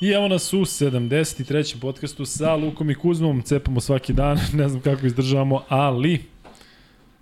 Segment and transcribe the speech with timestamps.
[0.00, 1.80] I evo nas u 73.
[1.80, 3.42] podcastu sa Lukom i Kuzmom.
[3.42, 6.24] Cepamo svaki dan, ne znam kako izdržavamo, ali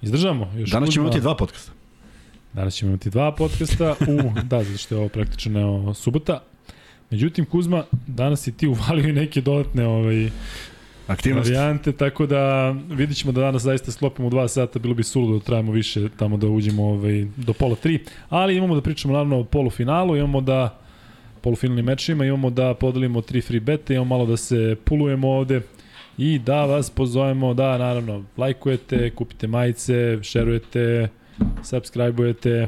[0.02, 0.52] izdržavamo.
[0.57, 1.73] Još Danas ćemo imati dva podcasta.
[2.52, 3.91] Danas ćemo imati dva podcasta.
[3.91, 6.43] U, da, zato što je ovo praktično subota.
[7.11, 10.30] Međutim, Kuzma, danas si ti uvalio neke dodatne ovaj,
[11.06, 11.52] aktivnosti.
[11.52, 15.45] Varijante, tako da vidit ćemo da danas zaista sklopimo dva sata, bilo bi suludo da
[15.45, 19.45] trajamo više tamo da uđemo ovaj, do pola tri, ali imamo da pričamo naravno o
[19.45, 20.88] polufinalu, imamo da
[21.42, 25.61] polufinalnim mečima, imamo da podelimo tri free bete, imamo malo da se pulujemo ovde
[26.19, 31.09] i da vas pozovemo da naravno lajkujete, kupite majice, šerujete,
[31.62, 32.66] subscribe-ujete,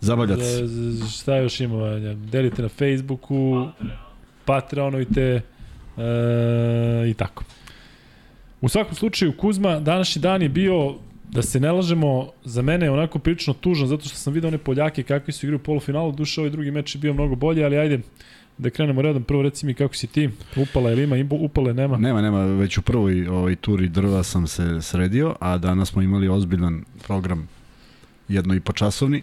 [0.00, 0.66] Zabavljate se.
[1.18, 1.98] Šta još ima?
[2.14, 3.68] Delite na Facebooku,
[4.44, 5.40] Patreonujte e,
[7.10, 7.44] i tako.
[8.60, 10.94] U svakom slučaju, Kuzma, današnji dan je bio
[11.30, 14.58] da se ne lažemo, za mene je onako prilično tužan, zato što sam vidio one
[14.58, 17.78] Poljake kakvi su igrali u polufinalu, duše ovaj drugi meč je bio mnogo bolji, ali
[17.78, 18.00] ajde,
[18.58, 21.96] da krenemo redom, prvo reci mi kako si ti, upala ili ima, upale nema?
[21.96, 26.28] Nema, nema, već u prvoj ovaj, turi drva sam se sredio, a danas smo imali
[26.28, 27.48] ozbiljan program
[28.28, 29.22] jedno i po časovni,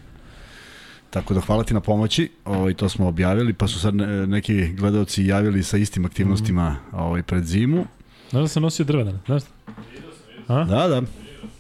[1.14, 3.96] Tako da hvala ti na pomoći, ovaj, to smo objavili, pa su sad
[4.28, 7.86] neki gledalci javili sa istim aktivnostima ovaj, pred zimu.
[8.30, 9.44] Znaš da sam nosio drvedan, znaš?
[10.48, 10.64] A?
[10.64, 11.02] Da, da.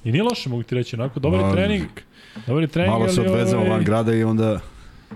[0.03, 1.87] I nije loše, mogu ti reći, onako, dobar je trening.
[2.47, 3.69] Dobar je trening, Malo se odvezemo ovaj...
[3.69, 4.59] van grada i onda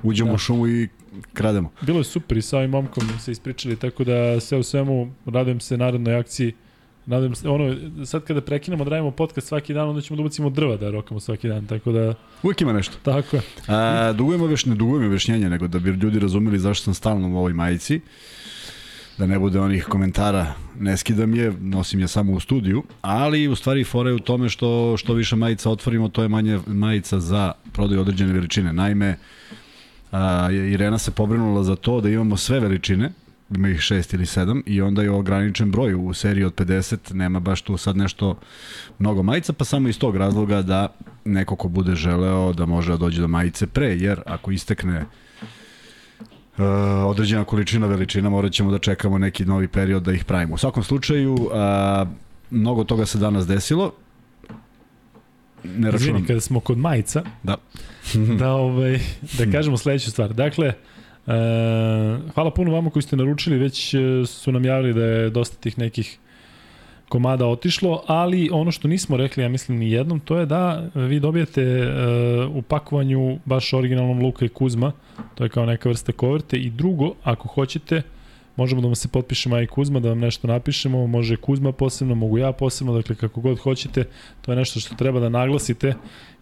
[0.03, 0.35] uđemo da.
[0.35, 0.87] u šumu i
[1.33, 1.71] krademo.
[1.81, 5.59] Bilo je super i sa ovim momkom se ispričali, tako da sve u svemu radujem
[5.59, 6.53] se narednoj akciji.
[7.05, 10.49] Nadam se, ono, sad kada prekinemo da radimo podcast svaki dan, onda ćemo da ubacimo
[10.49, 12.13] drva da rokamo svaki dan, tako da...
[12.43, 12.97] Uvijek ima nešto.
[13.03, 13.41] Tako je.
[13.67, 17.37] A, dugujemo već, ne dugujemo objašnjenje, nego da bi ljudi razumeli zašto sam stalno u
[17.37, 18.01] ovoj majici
[19.17, 23.55] da ne bude onih komentara, ne skidam je, nosim je samo u studiju, ali u
[23.55, 27.51] stvari fora je u tome što, što više majica otvorimo, to je manje majica za
[27.73, 28.73] prodaju određene veličine.
[28.73, 29.17] Naime,
[30.11, 33.11] a, Irena se pobrinula za to da imamo sve veličine,
[33.55, 37.39] ima ih šest ili sedam i onda je ograničen broj u seriji od 50, nema
[37.39, 38.39] baš tu sad nešto
[38.99, 42.97] mnogo majica, pa samo iz tog razloga da neko ko bude želeo da može da
[42.97, 45.05] dođe do majice pre, jer ako istekne
[47.05, 50.55] određena količina veličina, morat ćemo da čekamo neki novi period da ih pravimo.
[50.55, 51.49] U svakom slučaju, uh,
[52.49, 53.91] mnogo toga se danas desilo,
[55.63, 56.15] ne računam.
[56.15, 57.55] Izvini, kada smo kod majica, da,
[58.39, 58.99] da, ovaj,
[59.37, 60.33] da kažemo sledeću stvar.
[60.33, 60.73] Dakle,
[61.27, 61.33] E,
[62.33, 63.95] hvala puno vama koji ste naručili, već
[64.27, 66.17] su nam javili da je dosta tih nekih
[67.09, 71.19] komada otišlo, ali ono što nismo rekli, ja mislim ni jednom, to je da vi
[71.19, 74.91] dobijete uh, u pakovanju baš originalnom Luka i Kuzma,
[75.35, 76.57] to je kao neka vrsta koverte.
[76.57, 78.01] I drugo, ako hoćete,
[78.55, 82.37] možemo da vam se potpišemo i Kuzma, da vam nešto napišemo, može Kuzma posebno, mogu
[82.37, 84.03] ja posebno, dakle kako god hoćete,
[84.41, 85.93] to je nešto što treba da naglasite.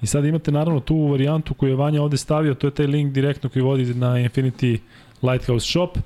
[0.01, 3.13] I sad imate naravno tu varijantu koju je Vanja ovde stavio, to je taj link
[3.13, 4.77] direktno koji vodi na Infinity
[5.21, 5.97] Lighthouse Shop,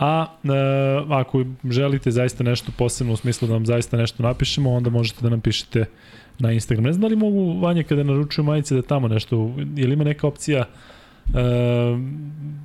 [0.00, 0.48] a e,
[1.08, 5.30] ako želite zaista nešto posebno u smislu da vam zaista nešto napišemo, onda možete da
[5.30, 5.84] nam pišete
[6.38, 6.84] na Instagram.
[6.84, 10.04] Ne znam da li mogu Vanja kada naručuju majice da tamo nešto, je li ima
[10.04, 10.64] neka opcija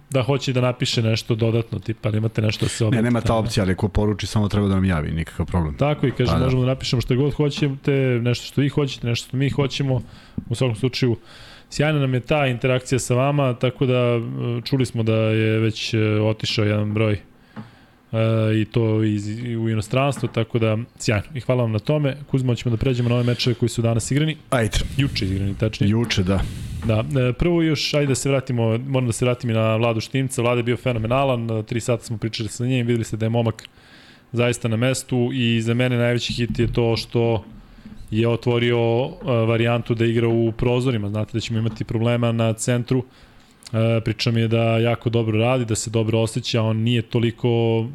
[0.10, 3.36] da hoće da napiše nešto dodatno, tipa ali imate nešto da se Ne, nema ta
[3.36, 5.78] opcija, ali ko poruči samo treba da nam javi, nikakav problem.
[5.78, 6.44] Tako i kaže, pa, da.
[6.44, 7.92] možemo da napišemo što god hoćete,
[8.22, 10.02] nešto što vi hoćete, nešto što mi hoćemo.
[10.50, 11.16] U svakom slučaju,
[11.76, 14.20] sjajna nam je ta interakcija sa vama, tako da
[14.64, 17.20] čuli smo da je već e, otišao jedan broj e,
[18.62, 21.28] i to iz, i u inostranstvu, tako da sjajno.
[21.34, 22.18] I hvala vam na tome.
[22.32, 24.38] Kuzmo, ćemo da pređemo na ove mečeve koji su danas igrani.
[24.50, 24.78] Ajde.
[24.98, 25.90] Juče igrani, tačnije.
[25.90, 26.40] Juče, da.
[26.86, 30.00] Da, e, prvo još, ajde da se vratimo, moram da se vratim i na Vladu
[30.00, 30.42] Štimca.
[30.42, 33.64] Vlada je bio fenomenalan, tri sata smo pričali sa njim, videli ste da je momak
[34.32, 37.44] zaista na mestu i za mene najveći hit je to što
[38.20, 41.10] je otvorio e, varijantu da igra u prozorima.
[41.10, 43.04] Znate da ćemo imati problema na centru
[43.74, 47.80] E, priča mi je da jako dobro radi, da se dobro osjeća, on nije toliko
[47.80, 47.88] uh,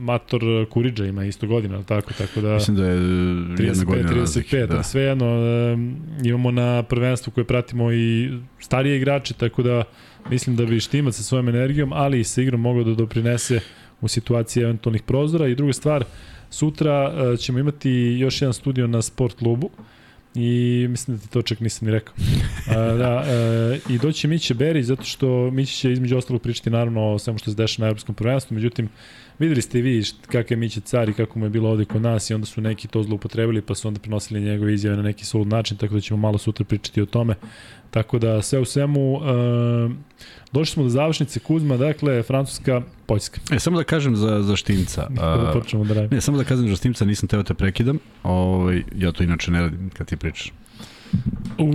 [0.00, 2.54] mator Kuriđa, ima isto godina, tako, tako da...
[2.54, 4.82] Mislim da je 35, jedna godina 35, razlik, da.
[4.82, 9.84] sve jedno, uh, imamo na prvenstvu koje pratimo i starije igrače, tako da
[10.30, 13.60] mislim da bi Štimac sa svojom energijom, ali i sa igrom mogao da doprinese
[14.00, 15.48] u situaciji eventualnih prozora.
[15.48, 16.04] I druga stvar,
[16.50, 19.70] sutra uh, ćemo imati još jedan studio na sport klubu,
[20.38, 22.14] I mislim da ti to čak nisam ni rekao.
[22.70, 27.12] A, da, e, I doći Miće Beri, zato što Miće će između ostalog pričati naravno
[27.12, 28.88] o svemu što se dešava na Evropskom prvenstvu, međutim,
[29.38, 32.02] videli ste i vi kakav je Miće car i kako mu je bilo ovde kod
[32.02, 35.24] nas i onda su neki to zloupotrebili pa su onda prenosili njegove izjave na neki
[35.24, 37.34] sulud način, tako da ćemo malo sutra pričati o tome.
[37.90, 39.88] Tako da sve u svemu, e,
[40.58, 43.40] došli smo do završnice Kuzma, dakle, Francuska, Poljska.
[43.50, 45.08] E, samo da kažem za, za Štimca.
[45.44, 46.14] da počnemo da radimo.
[46.14, 47.98] Ne, samo da kažem za Štimca, nisam teo da te prekidam.
[48.22, 50.52] Ovaj, ja to inače ne radim kad ti pričaš.
[51.58, 51.72] Uuu,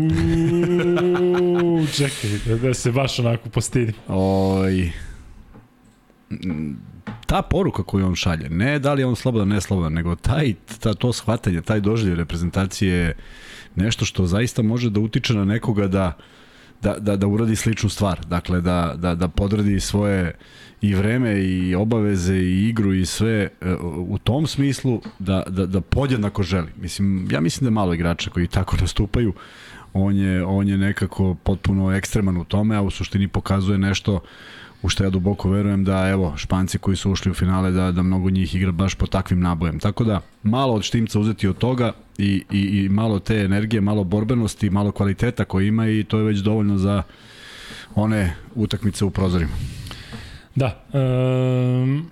[1.97, 3.95] čekaj, da, da se baš onako postidim.
[4.07, 4.91] Oj,
[7.25, 10.53] ta poruka koju on šalje, ne da li je on slobodan, ne slobodan, nego taj,
[10.79, 13.15] ta, to shvatanje, taj doživlje reprezentacije je
[13.75, 16.17] nešto što zaista može da utiče na nekoga da,
[16.81, 18.25] da, da, da uradi sličnu stvar.
[18.25, 20.35] Dakle, da, da, da podradi svoje
[20.81, 23.73] i vreme i obaveze i igru i sve e,
[24.07, 26.67] u tom smislu da, da, da podjednako želi.
[26.77, 29.33] Mislim, ja mislim da malo igrača koji tako nastupaju,
[29.93, 34.19] on je, on je nekako potpuno ekstreman u tome, a u suštini pokazuje nešto
[34.83, 38.01] u što ja duboko verujem da evo Španci koji su ušli u finale da da
[38.01, 39.79] mnogo njih igra baš po takvim nabojem.
[39.79, 44.03] Tako da malo od Štimca uzeti od toga i, i, i malo te energije, malo
[44.03, 47.03] borbenosti, malo kvaliteta koji ima i to je već dovoljno za
[47.95, 49.51] one utakmice u prozorima.
[50.55, 50.83] Da.
[50.93, 52.11] Um,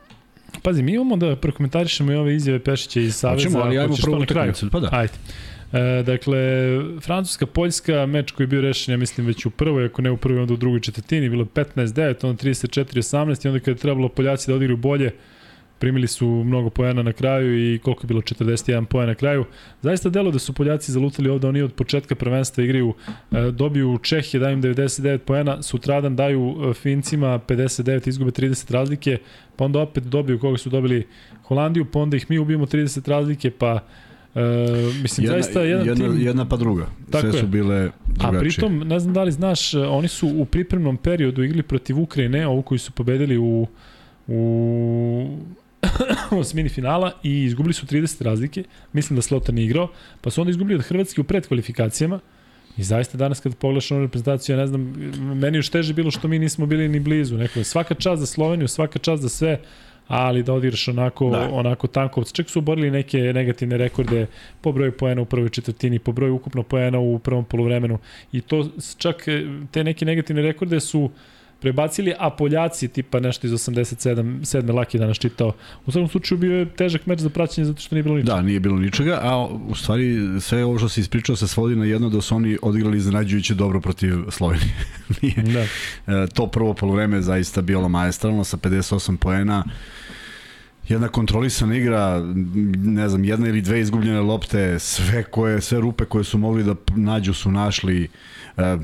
[0.63, 3.43] pazi, mi imamo da prokomentarišemo i ove izjave Pešića iz Saveza.
[3.43, 4.69] Hoćemo, ali ajmo prvo utakmicu.
[4.71, 4.89] Pa da.
[4.91, 5.13] Ajde.
[5.73, 6.37] E, dakle,
[7.01, 10.41] Francuska-Poljska, meč koji je bio rešen, ja mislim, već u prvoj, ako ne u prvoj,
[10.41, 14.55] onda u drugoj četvrtini, bilo 15-9, onda 34-18 i onda kada je trebalo Poljaci da
[14.55, 15.11] odigraju bolje,
[15.79, 19.45] primili su mnogo poena na kraju i koliko je bilo 41 poena na kraju.
[19.81, 22.93] Zaista delo da su Poljaci zalutali ovde, oni od početka prvenstva igraju,
[23.31, 29.17] e, dobiju Čehije, daju im 99 poena, sutradan daju e, Fincima 59, izgube 30 razlike,
[29.55, 31.07] pa onda opet dobiju koga su dobili
[31.43, 33.79] Holandiju, pa onda ih mi ubijemo 30 razlike, pa
[34.35, 34.41] E,
[35.01, 36.21] mislim, jedna, zaista jedan jedna, tim...
[36.21, 36.85] Jedna pa druga.
[37.11, 38.37] Tako Sve su bile drugačije.
[38.37, 42.47] A pritom, ne znam da li znaš, oni su u pripremnom periodu igli protiv Ukrajine,
[42.47, 43.67] ovu koji su pobedili u,
[44.27, 45.37] u
[46.31, 48.63] osmini finala i izgubili su 30 razlike.
[48.93, 49.87] Mislim da Slotan nije igrao.
[50.21, 52.19] Pa su onda izgubili od Hrvatske u predkvalifikacijama.
[52.77, 54.81] I zaista danas kad pogledaš onu reprezentaciju, ja ne znam,
[55.35, 57.37] meni još teže bilo što mi nismo bili ni blizu.
[57.37, 59.61] Neko, svaka čast za Sloveniju, svaka čast za sve
[60.09, 61.49] ali da odigraš onako, da.
[61.51, 62.33] onako tankovce.
[62.33, 64.27] Čak su oborili neke negativne rekorde
[64.61, 67.97] po broju poena u prvoj četvrtini, po broju ukupno poena u prvom polovremenu
[68.31, 71.09] i to čak e, te neke negativne rekorde su
[71.59, 74.75] prebacili, a Poljaci tipa nešto iz 87, 7.
[74.75, 75.53] Laki danas čitao.
[75.85, 78.35] U svakom slučaju bio je težak meč za praćenje zato što nije bilo ničega.
[78.35, 81.85] Da, nije bilo ničega, a u stvari sve ovo što se ispričao se svodi na
[81.85, 84.73] jedno da su oni odigrali iznenađujuće dobro protiv Slovenije.
[85.21, 85.43] nije.
[85.43, 85.61] Da.
[86.13, 89.63] E, to prvo polovreme zaista bilo maestralno sa 58 poena
[90.89, 92.21] jedna kontrolisana igra,
[92.77, 96.75] ne znam, jedna ili dve izgubljene lopte, sve koje sve rupe koje su mogli da
[96.95, 98.09] nađu su našli.
[98.57, 98.77] E,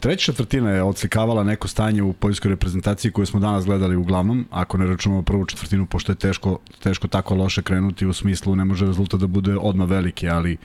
[0.00, 4.78] treća četvrtina je odslikavala neko stanje u poljskoj reprezentaciji koje smo danas gledali uglavnom, ako
[4.78, 8.86] ne računamo prvu četvrtinu, pošto je teško, teško tako loše krenuti u smislu, ne može
[8.86, 10.56] rezultat da bude odmah veliki, ali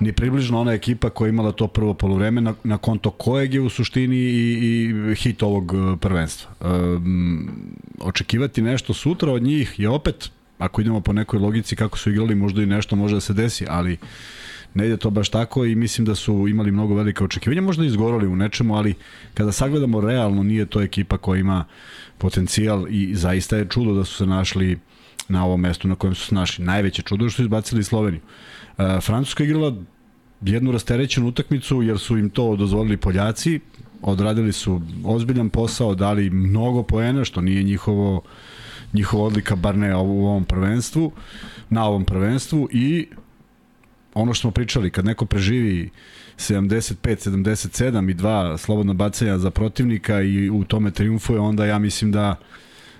[0.00, 3.60] ni približno ona ekipa koja je imala to prvo polovreme na, na konto kojeg je
[3.60, 6.50] u suštini i, i hit ovog e, prvenstva.
[6.60, 7.50] Um,
[8.00, 12.34] očekivati nešto sutra od njih je opet, ako idemo po nekoj logici kako su igrali,
[12.34, 13.98] možda i nešto može da se desi, ali
[14.74, 18.26] ne ide to baš tako i mislim da su imali mnogo velike očekivanja, možda izgorali
[18.26, 18.94] u nečemu, ali
[19.34, 21.64] kada sagledamo realno nije to ekipa koja ima
[22.18, 24.78] potencijal i zaista je čudo da su se našli
[25.28, 26.64] na ovom mestu na kojem su se našli.
[26.64, 28.20] Najveće čudo što su izbacili Sloveniju.
[28.78, 29.74] E, Francuska igrala
[30.40, 33.60] jednu rasterećenu utakmicu jer su im to dozvolili Poljaci,
[34.02, 38.22] odradili su ozbiljan posao, dali mnogo poena, što nije njihovo
[38.92, 41.12] njihova odlika, bar ne u ovom prvenstvu,
[41.70, 43.08] na ovom prvenstvu i
[44.14, 45.90] ono što smo pričali, kad neko preživi
[46.36, 52.12] 75, 77 i dva slobodna bacanja za protivnika i u tome triumfuje, onda ja mislim
[52.12, 52.36] da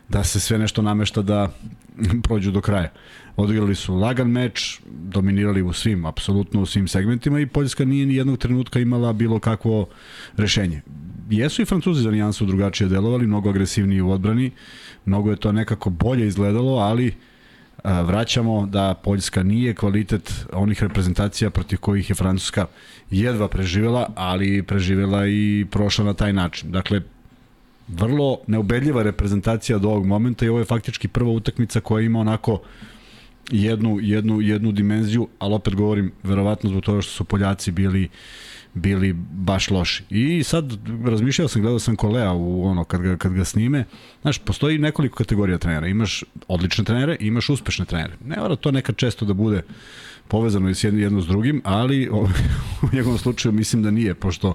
[0.09, 1.49] da se sve nešto namešta da
[2.25, 2.93] prođu do kraja.
[3.37, 8.15] Odigrali su lagan meč, dominirali u svim, apsolutno u svim segmentima i Poljska nije ni
[8.15, 9.88] jednog trenutka imala bilo kakvo
[10.37, 10.83] rešenje.
[11.31, 14.50] Jesu i Francuzi za nijansu drugačije delovali, mnogo agresivniji u odbrani,
[15.05, 17.15] mnogo je to nekako bolje izgledalo, ali
[17.85, 22.67] a, vraćamo da Poljska nije kvalitet onih reprezentacija protiv kojih je Francuska
[23.11, 26.71] jedva preživela, ali preživela i prošla na taj način.
[26.71, 27.03] Dakle,
[27.88, 32.61] vrlo neubedljiva reprezentacija do ovog momenta i ovo je faktički prva utakmica koja ima onako
[33.50, 38.09] jednu, jednu, jednu dimenziju, ali opet govorim, verovatno zbog toga što su Poljaci bili
[38.75, 40.04] bili baš loši.
[40.11, 43.85] I sad razmišljao sam, gledao sam Kolea u ono kad ga, kad ga snime.
[44.23, 45.87] Znaš, postoji nekoliko kategorija trenera.
[45.87, 48.12] Imaš odlične trenere imaš uspešne trenere.
[48.25, 49.62] Ne mora to nekad često da bude
[50.28, 52.28] povezano s jedno, jedno s drugim, ali o,
[52.83, 54.54] u njegovom slučaju mislim da nije, pošto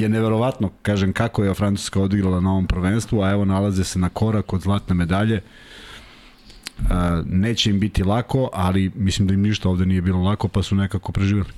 [0.00, 4.08] je neverovatno, kažem, kako je Francuska odigrala na ovom prvenstvu, a evo nalaze se na
[4.08, 5.40] korak od zlatne medalje.
[7.24, 10.74] Neće im biti lako, ali mislim da im ništa ovde nije bilo lako, pa su
[10.74, 11.50] nekako preživjeli.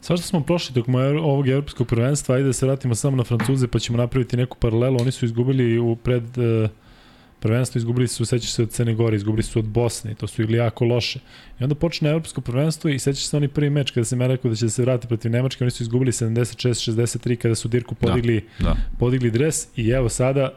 [0.00, 3.68] Sva što smo prošli tokom ovog evropskog prvenstva, ajde da se vratimo samo na Francuze,
[3.68, 4.96] pa ćemo napraviti neku paralelu.
[5.00, 6.70] Oni su izgubili u pred uh,
[7.40, 10.42] prvenstvo izgubili su, sećaš se od Crne Gore, izgubili su od Bosne i to su
[10.42, 11.18] igli jako loše.
[11.60, 14.48] I onda počne evropsko prvenstvo i sećaš se oni prvi meč kada sam ja rekao
[14.50, 18.44] da će da se vratiti protiv Nemačke, oni su izgubili 76-63 kada su Dirku podigli,
[18.58, 18.76] da, da.
[18.98, 20.50] podigli dres i evo sada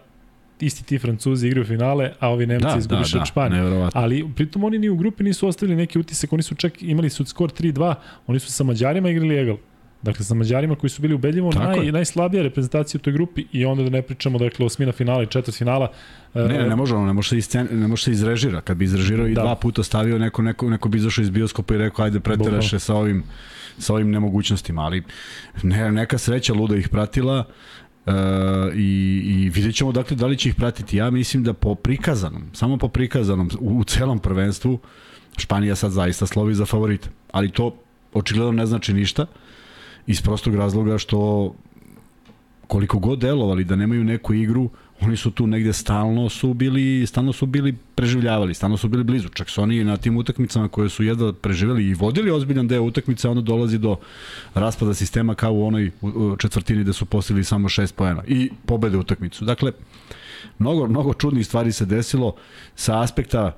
[0.59, 3.89] isti ti Francuzi igraju finale, a ovi Nemci da, izgubiš da, od da, Španije.
[3.93, 7.25] Ali pritom oni ni u grupi nisu ostavili neki utisak, oni su čak imali su
[7.25, 7.95] skor 3-2,
[8.27, 9.57] oni su sa Mađarima igrali egal.
[10.01, 13.83] Dakle, sa Mađarima koji su bili ubedljivo naj, najslabija reprezentacija u toj grupi i onda
[13.83, 15.91] da ne pričamo, dakle, osmina finala i četvrt finala.
[16.33, 18.61] Ne, ne, ne može, ne može se, iscen, ne može se izrežira.
[18.61, 19.41] Kad bi izrežirao i da.
[19.41, 22.95] dva puta stavio neko, neko, neko bi izašao iz bioskopa i rekao, ajde preteraše sa
[22.95, 23.23] ovim,
[23.77, 25.03] sa ovim nemogućnostima, ali
[25.63, 27.45] ne, neka sreća luda ih pratila.
[28.05, 28.13] Uh,
[28.75, 30.97] i, i vidjet ćemo dakle da li će ih pratiti.
[30.97, 34.79] Ja mislim da po prikazanom, samo po prikazanom u, u celom prvenstvu
[35.37, 37.09] Španija sad zaista slovi za favorita.
[37.31, 37.75] Ali to
[38.13, 39.25] očigledno ne znači ništa
[40.07, 41.53] iz prostog razloga što
[42.67, 44.69] koliko god delovali da nemaju neku igru,
[45.01, 49.29] oni su tu negde stalno su bili, stalno su bili preživljavali, stalno su bili blizu.
[49.29, 53.29] Čak su oni na tim utakmicama koje su jedva preživjeli i vodili ozbiljan deo utakmice,
[53.29, 53.97] onda dolazi do
[54.53, 55.91] raspada sistema kao u onoj
[56.37, 59.45] četvrtini gde su postigli samo šest pojena i pobede utakmicu.
[59.45, 59.71] Dakle,
[60.59, 62.35] mnogo, mnogo čudnih stvari se desilo
[62.75, 63.57] sa aspekta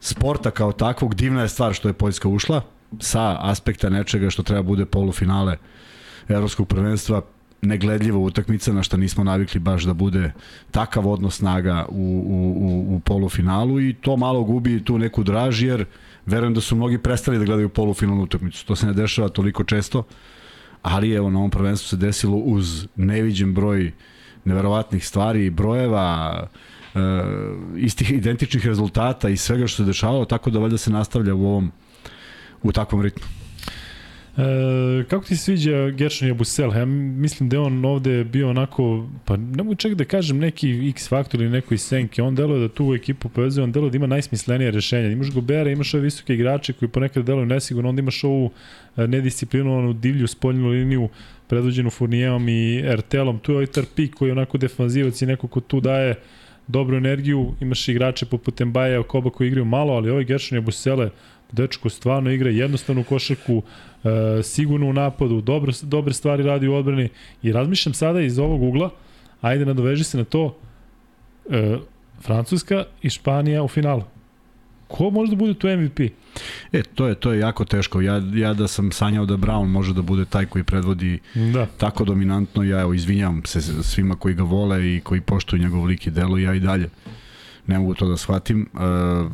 [0.00, 1.14] sporta kao takvog.
[1.14, 2.62] Divna je stvar što je Poljska ušla,
[3.00, 5.56] sa aspekta nečega što treba bude polufinale
[6.28, 7.22] evropskog prvenstva
[7.62, 10.32] negledljiva utakmica na što nismo navikli baš da bude
[10.70, 15.62] takav odnos snaga u, u, u, u polufinalu i to malo gubi tu neku draž
[15.62, 15.84] jer
[16.26, 18.66] verujem da su mnogi prestali da gledaju polufinalnu utakmicu.
[18.66, 20.02] To se ne dešava toliko često,
[20.82, 23.92] ali evo na ovom prvenstvu se desilo uz neviđen broj
[24.44, 26.46] neverovatnih stvari i brojeva,
[26.94, 26.98] e,
[27.76, 31.72] istih identičnih rezultata i svega što se dešavalo, tako da valjda se nastavlja u ovom
[32.62, 33.26] u takvom ritmu.
[34.38, 36.76] E, kako ti se sviđa Gershon Jabusel?
[36.76, 40.88] Ja mislim da je on ovde bio onako, pa ne mogu čak da kažem neki
[40.88, 42.22] X faktor ili neko iz senke.
[42.22, 45.10] On deluje da tu u ekipu povezuje, on deluje da ima najsmislenije rešenja.
[45.10, 48.50] Imaš Gobera, imaš ove visoke igrače koji ponekad deluju nesigurno, onda imaš ovu
[48.96, 51.08] e, nedisciplinovanu divlju spoljnu liniju
[51.48, 53.38] predvođenu Furnijevom i Ertelom.
[53.38, 56.14] Tu je ovaj Tarpik koji je onako defanzivac i neko ko tu daje
[56.66, 57.54] dobru energiju.
[57.60, 61.10] Imaš igrače poput Mbaja, Okoba koji igraju malo, ali ovaj Gershon Jabusele
[61.52, 63.62] Dečko stvarno igra jednostavnu košarku,
[64.04, 67.08] e, sigurno u napadu, dobro, dobre stvari radi u odbrani
[67.42, 68.90] i razmišljam sada iz ovog ugla,
[69.40, 70.56] ajde nadoveži se na to,
[71.50, 71.78] e,
[72.20, 74.02] Francuska i Španija u finalu.
[74.88, 76.00] Ko može da bude tu MVP?
[76.72, 78.00] E, to je to je jako teško.
[78.00, 81.66] Ja, ja da sam sanjao da Brown može da bude taj koji predvodi da.
[81.66, 86.06] tako dominantno, ja evo izvinjavam se svima koji ga vole i koji poštuju njegov lik
[86.06, 86.88] i delo, ja i dalje
[87.68, 88.68] ne mogu to da shvatim.
[88.72, 88.80] Uh,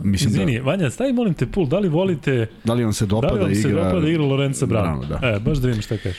[0.04, 2.46] mislim Izvini, da, Vanja, stavi molim te pul, da li volite...
[2.64, 3.84] Da li vam se dopada da li vam se igra...
[3.84, 5.06] dopada igra Lorenza Brown?
[5.08, 5.20] da.
[5.22, 6.18] E, baš da vidim šta kažeš.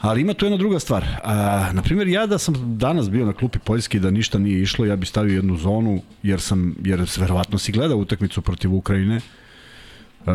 [0.00, 1.04] Ali ima tu jedna druga stvar.
[1.24, 4.86] A, na primjer, ja da sam danas bio na klupi Poljski da ništa nije išlo,
[4.86, 10.32] ja bih stavio jednu zonu, jer sam, jer verovatno si gledao utakmicu protiv Ukrajine, uh,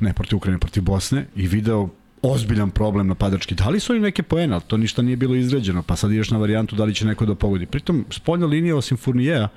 [0.00, 1.88] ne protiv Ukrajine, protiv Bosne, i video
[2.22, 3.54] ozbiljan problem napadački.
[3.54, 6.30] Da li su oni neke poene, ali to ništa nije bilo izređeno, pa sad ideš
[6.30, 7.66] na varijantu da li će neko da pogodi.
[7.66, 9.48] Pritom, spoljna linija osim Furnijeja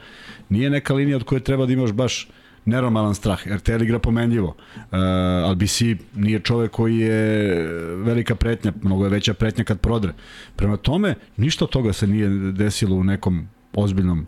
[0.50, 2.28] nije neka linija od koje treba da imaš baš
[2.66, 3.48] nenormalan strah.
[3.48, 4.56] RTL igra pomenljivo.
[4.76, 5.82] Uh, LBC
[6.16, 7.56] nije čovek koji je
[7.96, 10.14] velika pretnja, mnogo je veća pretnja kad prodre.
[10.56, 14.28] Prema tome, ništa od toga se nije desilo u nekom ozbiljnom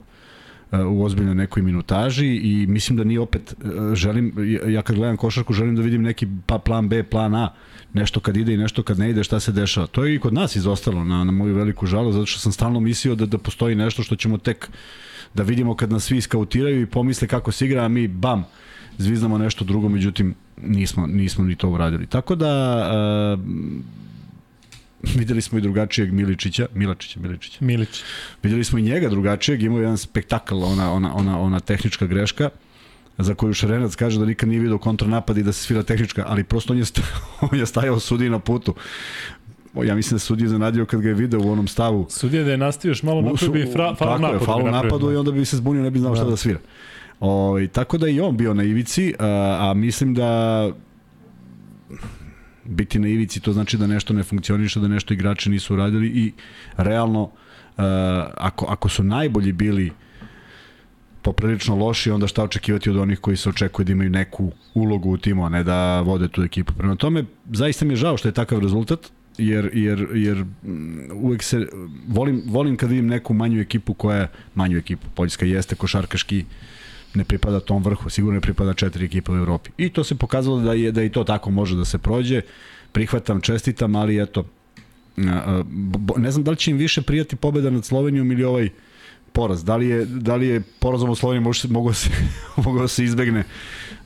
[0.87, 3.55] u ozbiljnoj nekoj minutaži i mislim da nije opet
[3.93, 4.33] želim
[4.67, 7.53] ja kad gledam košarku želim da vidim neki pa plan B, plan A
[7.93, 9.87] nešto kad ide i nešto kad ne ide, šta se dešava.
[9.87, 12.79] To je i kod nas izostalo na, na moju veliku žalu, zato što sam stalno
[12.79, 14.69] mislio da, da postoji nešto što ćemo tek
[15.33, 18.45] da vidimo kad nas svi skautiraju i pomisle kako se igra, a mi bam,
[18.97, 22.07] zviznamo nešto drugo, međutim nismo, nismo ni to uradili.
[22.07, 22.83] Tako da
[23.33, 23.39] uh,
[25.15, 27.57] videli smo i drugačijeg Miličića, Milačića, Miličića.
[27.61, 28.03] Milić.
[28.43, 32.49] Videli smo i njega drugačijeg, imao jedan spektakl, ona, ona, ona, ona tehnička greška
[33.17, 36.43] za koju Šarenac kaže da nikad nije video kontranapad i da se svira tehnička, ali
[36.43, 37.01] prosto on je, sta,
[37.51, 38.75] on je stajao sudi na putu
[39.81, 42.05] ja mislim da sudija zanadio kad ga je video u onom stavu.
[42.09, 44.21] Sudija da je nastavio još malo napravio bi fra, faul napad.
[44.21, 46.15] Tako je, faul napadu i onda bi se zbunio, ne bi znao da.
[46.15, 46.59] šta da svira.
[47.19, 50.71] O, tako da i on bio na ivici, a, a mislim da
[52.65, 56.31] biti na ivici to znači da nešto ne funkcioniše, da nešto igrači nisu uradili i
[56.77, 57.31] realno
[57.77, 59.91] a, ako, ako su najbolji bili
[61.21, 65.17] poprilično loši, onda šta očekivati od onih koji se očekuje da imaju neku ulogu u
[65.17, 66.73] timu, a ne da vode tu ekipu.
[66.73, 68.99] Prema tome, zaista mi je žao što je takav rezultat,
[69.37, 71.67] jer, jer, jer mm, uvek se,
[72.07, 76.45] volim, volim kad vidim neku manju ekipu koja je, manju ekipu, Poljska jeste košarkaški,
[77.13, 79.69] ne pripada tom vrhu, sigurno ne pripada četiri ekipe u Evropi.
[79.77, 82.41] I to se pokazalo da je da i to tako može da se prođe.
[82.91, 84.45] Prihvatam, čestitam, ali eto
[86.17, 88.69] ne znam da li će im više prijati pobeda nad Slovenijom ili ovaj
[89.33, 89.63] poraz.
[89.63, 92.09] Da li je, da li je porazom u Sloveniji može, mogo, se,
[92.65, 93.43] mogo se izbegne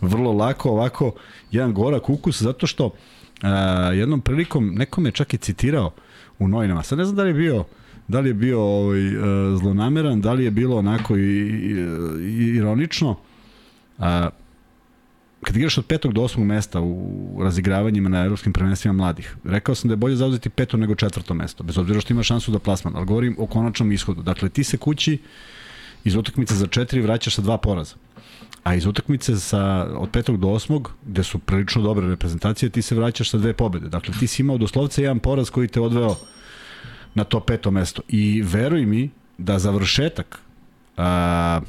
[0.01, 1.13] vrlo lako, ovako,
[1.51, 2.93] jedan gorak ukus, zato što
[3.41, 3.51] a,
[3.93, 5.91] jednom prilikom, nekom je čak i citirao
[6.39, 7.63] u novinama, sad ne znam da li je bio
[8.07, 9.23] da li je bio ovaj, uh,
[9.59, 11.71] zlonameran, da li je bilo onako i, i,
[12.19, 13.15] i ironično.
[13.99, 14.29] A,
[15.43, 19.87] kad igraš od petog do osmog mesta u razigravanjima na evropskim prvenstvima mladih, rekao sam
[19.87, 22.95] da je bolje zauzeti peto nego četvrto mesto, bez obzira što ima šansu da plasman,
[22.95, 24.21] ali govorim o konačnom ishodu.
[24.21, 25.17] Dakle, ti se kući
[26.03, 27.95] iz utakmice za četiri vraćaš sa dva poraza.
[28.63, 32.95] A iz utakmice sa, od petog do osmog, gde su prilično dobre reprezentacije, ti se
[32.95, 33.89] vraćaš sa dve pobede.
[33.89, 36.15] Dakle, ti si imao doslovce jedan poraz koji te odveo
[37.15, 38.01] na to peto mesto.
[38.07, 40.39] I veruj mi da završetak
[40.97, 41.61] a,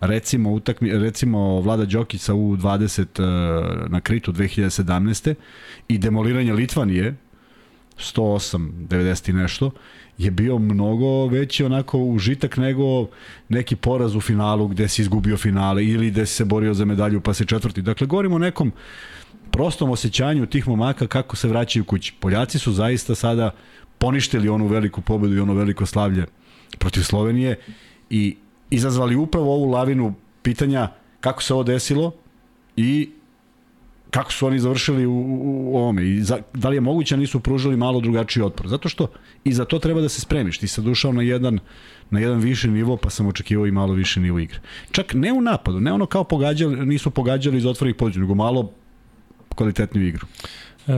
[0.00, 5.34] recimo utakmi, recimo Vlada Đokić sa U20 uh, na Kritu 2017.
[5.88, 7.16] i demoliranje Litvanije
[7.98, 9.70] 108, 90 i nešto,
[10.18, 13.08] je bio mnogo veći onako užitak nego
[13.48, 17.20] neki poraz u finalu gde si izgubio finale ili gde si se borio za medalju
[17.20, 17.82] pa se četvrti.
[17.82, 18.72] Dakle, govorimo o nekom
[19.50, 22.14] prostom osjećanju tih momaka kako se vraćaju kući.
[22.20, 23.50] Poljaci su zaista sada
[24.02, 26.26] poništili onu veliku pobedu i ono veliko slavlje
[26.78, 27.58] protiv Slovenije
[28.10, 28.36] i
[28.70, 30.88] izazvali upravo ovu lavinu pitanja
[31.20, 32.12] kako se ovo desilo
[32.76, 33.10] i
[34.10, 37.20] kako su oni završili u, u, u ovome i za, da li je moguće da
[37.20, 38.68] nisu pružili malo drugačiji otpor?
[38.68, 39.06] Zato što
[39.44, 40.58] i za to treba da se spremiš.
[40.58, 41.58] Ti sad ušao na jedan
[42.10, 44.60] na jedan viši nivo pa sam očekivao i malo više nivo igre.
[44.90, 48.72] Čak ne u napadu ne ono kao pogađali nisu pogađali iz otvorenih pozicija nego malo
[49.54, 50.26] kvalitetniju igru
[50.88, 50.92] E,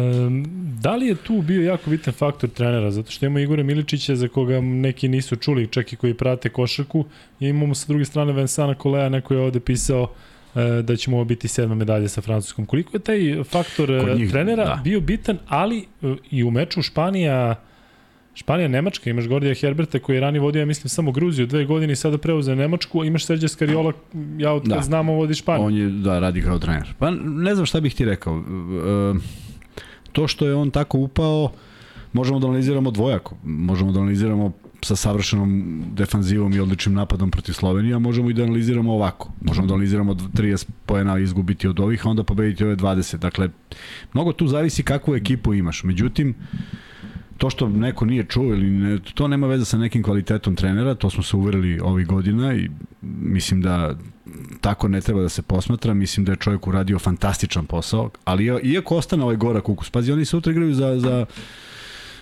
[0.80, 2.90] da li je tu bio jako bitan faktor trenera?
[2.90, 7.04] Zato što imamo Igora Miličića za koga neki nisu čuli, čak i koji prate košarku.
[7.40, 10.10] I imamo sa druge strane Vensana Kolea, neko je ovde pisao
[10.54, 12.66] e, da će mu biti sedma medalja sa Francuskom.
[12.66, 14.80] Koliko je taj faktor e, njih, trenera da.
[14.84, 17.54] bio bitan, ali e, i u meču Španija
[18.34, 21.92] Španija, Nemačka, imaš Gordija Herberta koji je ranije vodio, ja mislim, samo Gruziju dve godine
[21.92, 23.92] i sada preuze Nemačku, a imaš Serđa Skariola,
[24.38, 24.80] ja od da.
[24.80, 25.66] znamo vodi Španiju.
[25.66, 26.94] On je, da, radi kao trener.
[26.98, 28.38] Pa ne znam šta bih ti rekao.
[28.38, 29.43] E,
[30.14, 31.52] to što je on tako upao,
[32.12, 33.36] možemo da analiziramo dvojako.
[33.44, 38.42] Možemo da analiziramo sa savršenom defanzivom i odličnim napadom protiv Slovenije, a možemo i da
[38.42, 39.32] analiziramo ovako.
[39.40, 43.16] Možemo da analiziramo 30 pojena izgubiti od ovih, a onda pobediti ove 20.
[43.16, 43.48] Dakle,
[44.12, 45.84] mnogo tu zavisi kakvu ekipu imaš.
[45.84, 46.34] Međutim,
[47.38, 51.10] to što neko nije čuo ili ne, to nema veze sa nekim kvalitetom trenera, to
[51.10, 52.68] smo se uverili ovih godina i
[53.02, 53.94] mislim da
[54.60, 58.96] tako ne treba da se posmatra, mislim da je čovjek uradio fantastičan posao, ali iako
[58.96, 61.26] ostane ovaj gorak ukus, pazi, oni sutra igraju za, za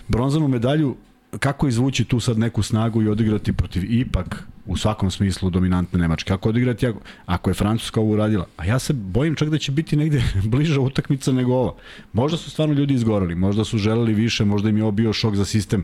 [0.07, 0.95] bronzanu medalju,
[1.39, 6.27] kako izvući tu sad neku snagu i odigrati protiv ipak u svakom smislu dominantne Nemačke.
[6.27, 8.45] Kako odigrati ako, ako je Francuska ovo uradila?
[8.57, 11.73] A ja se bojim čak da će biti negde bliža utakmica nego ova.
[12.13, 15.35] Možda su stvarno ljudi izgorali, možda su želeli više, možda im je ovo bio šok
[15.35, 15.83] za sistem.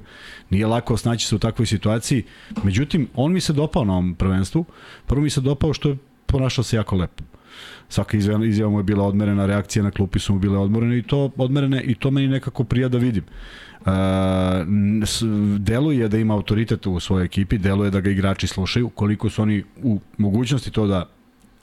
[0.50, 2.24] Nije lako snaći se u takvoj situaciji.
[2.64, 4.66] Međutim, on mi se dopao na ovom prvenstvu.
[5.06, 5.98] Prvo mi se dopao što je
[6.30, 7.24] ponašao se jako lepo.
[7.90, 11.04] Svaka izjava, izjava mu je bila odmerena, reakcije na klupi su mu bile odmorene i
[11.04, 13.24] to odmerene i to meni nekako prija da vidim.
[13.80, 13.92] Uh,
[15.58, 19.64] deluje da ima autoritet u svojoj ekipi, deluje da ga igrači slušaju, koliko su oni
[19.84, 21.06] u mogućnosti to da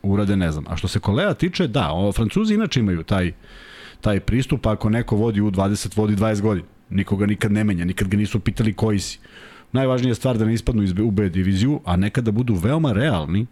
[0.02, 0.64] urade, ne znam.
[0.68, 3.32] A što se Kolea tiče, da, o, Francuzi inače imaju taj,
[4.00, 6.66] taj pristup, ako neko vodi u 20, vodi 20 godina.
[6.90, 9.18] Nikoga nikad ne menja, nikad ga nisu pitali koji si.
[9.72, 13.46] Najvažnija stvar da ne ispadnu iz u B diviziju, a nekada budu veoma realni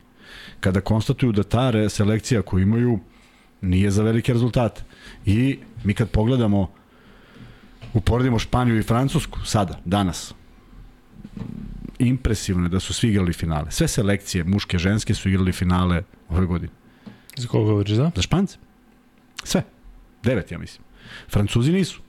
[0.60, 2.98] kada konstatuju da ta selekcija koju imaju
[3.60, 4.82] nije za velike rezultate.
[5.26, 6.70] I mi kad pogledamo
[7.92, 10.34] uporedimo Španiju i Francusku sada, danas,
[11.98, 13.70] impresivno je da su svi igrali finale.
[13.70, 16.72] Sve selekcije, muške, ženske, su igrali finale ove godine.
[17.36, 18.10] Za koga govoriš, da?
[18.16, 18.58] Za Špance.
[19.44, 19.62] Sve.
[20.22, 20.84] Devet, ja mislim.
[21.28, 22.00] Francuzi nisu.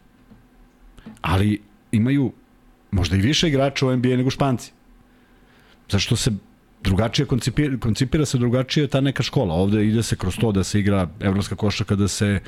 [1.22, 2.32] Ali imaju
[2.92, 4.72] možda i više igrača u NBA nego Španci.
[5.90, 6.32] Zašto se
[6.86, 9.54] drugačije koncipira, koncipira se drugačije ta neka škola.
[9.54, 12.40] Ovde ide se kroz to da se igra evropska košaka, da se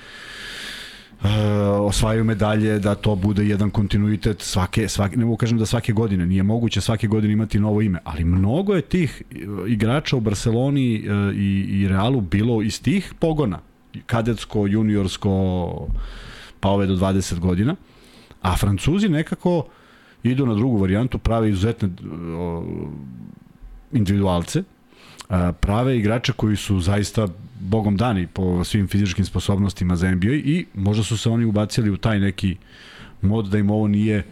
[1.22, 1.30] uh,
[1.82, 6.26] osvajaju medalje, da to bude jedan kontinuitet svake, svake, ne mogu kažem da svake godine,
[6.26, 9.22] nije moguće svake godine imati novo ime, ali mnogo je tih
[9.68, 13.60] igrača u Barceloni uh, i, i Realu bilo iz tih pogona,
[14.06, 15.88] kadetsko, juniorsko,
[16.60, 17.76] pa ove do 20 godina,
[18.42, 19.66] a Francuzi nekako
[20.24, 22.64] idu na drugu varijantu, prave izuzetne uh,
[23.92, 24.64] individualce,
[25.60, 27.28] prave igrače koji su zaista
[27.60, 31.98] bogom dani po svim fizičkim sposobnostima za NBA i možda su se oni ubacili u
[31.98, 32.56] taj neki
[33.22, 34.24] mod da im ovo nije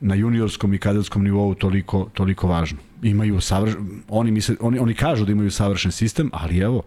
[0.00, 2.78] na juniorskom i kadetskom nivou toliko toliko važno.
[3.02, 3.72] Imaju savrš...
[4.08, 6.82] oni misle oni oni kažu da imaju savršen sistem, ali evo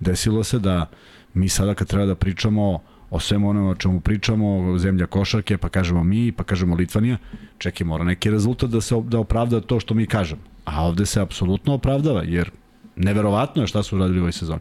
[0.00, 0.86] desilo se da
[1.34, 5.68] mi sada kad treba da pričamo o svemu onome o čemu pričamo, zemlja košarke, pa
[5.68, 7.16] kažemo mi, pa kažemo Litvanija,
[7.58, 10.42] čekaj, mora neki rezultat da se da opravda to što mi kažemo.
[10.70, 12.50] A ovde se apsolutno opravdava, jer
[12.96, 14.60] neverovatno je šta su uradili u ovoj sezoni.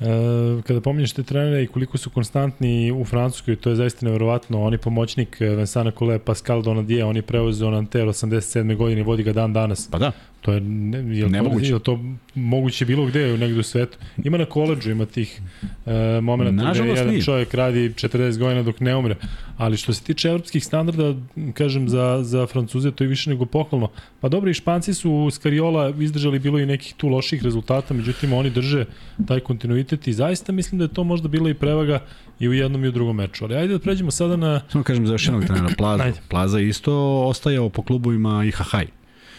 [0.00, 4.62] E, kada pominješ te trenere i koliko su konstantni u Francuskoj, to je zaista neverovatno.
[4.62, 8.76] On je pomoćnik e, Vincent Collet, Pascal Donadier, on je preuzeo Nanterre 87.
[8.76, 9.88] godine i vodi ga dan danas.
[9.90, 10.12] Pa da.
[10.46, 11.68] To je, ne, je Nemoguće.
[11.68, 12.00] To, je to
[12.34, 13.98] moguće bilo gde, negde u svetu.
[14.24, 15.40] Ima na koleđu, ima tih
[15.86, 17.22] e, momenta gde jedan nije.
[17.22, 19.16] čovjek radi 40 godina dok ne umre.
[19.56, 21.14] Ali što se tiče evropskih standarda,
[21.54, 23.88] kažem, za, za Francuze to je više nego pohvalno.
[24.20, 28.32] Pa dobro, i Španci su s Kariola izdržali bilo i nekih tu loših rezultata, međutim
[28.32, 28.84] oni drže
[29.26, 31.98] taj kontinuitet i zaista mislim da je to možda bila i prevaga
[32.40, 33.44] i u jednom i u drugom meču.
[33.44, 34.60] Ali ajde da pređemo sada na...
[34.68, 36.02] Samo kažem za još jednog trenera, Plaza.
[36.02, 36.18] Ajde.
[36.28, 38.86] Plaza isto ostajao po klubovima i Hahaj.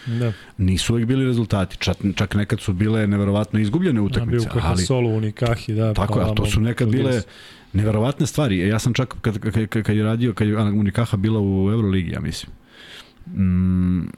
[0.06, 4.60] Da, Nisu uvek bili rezultati, čak, čak nekad su bile neverovatno izgubljene bio utakmice, u
[4.64, 5.94] ali Solu, u Nikahi, da.
[5.94, 7.22] tako je, ali to su nekad bile
[7.74, 8.62] neverovatne stvari.
[8.62, 11.70] E, Ja sam čak kad, kad, kad, kad je radio, kad je Unikaha bila u
[11.72, 12.52] Euroligi, ja mislim.
[13.36, 14.10] Mm,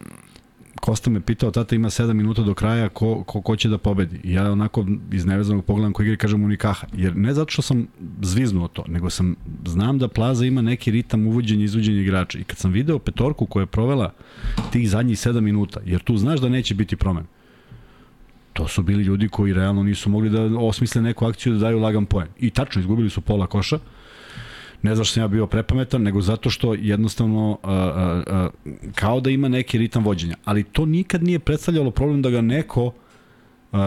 [0.80, 4.20] Kosta me pitao, tata ima 7 minuta do kraja, ko, ko, ko će da pobedi?
[4.24, 6.88] I ja onako iz nevezanog pogledam ko igri kažem Unikaha.
[6.94, 7.88] Jer ne zato što sam
[8.22, 12.40] zviznuo to, nego sam, znam da Plaza ima neki ritam uvođenja i izvođenja igrača.
[12.40, 14.14] I kad sam video petorku koja je provela
[14.72, 17.26] tih zadnjih 7 minuta, jer tu znaš da neće biti promen.
[18.54, 22.06] To su bili ljudi koji realno nisu mogli da osmisle neku akciju da daju lagan
[22.06, 22.28] poen.
[22.40, 23.80] I tačno, izgubili su pola koša.
[24.82, 28.50] Ne zato što sam ja bio prepametan, nego zato što jednostavno a, a, a,
[28.96, 30.36] kao da ima neki ritam vođenja.
[30.46, 32.86] Ali to nikad nije predstavljalo problem da ga neko
[33.72, 33.80] uh,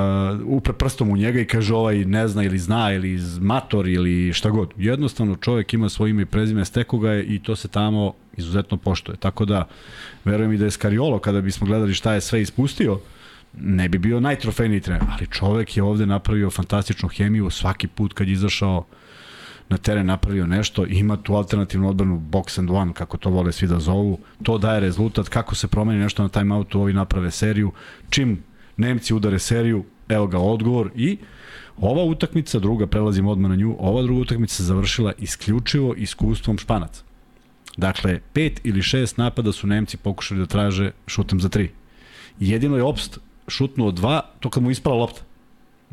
[0.44, 4.50] upre prstom u njega i kaže ovaj ne zna ili zna ili mator ili šta
[4.50, 4.70] god.
[4.76, 8.76] Jednostavno čovjek ima svoje ime i prezime, steko ga je i to se tamo izuzetno
[8.76, 9.16] poštuje.
[9.16, 9.68] Tako da
[10.24, 13.00] verujem i da je Skariolo kada bismo gledali šta je sve ispustio,
[13.60, 18.28] ne bi bio najtrofejniji trener, ali čovek je ovde napravio fantastičnu hemiju svaki put kad
[18.28, 18.84] je izašao
[19.72, 23.68] na teren napravio nešto, ima tu alternativnu odbranu box and one, kako to vole svi
[23.68, 27.72] da zovu, to daje rezultat, kako se promeni nešto na timeoutu, ovi naprave seriju,
[28.10, 28.42] čim
[28.76, 31.18] Nemci udare seriju, evo ga odgovor i
[31.76, 37.02] ova utakmica, druga, prelazimo odmah na nju, ova druga utakmica se završila isključivo iskustvom Španaca.
[37.76, 41.70] Dakle, pet ili šest napada su Nemci pokušali da traže šutem za tri.
[42.40, 45.20] Jedino je Obst šutnuo dva, to kad mu ispala lopta.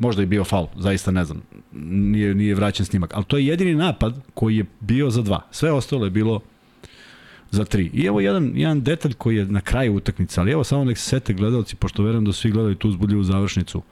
[0.00, 1.42] Možda je bio faul, zaista ne znam.
[1.72, 3.14] Nije, nije vraćen snimak.
[3.14, 5.40] Ali to je jedini napad koji je bio za dva.
[5.50, 6.40] Sve ostalo je bilo
[7.50, 7.90] za tri.
[7.92, 11.04] I evo jedan, jedan detalj koji je na kraju utakmice, ali evo samo nek se
[11.04, 13.82] sete gledalci, pošto verujem da svi gledali tu uzbudljivu završnicu.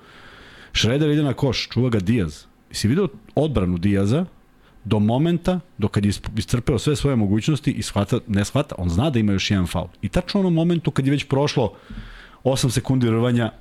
[0.73, 2.44] Šreder ide na koš, čuva ga Diaz.
[2.71, 4.25] I si video odbranu Diaza
[4.85, 9.11] do momenta, do kad je iscrpeo sve svoje mogućnosti i shvata, ne shvata, on zna
[9.11, 9.88] da ima još jedan faul.
[10.03, 11.75] I tačno onom momentu kad je već prošlo
[12.44, 13.53] 8 sekundi rvanja,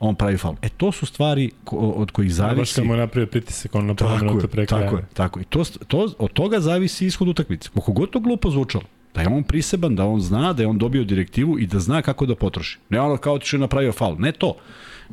[0.00, 0.56] on pravi faul.
[0.62, 2.82] E to su stvari ko, od kojih baš zavisi.
[2.82, 4.84] mu je napravio pritisak, on na pola minuta pre kraja.
[4.84, 5.44] tako je, tako je.
[5.44, 7.68] To, to, od toga zavisi ishod utakmice.
[7.68, 8.84] Koliko god to glupo zvučalo,
[9.14, 12.02] da je on priseban, da on zna, da je on dobio direktivu i da zna
[12.02, 12.78] kako da potroši.
[12.88, 14.54] Ne ono kao ti je napravio faul, ne to.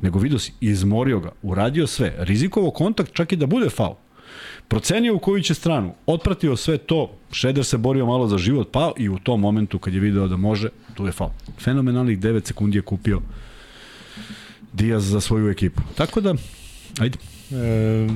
[0.01, 3.95] Nego vidio si, izmorio ga, uradio sve, rizikovo kontakt čak i da bude faul.
[4.67, 8.93] Procenio u koju će stranu, otpratio sve to, Šeder se borio malo za život, pao
[8.97, 11.29] i u tom momentu kad je video da može, tu je faul.
[11.59, 13.21] Fenomenalnih 9 sekundi je kupio
[14.75, 15.81] Diaz za svoju ekipu.
[15.95, 16.35] Tako da,
[16.99, 17.17] ajde.
[17.51, 18.07] E,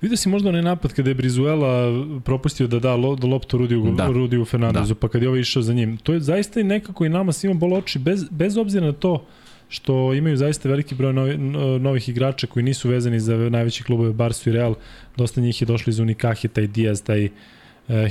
[0.00, 3.94] Vidio si možda onaj napad kada je Brizuela propustio da da, lo, da loptu Rudiju,
[3.96, 4.06] Da.
[4.06, 5.00] Rudiju Fernandezu, da.
[5.00, 5.96] pa kad je ovaj išao za njim.
[5.96, 9.24] To je zaista i nekako i nama svima bolo oči, bez, bez obzira na to
[9.68, 11.38] što imaju zaista veliki broj novi,
[11.78, 14.74] novih igrača koji nisu vezani za najveći klubove Barsu i Real.
[15.16, 17.30] Dosta njih je došlo iz Unikahi, taj Diaz, taj uh,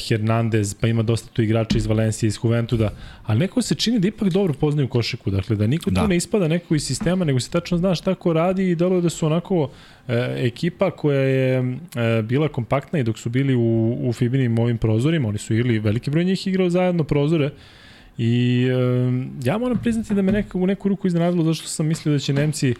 [0.07, 2.89] Hernandez, pa ima dosta tu igrača iz Valencije, iz Juventuda,
[3.23, 6.01] ali neko se čini da ipak dobro poznaju košeku, dakle da niko da.
[6.01, 9.01] tu ne ispada neko iz sistema, nego se tačno zna šta ko radi i deluje
[9.01, 9.69] da su onako
[10.07, 14.77] e, ekipa koja je e, bila kompaktna i dok su bili u, u Fibinim ovim
[14.77, 17.49] prozorima, oni su igrali, veliki broj njih igrao zajedno prozore,
[18.19, 18.75] I e,
[19.43, 22.33] ja moram priznati da me neka, u neku ruku iznenadilo zašto sam mislio da će
[22.33, 22.73] Nemci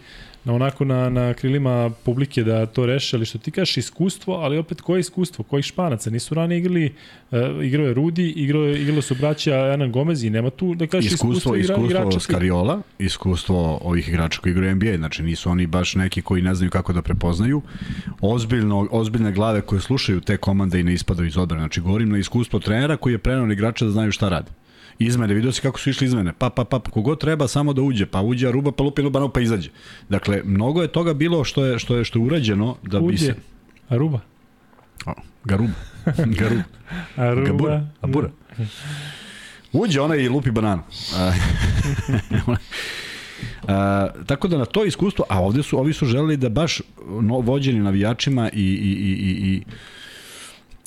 [0.44, 4.58] na onako na, na krilima publike da to reše, ali što ti kažeš iskustvo, ali
[4.58, 6.94] opet koje iskustvo, kojih španaca, nisu ranije igrali,
[7.30, 10.86] uh, igrao je Rudi, igrao je, igralo su braća Enan Gomez i nema tu da
[10.86, 12.20] kažeš iskustvo, iskustvo, igra, iskustvo igrača.
[12.20, 16.70] Skariola, iskustvo ovih igrača koji igraju NBA, znači nisu oni baš neki koji ne znaju
[16.70, 17.62] kako da prepoznaju.
[18.20, 21.62] Ozbiljno, ozbiljne glave koje slušaju te komande i ne ispadaju iz odbrane.
[21.62, 24.50] Znači govorim na iskustvo trenera koji je prenao na igrača da znaju šta radi.
[25.00, 26.32] Izmene, vidio si kako su išli izmene.
[26.38, 29.40] Pa, pa, pa, kogod treba samo da uđe, pa uđe Aruba, pa lupi Lubano, pa
[29.40, 29.70] izađe.
[30.08, 33.26] Dakle, mnogo je toga bilo što je, što je, što je urađeno da bi Uđe.
[33.26, 33.34] se...
[33.88, 34.20] Aruba.
[35.06, 35.12] O,
[35.44, 35.72] garuba.
[36.38, 36.62] garuba.
[37.16, 37.46] Aruba.
[37.46, 37.86] Gabura.
[38.00, 38.30] Abura.
[39.72, 40.82] Uđe ona i lupi bananu.
[43.68, 46.80] A, tako da na to iskustvo, a ovde su, ovi su želeli da baš
[47.20, 49.62] no, vođeni navijačima i, i, i, i, i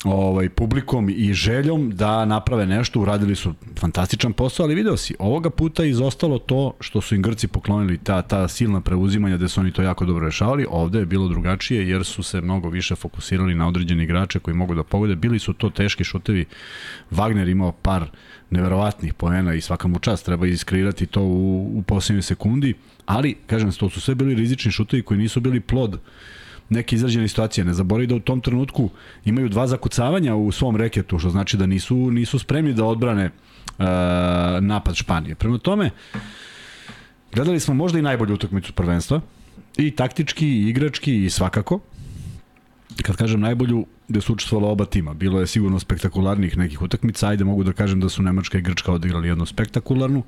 [0.04, 5.50] ovaj, publikom i željom da naprave nešto, uradili su fantastičan posao, ali video si, ovoga
[5.50, 9.72] puta izostalo to što su im Grci poklonili, ta, ta silna preuzimanja gde su oni
[9.72, 13.68] to jako dobro rešavali, ovde je bilo drugačije jer su se mnogo više fokusirali na
[13.68, 16.44] određene igrače koji mogu da pogode, bili su to teški šutevi,
[17.10, 18.06] Wagner imao par
[18.50, 22.74] neverovatnih poena i svaka mu čast treba iskreirati to u, u posljednjoj sekundi,
[23.06, 26.00] ali, kažem, to su sve bili rizični šutevi koji nisu bili plod
[26.74, 27.64] neke izrađene situacije.
[27.64, 28.90] Ne zaboravi da u tom trenutku
[29.24, 33.84] imaju dva zakucavanja u svom reketu, što znači da nisu, nisu spremni da odbrane uh,
[34.60, 35.34] napad Španije.
[35.34, 35.90] Prema tome,
[37.32, 39.20] gledali smo možda i najbolju utakmicu prvenstva,
[39.76, 41.80] i taktički, i igrački, i svakako.
[43.02, 45.14] Kad kažem najbolju, gde su učestvovala oba tima.
[45.14, 48.92] Bilo je sigurno spektakularnih nekih utakmica, ajde mogu da kažem da su Nemačka i Grčka
[48.92, 50.18] odigrali jednu spektakularnu.
[50.18, 50.24] Uh,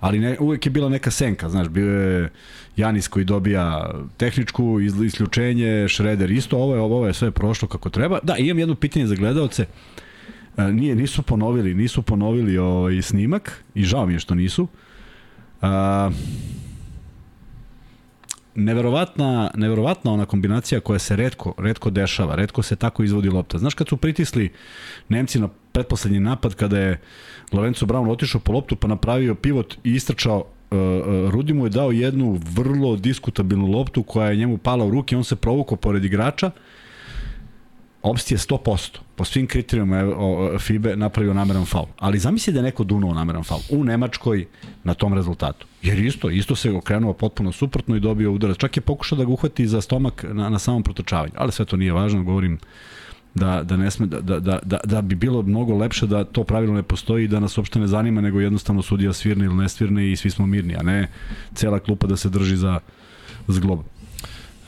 [0.00, 2.30] ali ne, uvek je bila neka senka, znaš, bio je
[2.76, 8.18] Janis koji dobija tehničku isključenje, Šreder isto, ovo je, ovo je sve prošlo kako treba.
[8.22, 9.66] Da, imam jedno pitanje za gledalce,
[10.56, 14.68] e, nije, nisu ponovili, nisu ponovili ovaj snimak i žao mi je što nisu.
[15.62, 16.10] A,
[18.54, 23.58] neverovatna, neverovatna ona kombinacija koja se redko, redko dešava, redko se tako izvodi lopta.
[23.58, 24.52] Znaš kad su pritisli
[25.08, 27.00] Nemci na pretposlednji napad kada je
[27.52, 30.38] Lorenzo Brown otišao po loptu pa napravio pivot i istračao
[30.70, 34.90] uh, uh, Rudi mu je dao jednu vrlo diskutabilnu loptu koja je njemu pala u
[34.90, 36.50] ruke, on se provukao pored igrača,
[38.02, 40.02] opstije 100%, po svim kriterijama
[40.58, 41.86] FIBE napravio nameran faul.
[41.98, 44.46] Ali zamisli da je neko dunuo nameran faul u Nemačkoj
[44.84, 45.66] na tom rezultatu.
[45.82, 48.56] Jer isto, isto se okrenuo potpuno suprotno i dobio udarac.
[48.56, 51.32] Čak je pokušao da ga uhvati za stomak na, na samom protočavanju.
[51.36, 52.58] Ali sve to nije važno, govorim
[53.34, 56.44] da, da, ne sme, da, da, da, da, da bi bilo mnogo lepše da to
[56.44, 59.68] pravilo ne postoji i da nas uopšte ne zanima, nego jednostavno sudija svirne ili ne
[59.68, 61.08] svirne i svi smo mirni, a ne
[61.54, 62.80] cela klupa da se drži za
[63.48, 63.80] zglob.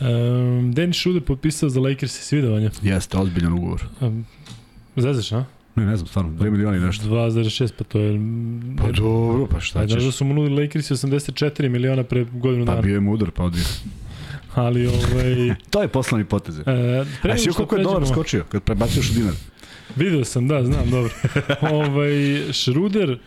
[0.01, 2.71] Um, Dennis Schroeder potpisao za Lakers i svidovanje.
[2.83, 3.85] Jeste, ozbiljan ugovor.
[4.01, 4.25] Um,
[4.97, 5.45] Zezaš, a?
[5.77, 7.07] Ne, ne znam, stvarno, 2 miliona i nešto.
[7.07, 8.21] 2,6, pa to je...
[8.79, 10.03] Pa dobro, pa šta ćeš?
[10.03, 12.83] Da su mu nudili Lakers 84 miliona pre godinu pa dana.
[12.83, 13.63] Pa bio je mudar, pa odbio.
[14.55, 15.55] Ali ovaj...
[15.71, 16.59] to je poslovni potez.
[16.59, 16.63] E,
[17.23, 19.35] A si koliko je dolar skočio kad prebaciš u dinar?
[19.97, 21.13] Video sam, da, znam, dobro.
[21.77, 22.13] ovaj,
[22.53, 23.19] Šruder,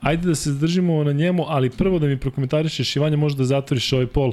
[0.00, 3.92] ajde da se zadržimo na njemu, ali prvo da mi prokomentarišeš, Ivanja, možda da zatvoriš
[3.92, 4.32] ovaj pol.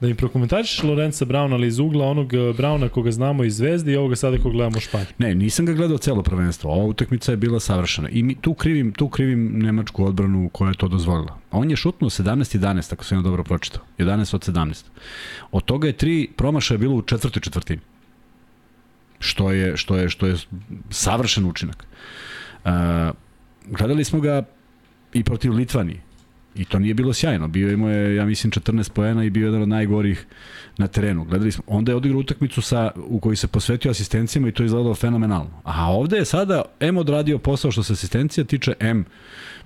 [0.00, 3.92] Da mi prokomentarišeš Lorenza Brauna, ali iz ugla onog eh, Brauna koga znamo iz Zvezde
[3.92, 5.06] i ovoga sada koga gledamo u Španji.
[5.18, 6.72] Ne, nisam ga gledao celo prvenstvo.
[6.72, 8.08] Ova utakmica je bila savršena.
[8.08, 11.38] I mi, tu, krivim, tu krivim nemačku odbranu koja je to dozvolila.
[11.50, 13.84] On je šutnuo 17-11, ako sam ja dobro pročitao.
[13.98, 14.84] 11 od 17.
[15.50, 17.80] Od toga je tri promašaja bilo u četvrtoj četvrtini.
[19.18, 20.36] Što je, što je, što je
[20.90, 21.86] savršen učinak.
[22.64, 22.70] Uh,
[23.66, 24.42] gledali smo ga
[25.12, 26.07] i protiv Litvanije
[26.54, 27.48] I to nije bilo sjajno.
[27.48, 30.26] Bio imao je, ja mislim, 14 poena i bio jedan od najgorih
[30.78, 31.24] na terenu.
[31.24, 34.66] Gledali smo, onda je odigrao utakmicu sa, u kojoj se posvetio asistencijama i to je
[34.66, 35.50] izgledalo fenomenalno.
[35.64, 39.04] A ovde je sada M odradio posao što se asistencija tiče, M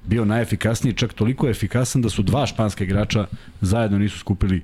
[0.04, 3.26] bio najefikasniji, čak toliko efikasan da su dva španska igrača
[3.60, 4.62] zajedno nisu skupili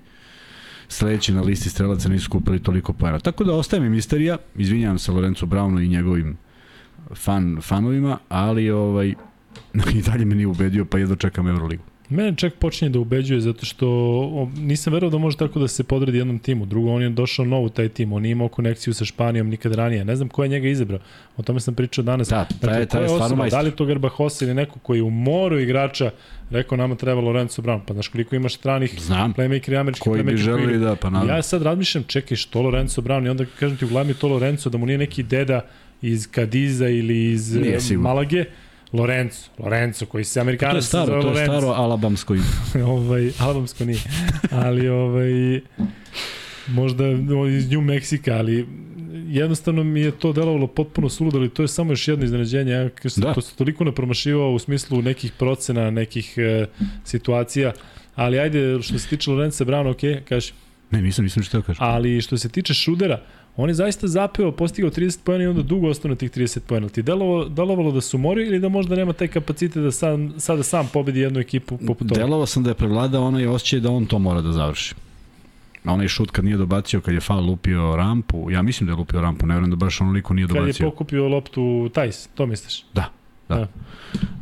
[0.89, 3.19] sledeći na listi strelaca nisu skupili toliko poena.
[3.19, 6.37] Tako da ostaje mi misterija, izvinjavam se Lorenzo Brownu i njegovim
[7.15, 9.15] fan, fanovima, ali ovaj,
[9.99, 11.83] i dalje me nije ubedio, pa jedno čekam Euroligu.
[12.11, 16.19] Mene čak počinje da ubeđuje zato što nisam verovao da može tako da se podredi
[16.19, 16.67] jednom timu.
[16.67, 19.75] Drugo, on je došao nov u taj tim, on nije imao konekciju sa Španijom nikad
[19.75, 20.05] ranije.
[20.05, 21.01] Ne znam ko je njega izabrao.
[21.37, 22.29] O tome sam pričao danas.
[22.29, 23.59] Da, taj, dakle, taj je stvarno majstor.
[23.59, 26.11] Da li to Garbahosa ili neko koji u moru igrača
[26.51, 27.81] rekao nama treba Lorenzo Brown.
[27.87, 29.35] Pa znaš koliko imaš stranih Znam.
[29.35, 31.29] playmaker i američkih koji bi želeli da, pa nadam.
[31.29, 34.71] Ja sad razmišljam, čekaj, što Lorenzo Brown i onda kažem ti u glavi to Lorenzo,
[34.71, 35.61] da mu nije neki deda
[36.03, 37.57] iz Kadiza ili iz
[37.97, 38.45] Malage,
[38.93, 41.53] Lorenzo, Lorenzo koji se Amerikanac to je staro, to je Lorenzo.
[41.53, 42.45] staro alabamsko ime.
[42.85, 44.01] ovaj, alabamsko nije.
[44.51, 45.61] Ali ovaj
[46.67, 47.05] možda
[47.57, 48.67] iz New Meksika, ali
[49.29, 52.73] jednostavno mi je to delovalo potpuno suludo, ali to je samo još jedno iznenađenje.
[52.73, 53.35] Ja sam da.
[53.35, 56.67] to se toliko ne promašivao u smislu nekih procena, nekih e,
[57.05, 57.73] situacija.
[58.15, 60.53] Ali ajde, što se tiče Lorenza Brown, ok, kaži.
[60.91, 61.85] Ne, nisam, nisam što kažem.
[61.85, 63.23] Ali što se tiče Šudera,
[63.61, 66.89] On je zaista zapeo, postigao 30 pojena i onda dugo ostao na tih 30 pojena.
[66.89, 70.63] Ti delovalo, delovalo da su morio ili da možda nema taj kapacitet da sam, sada
[70.63, 72.21] sam pobedi jednu ekipu poput toga?
[72.21, 74.95] Delovao sam da je prevladao onaj osjećaj da on to mora da završi.
[75.85, 78.97] A onaj šut kad nije dobacio, kad je Fal lupio rampu, ja mislim da je
[78.97, 80.73] lupio rampu, ne vjerujem da baš onoliko nije dobacio.
[80.73, 82.85] Kad je pokupio loptu Tajs, to misliš?
[82.95, 83.11] Da.
[83.49, 83.57] Da.
[83.57, 83.69] da.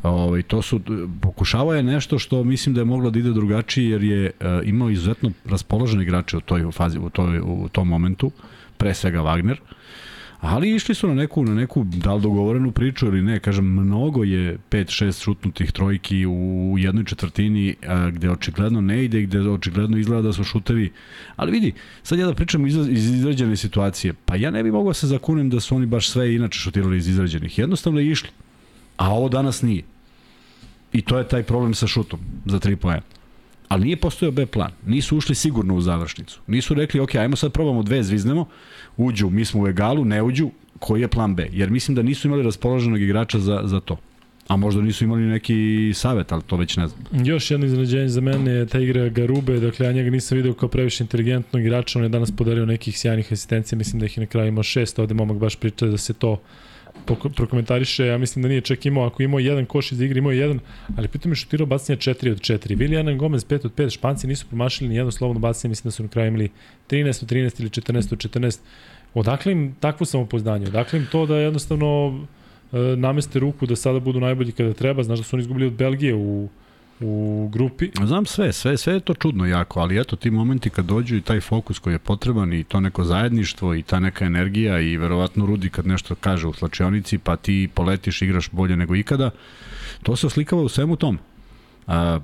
[0.03, 0.81] Ovo, ovaj, to su,
[1.21, 4.91] pokušavao je nešto što mislim da je moglo da ide drugačije jer je uh, imao
[4.91, 8.27] izuzetno raspoložene igrače u toj fazi, u, toj, u tom momentu.
[8.27, 8.33] Uh,
[8.79, 9.57] pre svega Wagner,
[10.41, 14.25] Ali išli su na neku, na neku da li dogovorenu priču ili ne, kažem, mnogo
[14.25, 20.23] je 5-6 šutnutih trojki u jednoj četvrtini a, gde očigledno ne ide, gde očigledno izgleda
[20.23, 20.93] da su šutevi.
[21.37, 24.95] Ali vidi, sad ja da pričam iz, iz izrađene situacije, pa ja ne bi mogao
[24.95, 27.59] se zakunem da su oni baš sve inače šutirali iz izrađenih.
[27.59, 28.29] Jednostavno je išli.
[28.97, 29.83] A ovo danas nije.
[30.93, 33.16] I to je taj problem sa šutom za 3 poena.
[33.69, 34.71] Ali nije postojao B plan.
[34.87, 36.41] Nisu ušli sigurno u završnicu.
[36.47, 38.49] Nisu rekli, ok, ajmo sad probamo dve, zviznemo,
[38.97, 41.49] uđu, mi smo u egalu, ne uđu, koji je plan B?
[41.53, 43.97] Jer mislim da nisu imali raspoloženog igrača za, za to.
[44.49, 47.27] A možda nisu imali neki savet, ali to već ne znam.
[47.27, 50.69] Još jedno iznenađenje za mene je ta igra Garube, dakle ja njega nisam video kao
[50.69, 54.27] previše inteligentnog igrača, on je danas podario nekih sjajnih asistencija, mislim da ih je na
[54.27, 56.41] kraju imao šest, ovde momak baš priča da se to
[57.37, 60.61] prokomentariše, ja mislim da nije čak imao, ako imao jedan koš iz igre, imao jedan,
[60.97, 62.77] ali pitam je šutirao bacanje 4 od 4.
[62.77, 66.03] Willian Gomez 5 od 5, Španci nisu promašili ni jedno slobodno bacanje, mislim da su
[66.03, 66.51] na kraju imali
[66.91, 68.59] 13 od 13 ili 14 od 14.
[69.15, 70.67] Odakle im takvo samopoznanje?
[70.67, 72.21] Odakle im to da jednostavno
[72.73, 75.03] e, nameste ruku da sada budu najbolji kada treba?
[75.03, 76.49] Znaš da su oni izgubili od Belgije u
[77.01, 77.91] u grupi.
[78.05, 81.21] Znam sve, sve, sve je to čudno jako, ali eto ti momenti kad dođu i
[81.21, 85.47] taj fokus koji je potreban i to neko zajedništvo i ta neka energija i verovatno
[85.47, 89.31] Rudi kad nešto kaže u slačionici pa ti poletiš, igraš bolje nego ikada,
[90.03, 91.19] to se oslikava u svemu tom.
[91.87, 92.21] A,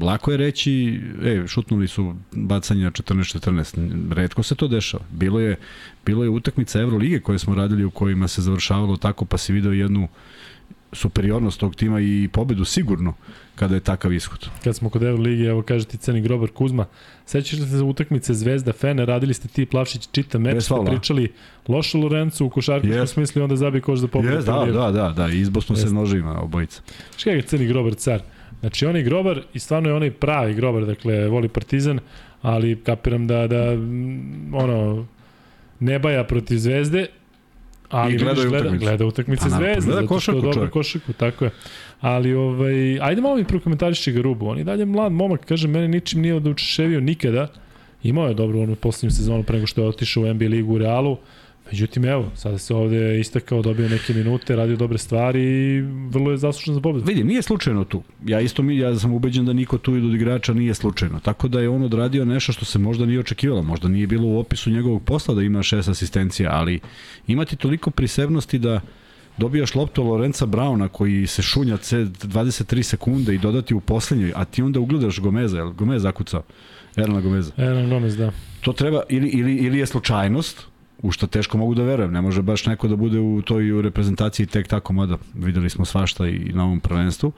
[0.00, 5.04] lako je reći, e, šutnuli su bacanje na 14-14, redko se to dešava.
[5.10, 5.56] Bilo je,
[6.06, 9.72] bilo je utakmica Evrolige koje smo radili u kojima se završavalo tako, pa si video
[9.72, 10.08] jednu
[10.92, 13.14] superiornost tog tima i pobedu sigurno
[13.54, 14.48] kada je takav ishod.
[14.64, 16.86] Kad smo kod Euroligi, evo kaže ti ceni Grobar Kuzma,
[17.26, 21.32] sećaš li se za utakmice Zvezda Fene, radili ste ti Plavšić čita meč, ste pričali
[21.68, 23.06] loše Lorencu u košarkaškom yes.
[23.06, 24.36] smislu onda zabije koš za pobedu.
[24.36, 25.80] Yes, da, da, da, da, izbo smo yes.
[25.80, 26.82] se nožima obojica.
[27.16, 28.22] Šta ga ceni Grobar car?
[28.60, 32.00] Znači on je Grobar i stvarno je onaj pravi Grobar, dakle voli Partizan,
[32.42, 33.72] ali kapiram da, da
[34.52, 35.06] ono,
[35.80, 37.06] ne baja protiv Zvezde,
[37.92, 41.44] ali I gleda, gleda, gleda utakmice pa, Zvezde, gleda košarku, zato što dobro košarku, tako
[41.44, 41.50] je.
[42.00, 44.46] Ali, ovaj, ajde malo mi prokomentariši ga Rubu.
[44.46, 47.48] On je dalje mlad momak, kaže, mene ničim nije odučeševio nikada.
[48.02, 50.78] Imao je dobro onu poslednju sezonu pre nego što je otišao u NBA ligu u
[50.78, 51.16] Realu.
[51.66, 56.36] Međutim, evo, sada se ovde istakao, dobio neke minute, radio dobre stvari i vrlo je
[56.36, 57.04] zaslužen za pobedu.
[57.04, 58.02] Vidi, nije slučajno tu.
[58.26, 61.20] Ja isto mi, ja sam ubeđen da niko tu od igrača nije slučajno.
[61.20, 63.62] Tako da je on odradio nešto što se možda nije očekivalo.
[63.62, 66.80] Možda nije bilo u opisu njegovog posla da ima šest asistencija, ali
[67.26, 68.80] imati toliko prisebnosti da
[69.38, 74.62] dobijaš loptu Lorenza Brauna koji se šunja 23 sekunde i dodati u poslednjoj, a ti
[74.62, 76.42] onda ugledaš Gomeza, je li Gomez zakucao?
[76.96, 77.52] Erna Gomeza.
[77.56, 78.32] Erna Gomez, da.
[78.60, 80.66] To treba, ili, ili, ili je slučajnost,
[81.02, 82.12] u što teško mogu da verujem.
[82.12, 86.28] Ne može baš neko da bude u toj reprezentaciji tek tako, mada videli smo svašta
[86.28, 87.32] i na ovom prvenstvu.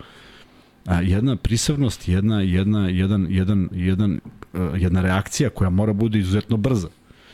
[0.86, 4.20] A, jedna prisavnost, jedna, jedna, jedan, jedan, jedan,
[4.52, 6.88] uh, jedna reakcija koja mora bude izuzetno brza.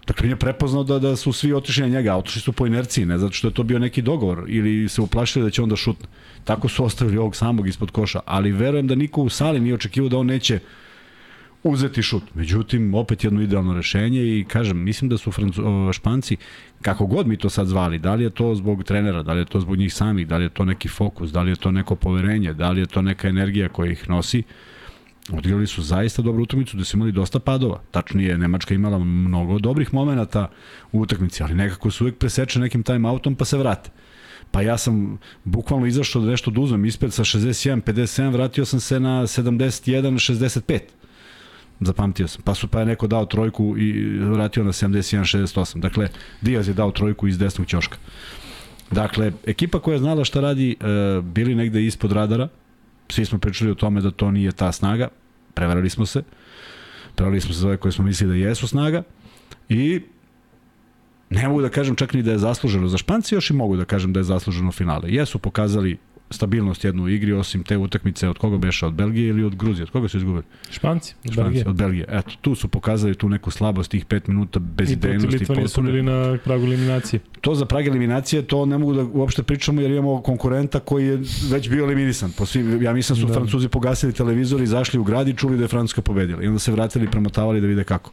[0.06, 3.06] Dakle, nije prepoznao da, da su svi otišli na njega, a otišli su po inerciji,
[3.06, 6.06] ne zato što je to bio neki dogovor ili se uplašili da će onda šutne.
[6.44, 10.08] Tako su ostavili ovog samog ispod koša, ali verujem da niko u sali nije očekivao
[10.08, 10.58] da on neće
[11.62, 12.22] uzeti šut.
[12.34, 16.36] Međutim, opet jedno idealno rešenje i kažem, mislim da su Francu, Španci,
[16.82, 19.44] kako god mi to sad zvali, da li je to zbog trenera, da li je
[19.44, 21.94] to zbog njih samih, da li je to neki fokus, da li je to neko
[21.94, 24.42] poverenje, da li je to neka energija koja ih nosi,
[25.32, 27.82] odigrali su zaista dobru utakmicu, da su imali dosta padova.
[27.90, 30.48] Tačnije, Nemačka imala mnogo dobrih momenata
[30.92, 33.90] u utakmici, ali nekako su uvek preseče nekim time-outom pa se vrate.
[34.50, 39.22] Pa ja sam bukvalno izašao da nešto duzem ispred sa 61-57, vratio sam se na
[39.22, 40.80] 71-65
[41.80, 42.42] zapamtio sam.
[42.42, 45.80] Pa su pa je neko dao trojku i vratio na 71-68.
[45.80, 46.08] Dakle,
[46.40, 47.96] Diaz je dao trojku iz desnog ćoška.
[48.90, 52.48] Dakle, ekipa koja je znala šta radi, e, bili negde ispod radara,
[53.08, 55.08] svi smo pričali o tome da to nije ta snaga,
[55.54, 56.22] prevarali smo se,
[57.14, 59.02] prevarali smo se za ove koje smo mislili da jesu snaga
[59.68, 60.00] i
[61.30, 63.84] ne mogu da kažem čak ni da je zasluženo za Španci, još i mogu da
[63.84, 65.10] kažem da je zasluženo finale.
[65.10, 65.98] Jesu pokazali
[66.30, 69.82] stabilnost jednu u igri, osim te utakmice od koga beše, od Belgije ili od Gruzije?
[69.82, 70.42] Od koga su izgubili?
[70.70, 71.68] Španci, od Španci, Belgije.
[71.68, 72.06] Od Belgije.
[72.08, 75.26] Eto, tu su pokazali tu neku slabost tih 5 minuta bez idejnosti.
[75.26, 77.20] I protiv Litvanije su bili na pragu eliminacije.
[77.40, 81.20] To za prag eliminacije, to ne mogu da uopšte pričamo jer imamo konkurenta koji je
[81.50, 82.32] već bio eliminisan.
[82.38, 83.32] Po svim, ja mislim su da.
[83.32, 86.42] Francuzi pogasili televizor i zašli u grad i čuli da je Francuska pobedila.
[86.42, 88.12] I onda se vratili i premotavali da vide kako.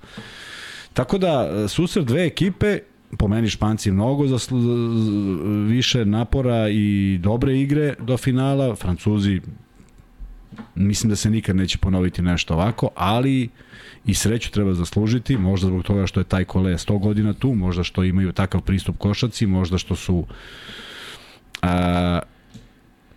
[0.94, 2.80] Tako da, susret dve ekipe
[3.18, 4.38] po meni Španci mnogo za
[5.68, 9.42] više napora i dobre igre do finala, Francuzi
[10.76, 13.50] mislim da se nikad neće ponoviti nešto ovako, ali
[14.06, 17.84] i sreću treba zaslužiti, možda zbog toga što je taj kole 100 godina tu, možda
[17.84, 20.26] što imaju takav pristup košaci, možda što su
[21.62, 22.20] a,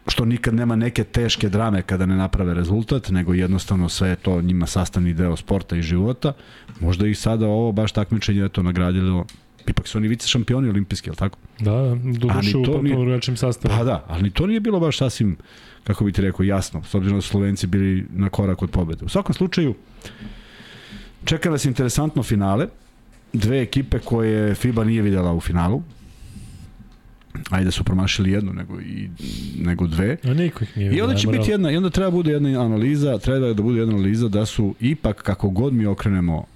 [0.06, 4.42] što nikad nema neke teške drame kada ne naprave rezultat, nego jednostavno sve je to
[4.42, 6.32] njima sastavni deo sporta i života.
[6.80, 9.26] Možda i sada ovo baš takmičenje je to nagradilo
[9.68, 11.38] Ipak su oni vice šampioni olimpijski, je li tako?
[11.58, 13.74] Da, da, doduše u potpuno drugačijim sastavu.
[13.78, 15.36] Pa da, ali to nije bilo baš sasvim,
[15.84, 19.04] kako bi ti rekao, jasno, s obzirom da su Slovenci bili na korak od pobede.
[19.04, 19.74] U svakom slučaju,
[21.24, 22.66] čeka nas interesantno finale,
[23.32, 25.82] dve ekipe koje FIBA nije videla u finalu,
[27.50, 29.08] ajde da su promašili jednu nego i
[29.58, 30.16] nego dve.
[30.24, 30.92] A niko ih nije.
[30.92, 33.94] I onda će biti jedna i onda treba bude jedna analiza, treba da bude jedna
[33.94, 36.46] analiza da su ipak kako god mi okrenemo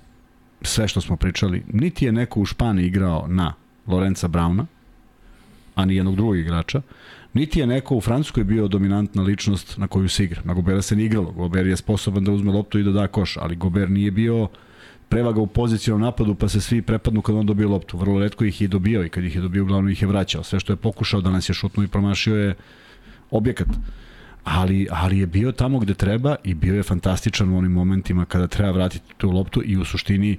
[0.67, 3.53] sve što smo pričali, niti je neko u Španiji igrao na
[3.87, 4.67] Lorenza Brauna,
[5.75, 6.83] a ni jednog drugog igrača,
[7.35, 10.43] niti je neko u Francuskoj bio dominantna ličnost na koju se igra.
[10.45, 11.33] Na Gobera se nije igralo.
[11.33, 14.49] Gober je sposoban da uzme loptu i da da koš, ali Gober nije bio
[15.09, 17.99] prevaga u pozicijnom napadu pa se svi prepadnu kad on dobije loptu.
[17.99, 20.43] Vrlo redko ih je dobio i kad ih je dobio uglavnom ih je vraćao.
[20.43, 22.55] Sve što je pokušao danas je šutnuo i promašio je
[23.31, 23.69] objekat.
[24.45, 28.47] Ali, ali je bio tamo gde treba i bio je fantastičan u onim momentima kada
[28.47, 30.39] treba vratiti tu loptu i u suštini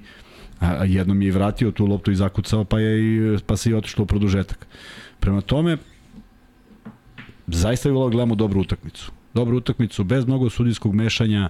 [0.60, 3.74] a, jednom je i vratio tu loptu i zakucao pa, je i, pa se i
[3.74, 4.66] otišlo u produžetak.
[5.20, 5.76] Prema tome,
[7.46, 9.12] zaista je bilo da gledamo dobru utakmicu.
[9.34, 11.48] Dobru utakmicu bez mnogo sudijskog mešanja,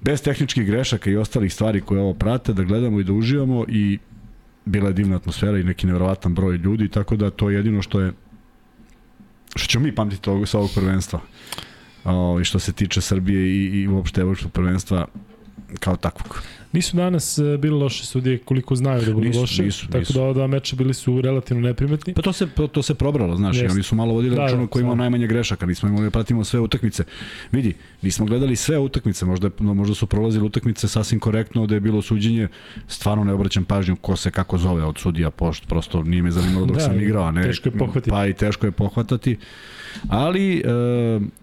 [0.00, 3.98] bez tehničkih grešaka i ostalih stvari koje ovo prate, da gledamo i da uživamo i
[4.64, 8.00] bila je divna atmosfera i neki nevjerovatan broj ljudi, tako da to je jedino što
[8.00, 8.12] je
[9.56, 11.20] što ćemo mi pamtiti ovog, sa ovog prvenstva.
[12.04, 15.06] O, I što se tiče Srbije i, i uopšte evropskog prvenstva
[15.80, 16.42] kao takvog.
[16.72, 20.12] Nisu danas uh, bili loše sudije koliko znaju da budu Nisu, loše, nisu, tako nisu.
[20.12, 22.14] da ova dva meča bili su relativno neprimetni.
[22.14, 23.72] Pa to se to, se probralo, znaš, Jeste.
[23.72, 26.44] oni su malo vodili Da, računa da, ko ima najmanje grešaka, nismo imali da pratimo
[26.44, 27.04] sve utakmice.
[27.52, 32.02] Vidi, nismo gledali sve utakmice, možda možda su prolazile utakmice sasvim korektno, da je bilo
[32.02, 32.48] suđenje,
[32.88, 36.66] stvarno ne obraćam pažnju ko se kako zove od sudija, pošto prosto nije me zanimalo
[36.66, 37.42] dok Da, sam igrao, a ne.
[37.42, 38.10] teško je pohvatiti.
[38.10, 39.36] Pa i teško je pohvatati.
[40.08, 40.62] Ali e,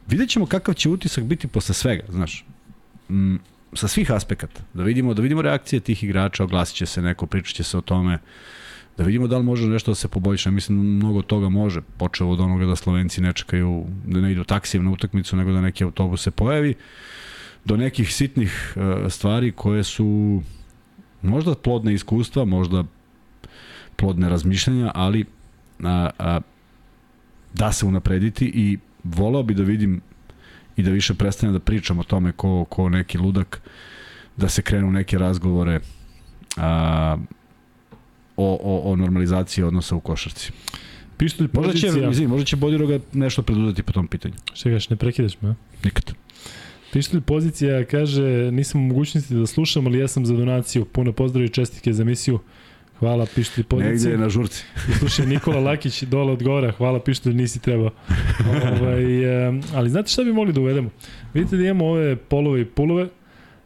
[0.07, 2.45] vidjet ćemo kakav će utisak biti posle svega, znaš.
[3.09, 3.35] Mm,
[3.75, 7.55] sa svih aspekata, da vidimo da vidimo reakcije tih igrača, oglasit će se neko, pričat
[7.55, 8.19] će se o tome,
[8.97, 10.51] da vidimo da li može nešto da se poboljša.
[10.51, 14.85] Mislim, mnogo toga može, počeo od onoga da Slovenci ne čekaju, da ne idu taksijem
[14.85, 16.73] na utakmicu, nego da neki autobus se pojavi,
[17.65, 20.41] do nekih sitnih uh, stvari koje su
[21.21, 22.83] možda plodne iskustva, možda
[23.95, 25.25] plodne razmišljanja, ali
[25.83, 26.39] a, a,
[27.53, 30.01] da se unaprediti i volao bi da vidim
[30.77, 33.61] i da više prestane da pričam o tome ko, ko neki ludak,
[34.37, 35.79] da se krenu neke razgovore
[36.57, 37.17] a,
[38.37, 40.51] o, o, o normalizaciji odnosa u košarci.
[41.17, 42.09] Pištolj Možda će, pozicija...
[42.11, 44.33] izvim, možda će Bodiroga nešto preduzeti po tom pitanju.
[44.53, 45.55] Šta gaš, ne prekidaš me, a?
[45.83, 46.13] Nikad.
[46.93, 50.85] Pištolj pozicija kaže, nisam u mogućnosti da slušam, ali ja sam za donaciju.
[50.85, 52.39] Puno pozdrav i čestike za emisiju.
[53.03, 54.11] Hvala Pištolj Negde pozicija.
[54.11, 54.63] je na žurci.
[54.99, 57.89] Slušaj, Nikola Lakić dole od gora, hvala Pištolj, nisi trebao.
[58.79, 59.03] ovaj,
[59.75, 60.89] ali znate šta bi mogli da uvedemo?
[61.33, 63.07] Vidite da imamo ove polove i pulove,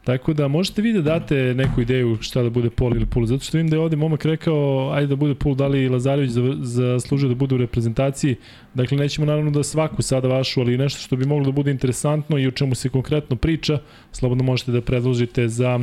[0.08, 3.44] Tako da možete vi da date neku ideju šta da bude pol ili pul, zato
[3.44, 6.32] što vidim da je ovde momak rekao ajde da bude pul, da li Lazarević
[6.62, 8.36] zaslužuje da bude u reprezentaciji,
[8.74, 12.38] dakle nećemo naravno da svaku sada vašu, ali nešto što bi moglo da bude interesantno
[12.38, 13.80] i o čemu se konkretno priča,
[14.12, 15.80] slobodno možete da predložite za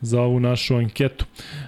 [0.00, 1.24] za ovu našu anketu.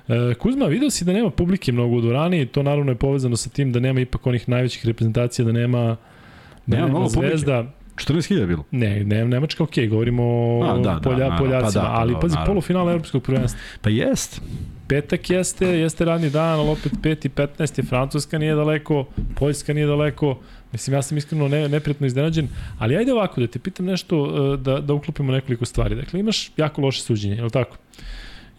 [0.09, 3.51] E, Kuzma, vidio si da nema publike mnogo u dvorani, to naravno je povezano sa
[3.51, 5.97] tim da nema ipak onih najvećih reprezentacija, da nema, da
[6.67, 7.29] Nema nema, mnogo publike.
[7.29, 7.65] zvezda.
[7.97, 8.65] 14.000 je bilo.
[8.71, 10.25] Ne, ne, Nemačka, okej, govorimo
[10.63, 12.53] A, da, da, polja, pa Poljacima, da, pa ali da, pazi, naravno.
[12.53, 13.61] polufinala evropskog prvenstva.
[13.81, 14.41] Pa jest.
[14.89, 19.05] Petak jeste, jeste radni dan, ali opet 5 i 15 je Francuska nije daleko,
[19.37, 20.39] Poljska nije daleko,
[20.73, 24.17] mislim ja sam iskreno ne, neprijatno iznenađen, ali ajde ovako da te pitam nešto,
[24.55, 25.95] e, da, da uklopimo nekoliko stvari.
[25.95, 27.77] Dakle, imaš jako loše suđenje, je li tako?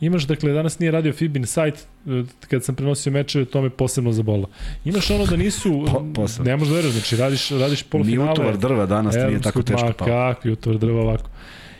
[0.01, 1.75] Imaš, dakle, danas nije radio Fibin sajt,
[2.07, 2.09] e,
[2.41, 4.49] kad sam prenosio mečeve, to me posebno zabolilo.
[4.85, 6.51] Imaš ono da nisu, Po- posebno.
[6.51, 8.31] ne možeš da veruješ, znači radiš, radiš Ni polufinale.
[8.31, 10.07] utovar drva danas nije tako teško pao.
[10.07, 11.29] kakvi utovar drva ovako.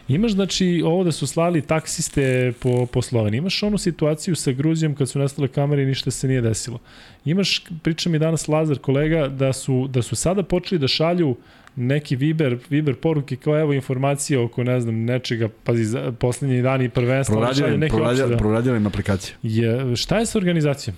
[0.07, 3.37] Imaš, znači, ovo da su slali taksiste po, po Sloveniji.
[3.37, 6.79] Imaš onu situaciju sa Gruzijom kad su nestale kamere i ništa se nije desilo.
[7.25, 11.35] Imaš, priča mi danas Lazar, kolega, da su, da su sada počeli da šalju
[11.75, 17.35] neki Viber, Viber poruke kao evo informacije oko, ne znam, nečega, pazi, poslednji dani prvenstva,
[17.77, 18.37] neke proradila, opšte, da.
[18.37, 19.35] proradila im aplikacija.
[19.43, 20.97] Je, šta je sa organizacijom?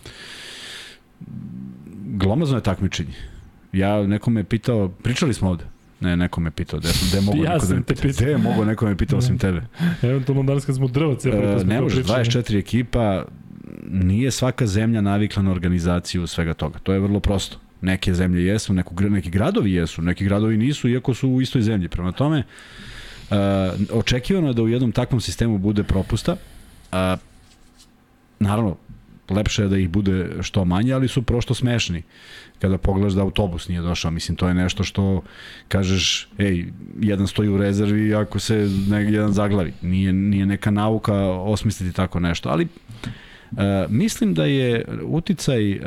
[2.05, 3.13] Glomazno je takmičenje.
[3.73, 5.65] Ja nekome je pitao, pričali smo ovde,
[6.03, 8.11] Ne, neko me pitao, gde, gde mogu Ja neko da sam me pitao.
[8.11, 9.61] Gde je mogo neko me pitao osim tebe?
[10.01, 13.25] Eventualno danas kad smo drvac, ja E, ne može, 24 ekipa,
[13.89, 16.79] nije svaka zemlja navikla na organizaciju svega toga.
[16.79, 17.57] To je vrlo prosto.
[17.83, 21.87] Neke zemlje jesu, neku, neki gradovi jesu, neki gradovi nisu, iako su u istoj zemlji.
[21.87, 22.43] Prema tome,
[23.29, 23.37] uh,
[23.91, 26.31] očekivano je da u jednom takvom sistemu bude propusta.
[26.91, 27.19] Uh,
[28.39, 28.77] naravno,
[29.29, 32.03] lepše je da ih bude što manje, ali su prosto smešni
[32.59, 34.11] kada pogledaš da autobus nije došao.
[34.11, 35.21] Mislim, to je nešto što
[35.67, 36.65] kažeš, ej,
[36.99, 39.73] jedan stoji u rezervi ako se ne, jedan zaglavi.
[39.81, 42.67] Nije, nije neka nauka osmisliti tako nešto, ali
[43.89, 45.83] mislim da je uticaj uh,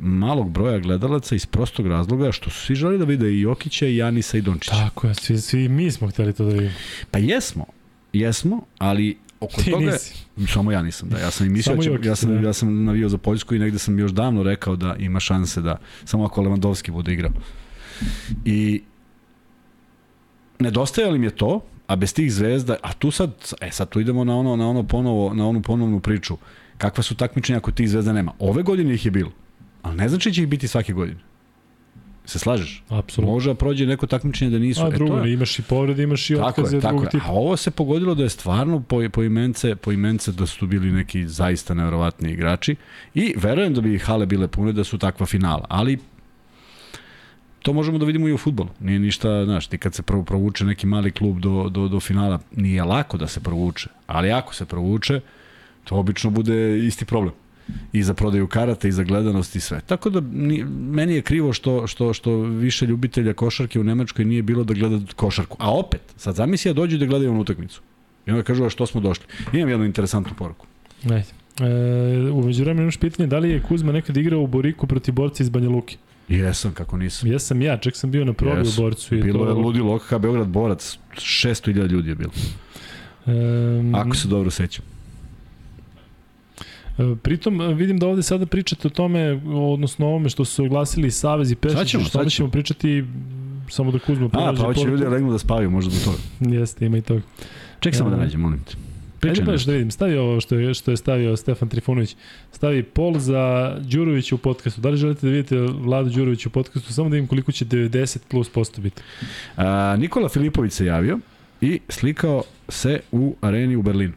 [0.00, 3.96] malog broja gledalaca iz prostog razloga što su svi želi da vide i Jokića, i
[3.96, 4.72] Janisa, i Dončića.
[4.72, 6.74] Tako je, svi, svi mi smo hteli to da vidimo.
[7.10, 7.64] Pa jesmo,
[8.12, 9.86] jesmo, ali oko Ti toga...
[9.86, 10.14] nisi.
[10.52, 11.18] Samo ja nisam, da.
[11.18, 12.48] Ja sam i mislio, će, Jokić, ja, sam, da.
[12.48, 15.76] ja sam navio za Poljsku i negde sam još davno rekao da ima šanse da,
[16.04, 17.32] samo ako Lewandowski bude igrao.
[18.44, 18.82] I
[20.58, 23.30] nedostajalo im je to, a bez tih zvezda, a tu sad,
[23.60, 26.36] e sad tu idemo na ono, na ono ponovo, na onu ponovnu priču.
[26.78, 28.32] Kakva su takmičenja ako tih zvezda nema?
[28.38, 29.30] Ove godine ih je bilo,
[29.82, 31.20] ali ne znači da će ih biti svake godine.
[32.24, 32.82] Se slažeš?
[32.88, 33.34] Apsolutno.
[33.34, 34.82] Može da prođe neko takmičenje da nisu.
[34.84, 37.10] A e, to drugo, je- imaš i povrede, imaš i Tako otkaze je, tako drugog
[37.10, 37.26] tipa.
[37.26, 40.66] A ovo se pogodilo da je stvarno po, po, imence, po imence da su tu
[40.66, 42.76] bili neki zaista nevjerovatni igrači
[43.14, 45.98] i verujem da bi hale bile pune da su takva finala, ali
[47.66, 48.68] to možemo da vidimo i u futbolu.
[48.80, 52.38] Nije ništa, znaš, ti kad se prvo provuče neki mali klub do, do, do finala,
[52.56, 55.20] nije lako da se provuče, ali ako se provuče,
[55.84, 57.34] to obično bude isti problem
[57.92, 59.80] i za prodaju karata i za gledanost i sve.
[59.86, 64.42] Tako da ni, meni je krivo što, što, što više ljubitelja košarke u Nemačkoj nije
[64.42, 65.56] bilo da gleda košarku.
[65.60, 67.82] A opet, sad zamisli da dođu da gledaju onu utakmicu.
[68.26, 69.26] I onda kažu, a što smo došli?
[69.52, 70.66] Imam jednu interesantnu poruku.
[71.04, 71.26] Ajde.
[71.60, 75.42] E, umeđu vremenu imaš pitanje da li je Kuzma nekad igrao u Boriku protiv borca
[75.42, 75.98] iz Banja Luki.
[76.28, 77.32] Jesam, kako nisam.
[77.32, 78.80] Ja sam ja, čak sam bio na probi Jesu.
[78.80, 79.14] u borcu.
[79.14, 82.30] I Bilo to, je ludilo OKH Beograd borac, 600.000 ljudi je bilo.
[83.26, 84.84] Um, Ako se dobro sećam.
[86.98, 90.64] E, Pritom e, vidim da ovde sada pričate o tome, odnosno o ovome što su
[90.64, 93.04] oglasili Savez i Pešić, Sad ćemo, o tome sad ćemo pričati
[93.70, 96.18] samo da Kuzma A, pronađe pa hoće ljudi da legnu da spavaju, možda do toga.
[96.56, 97.20] Jeste, ima i toga.
[97.80, 98.22] Ček samo da Ja.
[98.22, 98.74] nađem, molim te.
[99.16, 102.16] Ajde Pričaj baš da vidim, stavi ovo što je, što je stavio Stefan Trifunović.
[102.52, 104.80] Stavi pol za Đurovića u podcastu.
[104.80, 106.92] Da li želite da vidite Vladu Đurovića u podcastu?
[106.92, 109.02] Samo da vidim koliko će 90 plus posto biti.
[109.56, 111.18] A, Nikola Filipović se javio
[111.60, 114.14] i slikao se u areni u Berlinu.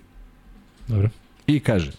[0.87, 1.09] Dobro.
[1.47, 1.91] I kaže,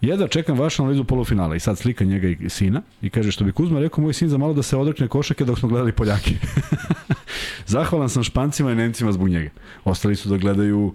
[0.00, 3.52] Jedva čekam vašu analizu polufinala i sad slika njega i sina i kaže što bi
[3.52, 6.30] Kuzma rekao moj sin za malo da se odrekne košake dok smo gledali Poljake.
[7.66, 9.50] Zahvalan sam Špancima i Nemcima zbog njega.
[9.84, 10.94] Ostali su da gledaju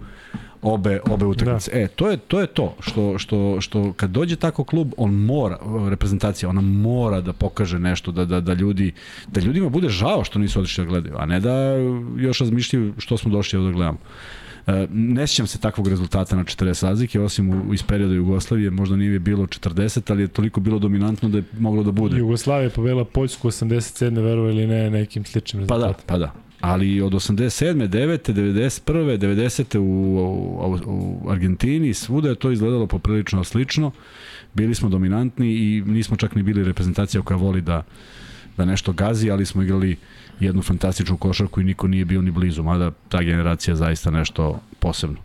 [0.62, 1.70] obe obe utakmice.
[1.70, 1.78] Da.
[1.78, 5.58] E, to je to je to što što što kad dođe tako klub, on mora
[5.88, 8.92] reprezentacija, ona mora da pokaže nešto da da da ljudi
[9.26, 11.74] da ljudima bude žao što nisu otišli da gledaju, a ne da
[12.16, 13.98] još razmišljaju što smo došli ovde da gledamo.
[14.66, 18.96] E, ne sjećam se takvog rezultata na 40 razlike, osim u, iz perioda Jugoslavije, možda
[18.96, 22.18] nije bilo 40, ali je toliko bilo dominantno da je moglo da bude.
[22.18, 24.22] Jugoslavija je povela Poljsku 87.
[24.22, 26.06] verovo ili ne nekim sličnim Pa da, rezultatima.
[26.06, 26.32] pa da.
[26.62, 27.88] Ali od 87.
[27.88, 28.32] 9.
[28.32, 29.18] 91.
[29.18, 29.78] 90.
[29.78, 33.90] U, u, u Argentini, svuda je to izgledalo poprilično slično.
[34.54, 37.82] Bili smo dominantni i nismo čak ni bili reprezentacija koja voli da,
[38.56, 39.96] da nešto gazi, ali smo igrali
[40.40, 45.16] jednu fantastičnu košarku i niko nije bio ni blizu, mada ta generacija zaista nešto posebno.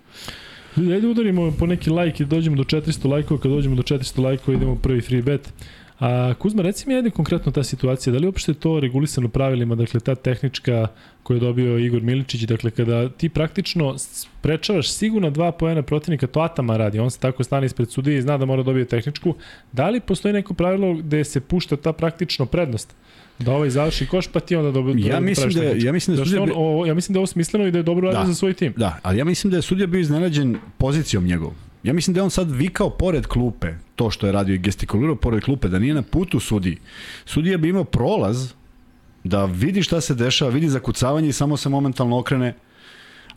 [0.77, 4.23] Ljudi, ajde udarimo po neki lajk i dođemo do 400 lajkova, kad dođemo do 400
[4.23, 5.53] lajkova idemo prvi free bet.
[5.99, 9.99] A Kuzma, reci mi ajde konkretno ta situacija, da li uopšte to regulisano pravilima, dakle
[9.99, 10.87] ta tehnička
[11.23, 16.39] koju je dobio Igor Miličić, dakle kada ti praktično sprečavaš sigurno dva poena protivnika, to
[16.39, 19.35] Atama radi, on se tako stane ispred sudije i zna da mora dobije tehničku,
[19.71, 22.95] da li postoji neko pravilo gde se pušta ta praktično prednost?
[23.39, 26.37] Da ovaj završi koš, pa ti onda dobro Ja mislim da ja mislim da Zašto
[26.37, 28.27] sudija on, o, ja mislim da je ovo smisleno i da je dobro radio Da.
[28.27, 28.73] za svoj tim.
[28.77, 31.55] Da, ali ja mislim da je sudija bio iznenađen pozicijom njegovom.
[31.83, 35.15] Ja mislim da je on sad vikao pored klupe, to što je radio i gestikulirao
[35.15, 36.77] pored klupe, da nije na putu sudiji.
[37.25, 38.53] Sudija bi imao prolaz
[39.23, 42.55] da vidi šta se dešava, vidi zakucavanje i samo se momentalno okrene.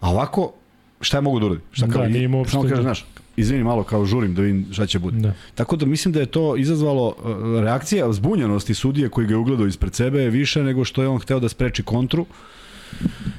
[0.01, 0.53] A ovako,
[1.01, 1.61] šta je mogu da uradi?
[1.73, 4.99] Šta Da, nije imao Samo kaže, znaš, izvini malo kao žurim da vidim šta će
[4.99, 5.19] bude.
[5.19, 5.33] Da.
[5.55, 9.67] Tako da mislim da je to izazvalo uh, reakcija zbunjenosti sudije koji ga je ugledao
[9.67, 12.27] ispred sebe više nego što je on hteo da spreči kontru.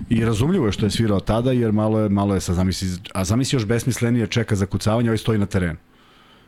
[0.10, 3.24] I razumljivo je što je svirao tada jer malo je malo je sa zamisli a
[3.24, 5.78] zamisli još besmislenije čeka za kucavanje, ovaj stoji na terenu.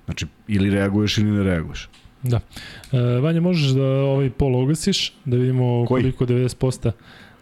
[0.05, 1.89] Znači ili reaguješ ili ne reaguješ.
[2.23, 2.39] Da.
[2.91, 6.01] E, Vanja, možeš da ovaj pol ugasiš, da vidimo Koji?
[6.01, 6.91] koliko 90%.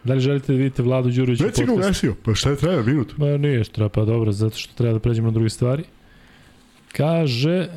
[0.04, 1.74] Da li želite da vidite Vladu Đurovića u podcastu?
[1.74, 3.18] ugasio, pa šta je trajao minut?
[3.18, 5.84] Ma nije što treba, pa dobro, zato što treba da pređemo na druge stvari.
[6.92, 7.68] Kaže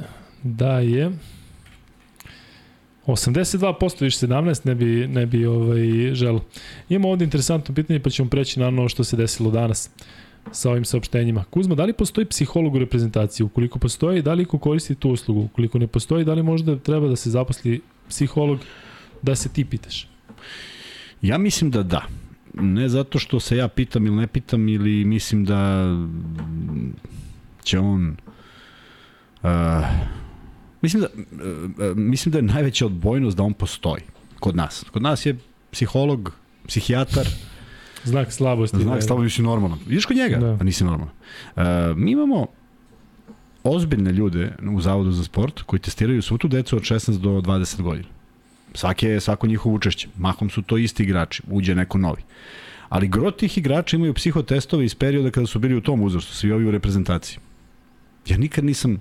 [0.44, 1.12] da je
[3.08, 6.42] 82% više 17 ne bi, ne bi ovaj, želo.
[6.90, 9.90] Imamo ovde interesantno pitanje pa ćemo preći na ono što se desilo danas
[10.52, 11.44] sa ovim saopštenjima.
[11.50, 13.46] Kuzma, da li postoji psiholog u reprezentaciji?
[13.46, 15.42] Ukoliko postoji, da li ko koristi tu uslugu?
[15.42, 18.60] Ukoliko ne postoji, da li možda treba da se zaposli psiholog
[19.22, 20.08] da se ti pitaš?
[21.22, 22.08] Ja mislim da da.
[22.54, 25.86] Ne zato što se ja pitam ili ne pitam ili mislim da
[27.64, 28.18] će on
[29.44, 29.50] uh,
[30.82, 34.04] mislim da uh, mislim da je najveća odbojnost da on postoji
[34.40, 34.86] kod nas.
[34.92, 35.38] Kod nas je
[35.72, 36.34] psiholog,
[36.68, 37.28] psihijatar,
[38.04, 38.78] Znak slabosti.
[38.78, 39.80] znak da- slabo nisi normalan.
[39.90, 40.58] Ideš kod njega, Da.
[40.62, 41.14] a nisi normalan.
[41.56, 41.64] Uh,
[41.98, 42.48] mi imamo
[43.64, 47.82] ozbiljne ljude u Zavodu za sport koji testiraju svu tu decu od 16 do 20
[47.82, 48.08] godina.
[48.74, 50.08] Svake, svako njihovo učešće.
[50.18, 52.22] Mahom su to isti igrači, uđe neko novi.
[52.90, 56.52] Ali gro tih igrača imaju psihotestove iz perioda kada su bili u tom uzrastu, svi
[56.52, 57.38] ovi u reprezentaciji.
[58.28, 58.98] Ja nikad nisam,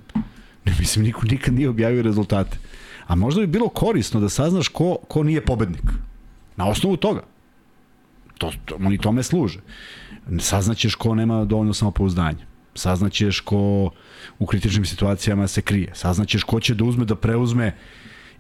[0.65, 2.59] ne mislim, niko nikad nije objavio rezultate.
[3.07, 5.85] A možda bi bilo korisno da saznaš ko, ko nije pobednik.
[6.57, 7.23] Na osnovu toga.
[8.39, 9.61] To, to, oni tome služe.
[10.41, 12.47] Saznaćeš ko nema dovoljno samopouzdanja.
[12.75, 13.91] Saznaćeš ko
[14.39, 15.91] u kritičnim situacijama se krije.
[15.95, 17.77] Saznaćeš ko će da uzme da preuzme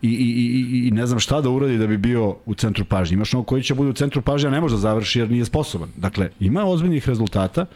[0.03, 3.15] i, i, i, i ne znam šta da uradi da bi bio u centru pažnje.
[3.15, 5.45] Imaš ono koji će bude u centru pažnje, a ne može da završi jer nije
[5.45, 5.89] sposoban.
[5.97, 7.67] Dakle, ima ozbiljnih rezultata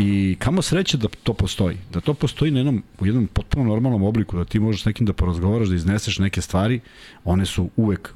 [0.00, 1.76] i kamo sreće da to postoji.
[1.92, 5.06] Da to postoji na jednom, u jednom potpuno normalnom obliku, da ti možeš s nekim
[5.06, 6.80] da porazgovaraš, da izneseš neke stvari,
[7.24, 8.14] one su uvek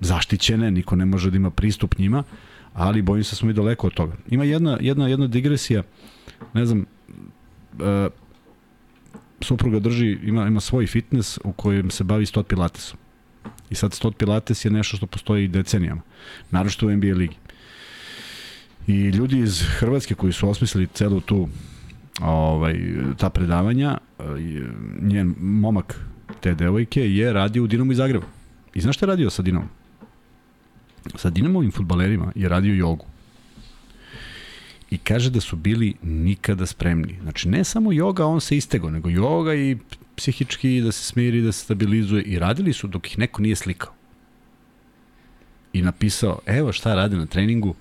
[0.00, 2.24] zaštićene, niko ne može da ima pristup njima,
[2.74, 4.16] ali bojim se da smo mi daleko od toga.
[4.30, 5.82] Ima jedna, jedna, jedna digresija,
[6.54, 6.86] ne znam,
[7.80, 8.08] e,
[9.40, 12.98] supruga drži, ima, ima svoj fitness u kojem se bavi stot pilatesom.
[13.70, 16.00] I sad stot pilates je nešto što postoji decenijama,
[16.50, 17.36] naročito u NBA ligi.
[18.90, 21.48] I ljudi iz Hrvatske koji su osmislili celu tu
[22.20, 22.74] ovaj,
[23.16, 24.22] ta predavanja, e,
[25.02, 26.00] njen momak
[26.40, 28.26] te devojke je radio u Dinamu iz Zagreba.
[28.74, 29.68] I znaš šta je radio sa Dinamom?
[31.14, 33.06] Sa Dinamovim futbalerima je radio jogu
[34.90, 37.18] i kaže da su bili nikada spremni.
[37.22, 39.76] Znači, ne samo joga, on se istego, nego joga i
[40.16, 43.92] psihički da se smiri, da se stabilizuje i radili su dok ih neko nije slikao.
[45.72, 47.74] I napisao, evo šta radi na treningu,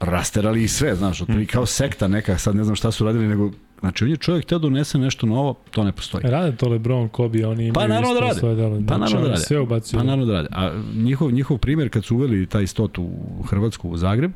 [0.00, 3.50] rasterali i sve, znaš, otprilike kao sekta neka, sad ne znam šta su radili, nego
[3.82, 6.24] Znači, on je čovjek teo da unese nešto novo, to ne postoji.
[6.24, 8.38] Rade to Lebron, Kobe, oni imaju pa, naravno da rade.
[8.38, 8.82] svoje delo.
[8.88, 9.42] Pa znači, naravno da rade.
[9.42, 9.98] Sve ubacio.
[9.98, 10.48] Pa naravno da rade.
[10.52, 14.32] A njihov, njihov primjer kad su uveli taj stot u Hrvatsku, u Zagreb,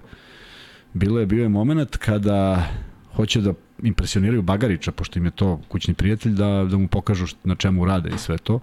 [0.95, 2.69] bilo je bio je moment kada
[3.15, 3.53] hoće da
[3.83, 8.11] impresioniraju Bagarića, pošto im je to kućni prijatelj, da, da mu pokažu na čemu rade
[8.15, 8.61] i sve to.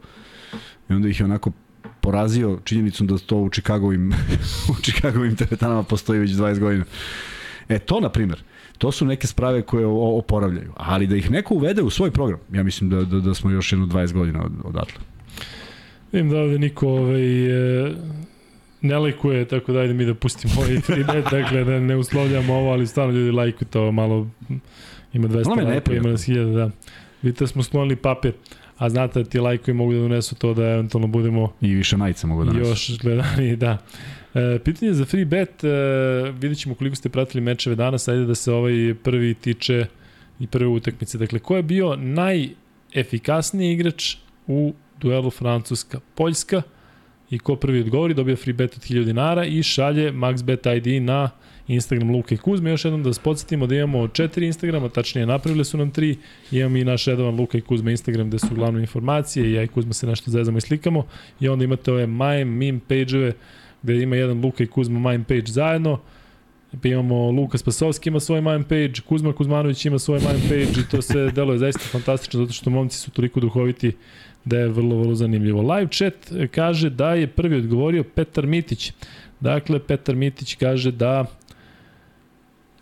[0.90, 1.52] I onda ih je onako
[2.04, 4.14] porazio činjenicom da to u Čikagovim,
[4.72, 6.86] u Čikagovim teretanama postoji već 20 godina.
[7.70, 8.44] E, to, na primjer,
[8.78, 10.72] to su neke sprave koje oporavljaju.
[10.76, 13.72] Ali da ih neko uvede u svoj program, ja mislim da, da, da smo još
[13.72, 15.02] jedno 20 godina od, odatle.
[16.12, 17.46] Vidim da ovde niko ovaj,
[17.86, 17.94] e,
[18.82, 22.54] ne lajkuje, tako da ajde mi da pustimo ovaj free bet, dakle da ne uslovljamo
[22.54, 24.28] ovo, ali stvarno ljudi lajkuju to malo,
[25.14, 26.70] ima 200 lajkova, ima nas 1000, da.
[27.22, 28.34] Vidite da smo sklonili papir,
[28.78, 31.54] a znate da ti lajkovi mogu da donesu to da eventualno budemo...
[31.62, 32.70] I više majica mogu da donesu.
[32.70, 33.78] Još gledani, da.
[34.34, 35.68] E, pitanje za free bet, e,
[36.32, 39.86] vidjet ćemo koliko ste pratili mečeve danas, ajde da se ovaj prvi tiče
[40.40, 41.18] i prve utakmice.
[41.18, 44.16] Dakle, ko je bio najefikasniji igrač
[44.48, 46.62] u duelu Francuska-Poljska?
[47.34, 51.30] I ko prvi odgovori dobija free bet od 1000 dinara i šalje MaxBet ID na
[51.68, 52.70] Instagram Luka i Kuzme.
[52.70, 56.18] Još jednom da vas podsjetimo da imamo četiri Instagrama, tačnije napravili su nam tri.
[56.52, 59.68] Imamo i naš redovan Luka i Kuzme Instagram gde su uglavnom informacije i ja i
[59.68, 61.06] Kuzma se nešto zezamo i slikamo.
[61.40, 63.34] I onda imate ove mime, meme page-eve
[63.84, 66.00] gde ima jedan Luka i Kuzma mime page zajedno.
[66.82, 70.90] Pa imamo Luka Spasovski ima svoj mime page, Kuzma Kuzmanović ima svoj mime page i
[70.92, 73.92] to se deluje zaista fantastično zato što momci su toliko duhoviti
[74.46, 75.74] da je vrlo, vrlo zanimljivo.
[75.74, 76.14] Live chat
[76.52, 78.92] kaže da je prvi odgovorio Petar Mitić.
[79.40, 81.26] Dakle, Petar Mitić kaže da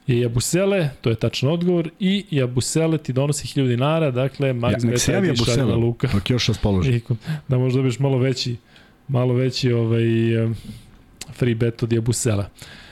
[0.07, 4.91] je Jabusele, to je tačan odgovor, i Jabusele ti donosi 1000 dinara, dakle, Max ja,
[4.91, 6.09] Beta je Jabusele, Luka.
[6.13, 7.01] Dok još raspoloži.
[7.47, 8.55] Da možda dobiješ malo veći,
[9.07, 10.03] malo veći ovaj,
[11.33, 12.43] free bet od Jabusela.
[12.43, 12.90] E,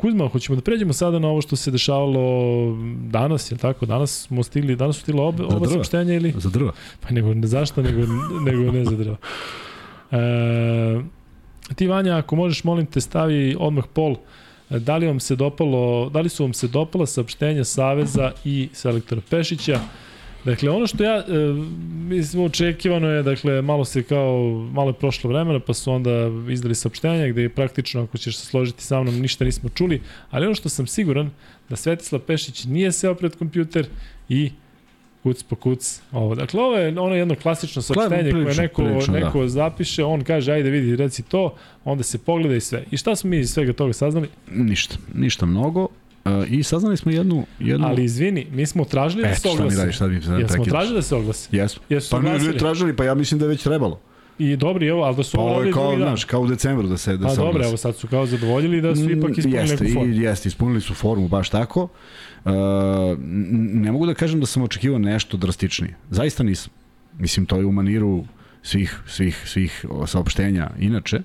[0.00, 2.76] Kuzma, hoćemo da pređemo sada na ovo što se dešavalo
[3.10, 3.86] danas, je tako?
[3.86, 6.34] Danas smo stigli, danas su stigla oba, oba saopštenja ili?
[6.36, 6.72] Za drva.
[7.00, 8.00] Pa nego ne zašto, nego,
[8.46, 9.16] nego ne za drva.
[10.10, 11.00] E,
[11.74, 14.16] ti Vanja, ako možeš, molim te, stavi odmah pol
[14.70, 19.20] da li vam se dopalo, da li su vam se dopala saopštenja Saveza i selektora
[19.30, 19.80] Pešića?
[20.46, 21.24] Dakle, ono što ja, e,
[22.08, 26.10] mislim, očekivano je, dakle, malo se kao, malo je prošlo vremena, pa su onda
[26.50, 30.46] izdali saopštenja gde je praktično, ako ćeš se složiti sa mnom, ništa nismo čuli, ali
[30.46, 31.30] ono što sam siguran,
[31.68, 33.86] da Svetislav Pešić nije seo pred kompjuter
[34.28, 34.50] i
[35.22, 36.34] kuc po kuc ovo.
[36.34, 39.20] Dakle, ovo je ono jedno klasično saopštenje koje neko, prilično, da.
[39.20, 39.48] neko da.
[39.48, 42.84] zapiše, on kaže, ajde vidi, reci to, onda se pogleda i sve.
[42.90, 44.28] I šta smo mi iz svega toga saznali?
[44.50, 45.88] Ništa, ništa mnogo.
[46.26, 47.86] Uh, I saznali smo jednu, jednu...
[47.86, 49.70] Ali izvini, mi smo tražili da se oglasi.
[49.70, 51.56] Šta mi radiš, sad mi se Jesmo tražili da se oglasi?
[51.56, 51.82] Jesmo.
[51.88, 54.00] Jesu pa mi ne tražili, pa ja mislim da je već trebalo.
[54.38, 56.96] I dobri, evo, ali da su pa ovo je kao, znaš, kao u decembru da
[56.96, 59.62] se da pa se dobro, evo sad su kao zadovoljili da su mm, ipak ispunili
[59.62, 60.14] jeste, neku formu.
[60.14, 61.82] Jeste, ispunili su formu baš tako.
[62.44, 62.52] Uh,
[63.72, 65.96] ne mogu da kažem da sam očekivao nešto drastičnije.
[66.10, 66.72] Zaista nisam.
[67.18, 68.24] Mislim, to je u maniru
[68.62, 71.20] svih, svih, svih saopštenja inače.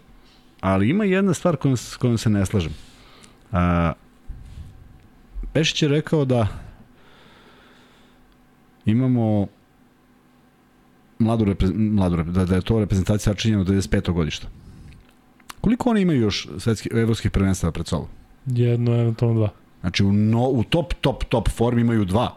[0.59, 2.71] Ali ima jedna stvar kojom, kojom se ne slažem.
[3.51, 3.57] Uh,
[5.53, 6.47] Pešić je rekao da
[8.85, 9.47] imamo
[11.19, 14.11] mladu, repre, mladu da, da je to reprezentacija sačinjena od 95.
[14.13, 14.47] godišta.
[15.61, 18.07] Koliko oni imaju još svetski, evropskih prvenstava pred sobom?
[18.45, 19.49] Jedno, eventualno dva.
[19.81, 22.35] Znači u, no, u top, top, top formi imaju dva.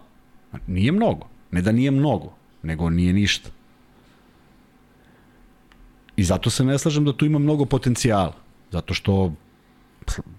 [0.67, 1.27] Nije mnogo.
[1.51, 3.51] Ne da nije mnogo, nego nije ništa.
[6.17, 8.35] I zato se ne slažem da tu ima mnogo potencijala.
[8.71, 9.33] Zato što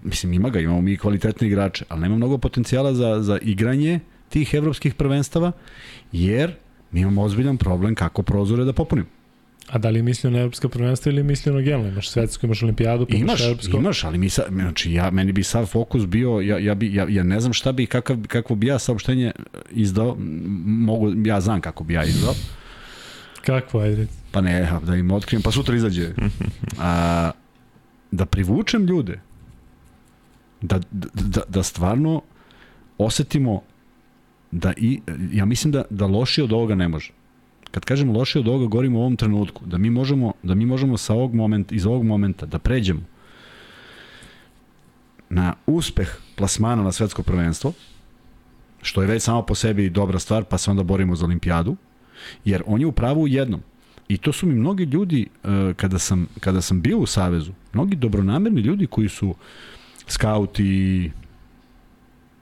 [0.03, 3.99] mislim ima ga, imamo mi kvalitetne igrače, ali nema mnogo potencijala za, za igranje
[4.29, 5.51] tih evropskih prvenstava,
[6.11, 6.53] jer
[6.91, 9.07] mi imamo ozbiljan problem kako prozore da popunimo.
[9.69, 11.89] A da li mislio na evropska prvenstva ili mislio na generalno?
[11.89, 13.77] Imaš svetsku, imaš olimpijadu, pa imaš, evropsko.
[13.77, 17.05] Imaš, ali mi sa, znači ja, meni bi sav fokus bio, ja, ja, bi, ja,
[17.09, 19.31] ja ne znam šta bi, kakav, kakvo bi ja saopštenje
[19.71, 20.17] izdao,
[20.65, 22.33] mogu, ja znam kako bi ja izdao.
[23.45, 24.07] Kakvo, ajde?
[24.31, 26.09] Pa ne, da im otkrijem, pa sutra izađe.
[26.79, 27.31] A,
[28.11, 29.19] da privučem ljude,
[30.67, 30.79] da,
[31.13, 32.21] da, da stvarno
[32.97, 33.61] osetimo
[34.51, 34.99] da i,
[35.33, 37.11] ja mislim da, da lošije od ovoga ne može.
[37.71, 40.97] Kad kažem lošije od ovoga, govorimo u ovom trenutku, da mi možemo, da mi možemo
[40.97, 43.01] sa ovog momenta, iz ovog momenta da pređemo
[45.29, 47.73] na uspeh plasmana na svetsko prvenstvo,
[48.81, 51.75] što je već samo po sebi dobra stvar, pa se onda borimo za olimpijadu,
[52.45, 53.61] jer on je u pravu u jednom.
[54.07, 57.95] I to su mi mnogi ljudi, e, kada sam, kada sam bio u Savezu, mnogi
[57.95, 59.35] dobronamerni ljudi koji su
[60.07, 61.11] skauti,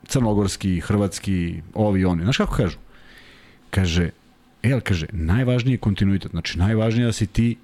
[0.07, 2.23] crnogorski, hrvatski, ovi, oni.
[2.23, 2.77] Znaš kako kažu?
[3.69, 4.09] Kaže,
[4.63, 6.31] el, kaže, najvažniji je kontinuitet.
[6.31, 7.57] Znači, najvažnije je da si ti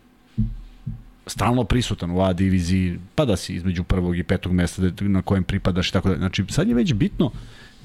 [1.27, 5.43] stalno prisutan u A diviziji, pa da si između prvog i petog mesta na kojem
[5.43, 6.17] pripadaš i tako da.
[6.17, 7.31] Znači, sad je već bitno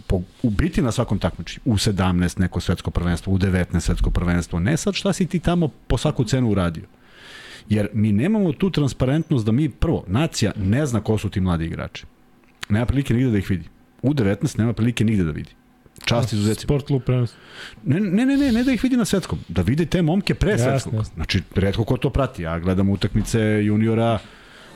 [0.07, 4.61] po, u biti na svakom takmičenju, u 17 neko svetsko prvenstvo, u 19 svetsko prvenstvo,
[4.61, 6.85] ne sad šta si ti tamo po svaku cenu uradio.
[7.69, 11.65] Jer mi nemamo tu transparentnost da mi, prvo, nacija ne zna ko su ti mladi
[11.65, 12.05] igrači.
[12.69, 13.69] Nema prilike nigde da ih vidi.
[14.03, 15.51] U 19 nema prilike nigde da vidi.
[16.05, 16.63] Čast izuzetno.
[16.63, 17.35] Sport klub prenos.
[17.85, 19.39] Ne, ne, ne, ne, ne da ih vidi na svetskom.
[19.49, 20.95] Da vide te momke pre jasne, svetskog.
[20.95, 21.15] Jasne.
[21.15, 22.43] Znači, redko ko to prati.
[22.43, 24.19] Ja gledam utakmice juniora,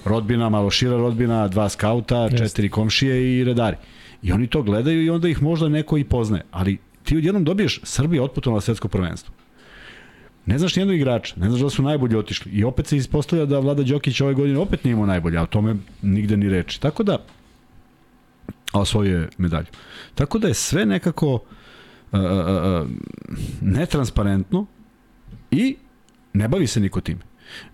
[0.05, 2.39] rodbina, malo šira rodbina, dva skauta, jasne.
[2.39, 3.77] četiri komšije i redari.
[4.23, 6.43] I oni to gledaju i onda ih možda neko i poznaje.
[6.51, 9.35] Ali ti odjednom dobiješ Srbija otputovala na svetsko prvenstvo.
[10.49, 12.53] Ne znaš nijednog igrača, ne znaš da su najbolji otišli.
[12.53, 15.47] I opet se ispostavlja da Vlada Đokić ove godine opet nije imao najbolje, a o
[15.47, 16.81] tome nigde ni reči.
[16.81, 17.19] Tako da,
[18.73, 19.67] a osvojio medalju.
[20.15, 21.41] Tako da je sve nekako uh,
[22.13, 22.89] uh, uh,
[23.61, 24.67] netransparentno
[25.51, 25.77] i
[26.33, 27.21] ne bavi se niko time.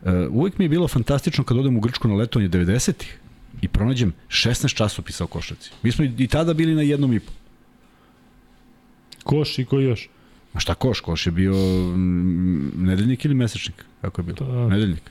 [0.02, 3.18] Uh, uvijek mi je bilo fantastično kad odem u Grčku na letovanje 90-ih
[3.62, 5.70] i pronađem 16 časopisa o košarci.
[5.82, 7.32] Mi smo i tada bili na jednom i po.
[9.24, 10.08] Koš i koji još?
[10.54, 11.00] A šta koš?
[11.00, 11.54] Koš je bio
[12.76, 13.84] nedeljnik ili mesečnik?
[14.00, 14.36] Kako je bilo?
[14.38, 15.10] Pa, nedeljnik.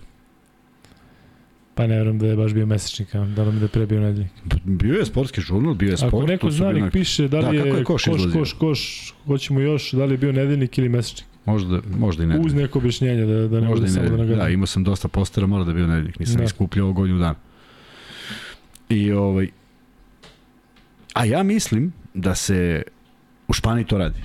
[1.76, 4.32] Pa ne verujem da je baš bio mesečnik, da li da je pre bio nedeljnik.
[4.64, 6.14] Bio je sportski žurnal, bio je sport.
[6.14, 9.92] Ako neko znanik piše da li da, je, je koš, koš, koš, koš, hoćemo još,
[9.92, 11.26] da li je bio nedeljnik ili mesečnik.
[11.46, 12.48] Možda, možda i nedeljnik.
[12.48, 14.38] Uz neko objašnjenje da, da ne možda bude samo da nagadim.
[14.38, 16.44] Da, imao sam dosta postera, mora da je bio nedeljnik, nisam da.
[16.44, 17.36] iskupljao godinu dana.
[18.90, 19.50] I ovaj,
[21.14, 22.84] a ja mislim da se
[23.48, 24.20] u Španiji to radi.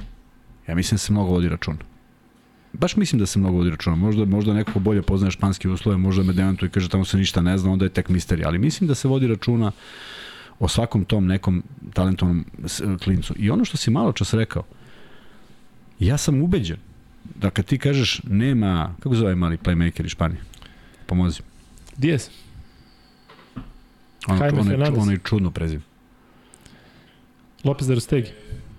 [0.69, 1.79] Ja mislim da se mnogo vodi računa
[2.73, 3.97] baš mislim da se mnogo vodi računa.
[3.97, 7.41] Možda, možda neko bolje poznaje španske uslove, možda me demantuje i kaže tamo se ništa
[7.41, 8.49] ne zna, onda je tek misterija.
[8.49, 9.73] Ali mislim da se vodi računa
[10.59, 11.62] o svakom tom nekom
[11.93, 12.45] talentovnom
[13.05, 13.35] klincu.
[13.37, 14.62] I ono što si malo čas rekao,
[15.99, 16.79] ja sam ubeđen
[17.35, 20.41] da kad ti kažeš nema, kako zove mali playmaker iz Španije?
[21.07, 21.41] Pomozi.
[21.97, 22.29] Diaz.
[24.27, 24.99] Ono, Fernandez.
[24.99, 25.83] Ono je čudno prezim.
[27.64, 28.29] Lopez de Rostegi.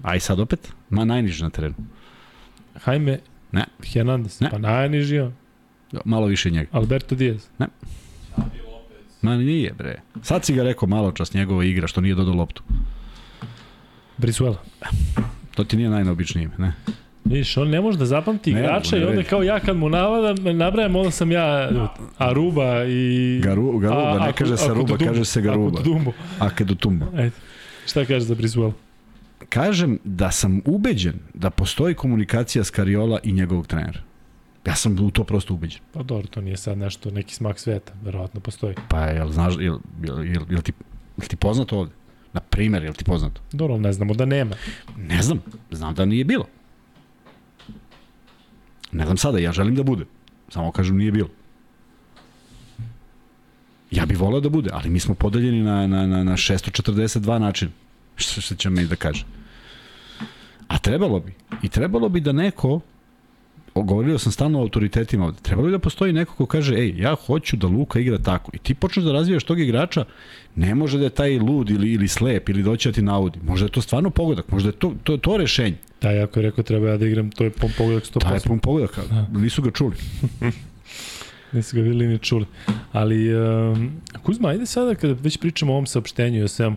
[0.04, 0.74] Aj sad opet?
[0.90, 1.76] Ma najniži na terenu.
[2.88, 3.20] Jaime
[3.52, 3.66] Ne.
[3.94, 4.42] Hernandez.
[4.42, 4.50] Ne.
[4.50, 5.34] Pa najniži on.
[6.06, 6.70] Malo više njega.
[6.72, 7.48] Alberto Diaz.
[7.60, 7.68] Ne.
[9.22, 10.02] Ma nije bre.
[10.22, 12.64] Sad si ga rekao malo čas njegova igra što nije dodao loptu.
[14.18, 14.58] Brisuela.
[15.56, 16.74] To ti nije najneobičnije ime, ne?
[17.26, 20.96] Viš, on ne može da zapamti igrača i onda kao ja kad mu navadam, nabrajam,
[20.96, 21.70] onda sam ja
[22.18, 23.40] Aruba i...
[23.44, 25.82] Garu, Garuba, a, ne kaže se Aruba, kaže se Garuba.
[26.40, 27.06] Ako do Tumbo.
[27.16, 27.32] Ajde.
[27.86, 28.74] Šta kaže za Brisuela?
[29.50, 34.00] Kažem da sam ubeđen da postoji komunikacija s Kariola i njegovog trenera.
[34.66, 35.82] Ja sam u to prosto ubeđen.
[35.94, 38.76] Pa dobro, to nije sad nešto, neki smak sveta, verovatno postoji.
[38.90, 40.74] Pa jel, znaš, jel, jel, jel, jel, ti,
[41.18, 41.92] jel ti poznato ovde?
[42.34, 43.42] Na primer, jel ti poznato?
[43.52, 44.56] Dobro, ne znamo da nema.
[44.98, 46.46] Ne znam, znam da nije bilo.
[48.92, 50.06] Ne znam sada, ja želim da bude.
[50.50, 51.30] Samo kažem nije bilo.
[53.92, 57.72] Ja bih voleo da bude, ali mi smo podeljeni na, na, na, na 642 načina.
[58.20, 59.26] Što, što će mi da kaže?
[60.68, 61.34] A trebalo bi.
[61.64, 62.80] I trebalo bi da neko
[63.76, 65.38] govorio sam stalno o autoritetima ovde.
[65.42, 68.52] Trebalo bi da postoji neko ko kaže, ej, ja hoću da Luka igra tako.
[68.54, 70.06] I ti počneš da razvijaš tog igrača,
[70.56, 73.40] ne može da je taj lud ili, ili slep ili doći da ti naudi.
[73.44, 75.78] Možda je to stvarno pogodak, možda je to, to, to rešenje.
[76.02, 78.20] Da, jako je rekao treba ja da igram, to je pom pogodak 100%.
[78.20, 79.40] Taj je pom pogodak, da.
[79.40, 79.96] nisu ga čuli.
[81.54, 82.46] nisu ga videli ni čuli.
[82.92, 83.92] Ali, um,
[84.24, 86.76] Kuzma, ajde sada kada već pričamo o ovom saopštenju i o svemu,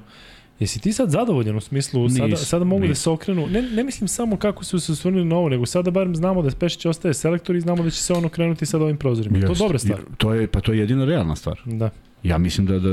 [0.62, 2.88] Jesi ti sad zadovoljan u smislu, nis, sada, sada mogu nis.
[2.88, 5.90] da se okrenu, ne, ne mislim samo kako su se osvrnuli na ovo, nego sada
[5.90, 8.96] barem znamo da Pešić ostaje selektor i znamo da će se on okrenuti sad ovim
[8.96, 9.38] prozorima.
[9.38, 9.46] Jest.
[9.46, 10.00] To je dobra stvar.
[10.16, 11.60] To je, pa to je jedina realna stvar.
[11.64, 11.90] Da.
[12.22, 12.88] Ja mislim da, da,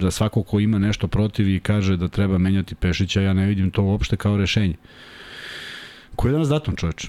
[0.00, 3.70] da svako ko ima nešto protiv i kaže da treba menjati Pešića, ja ne vidim
[3.70, 4.74] to uopšte kao rešenje.
[6.16, 7.08] Koji je danas datum, čoveče?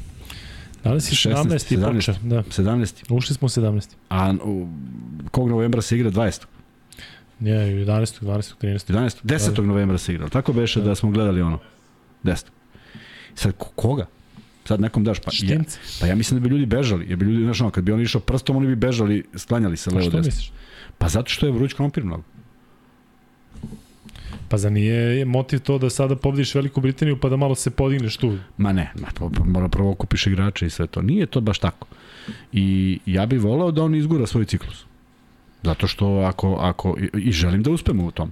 [0.83, 1.77] Danas je 17.
[1.77, 1.95] 17.
[1.95, 2.43] Poča, da.
[2.43, 3.13] 17.
[3.13, 3.95] Ušli smo 17.
[4.09, 4.67] A u,
[5.31, 6.45] kog novembra se igra 20.
[7.39, 8.21] Ne, 11.
[8.21, 8.53] 12.
[8.61, 8.91] 13.
[8.93, 9.23] 11.
[9.23, 9.61] 10.
[9.61, 10.29] novembra se igrao.
[10.29, 10.85] Tako beše da.
[10.85, 11.59] da smo gledali ono.
[12.23, 12.45] 10.
[13.35, 14.05] Sad, koga?
[14.65, 15.59] Sad nekom daš, pa ja,
[16.01, 18.01] pa ja mislim da bi ljudi bežali, jer bi ljudi, znaš, ono, kad bi on
[18.01, 20.19] išao prstom, oni bi bežali, sklanjali se levo desno.
[20.21, 20.51] Što misliš?
[20.97, 22.23] Pa zato što je vruć krompir mnogo.
[24.49, 28.17] Pa za nije motiv to da sada pobediš Veliku Britaniju pa da malo se podigneš
[28.17, 28.37] tu?
[28.57, 31.01] Ma ne, ma, pa, mora prvo okupiš igrače i sve to.
[31.01, 31.87] Nije to baš tako.
[32.53, 34.85] I ja bih volao da on izgura svoj ciklus.
[35.63, 38.31] Zato što ako, ako i, želim da uspemo u tom.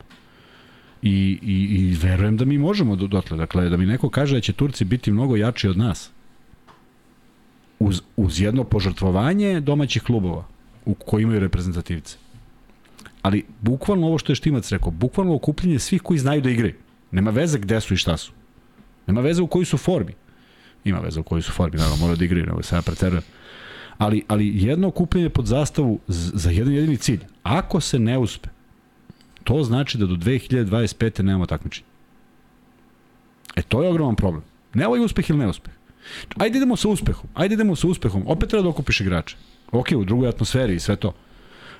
[1.01, 3.37] I, i, i verujem da mi možemo do, dotle.
[3.37, 6.11] Dakle, da mi neko kaže da će Turci biti mnogo jači od nas.
[7.79, 10.45] Uz, uz jedno požrtvovanje domaćih klubova
[10.85, 12.17] u koji imaju reprezentativce.
[13.21, 16.73] Ali bukvalno ovo što je Štimac rekao, bukvalno okupljenje svih koji znaju da igraju.
[17.11, 18.31] Nema veze gde su i šta su.
[19.07, 20.13] Nema veze u kojoj su formi.
[20.83, 23.23] Ima veze u kojoj su formi, naravno moraju da igraju, nego se ja preterujem
[23.97, 27.19] ali, ali jedno okupljenje pod zastavu za jedan jedini cilj.
[27.43, 28.49] Ako se ne uspe,
[29.43, 31.21] to znači da do 2025.
[31.21, 31.87] nemamo takmičenje.
[33.55, 34.43] E, to je ogroman problem.
[34.73, 35.73] Ne ovaj uspeh ili neuspeh.
[36.37, 37.29] Ajde idemo sa uspehom.
[37.33, 38.23] Ajde idemo sa uspehom.
[38.27, 39.35] Opet treba da okupiš igrače.
[39.71, 41.13] Ok, u drugoj atmosferi i sve to.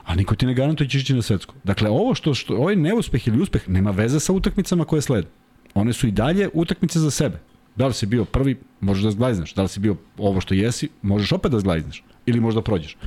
[0.06, 1.54] A niko ti ne garantuje će ići na svetsku.
[1.64, 5.28] Dakle, ovo što, što ovaj neuspeh ili uspeh nema veze sa utakmicama koje slede.
[5.74, 7.40] One su i dalje utakmice za sebe.
[7.78, 9.54] Da li si bio prvi, možeš da zglajzneš.
[9.54, 12.04] Da li si bio ovo što jesi, možeš opet da zglajzneš.
[12.26, 12.98] Ili možda prođeš.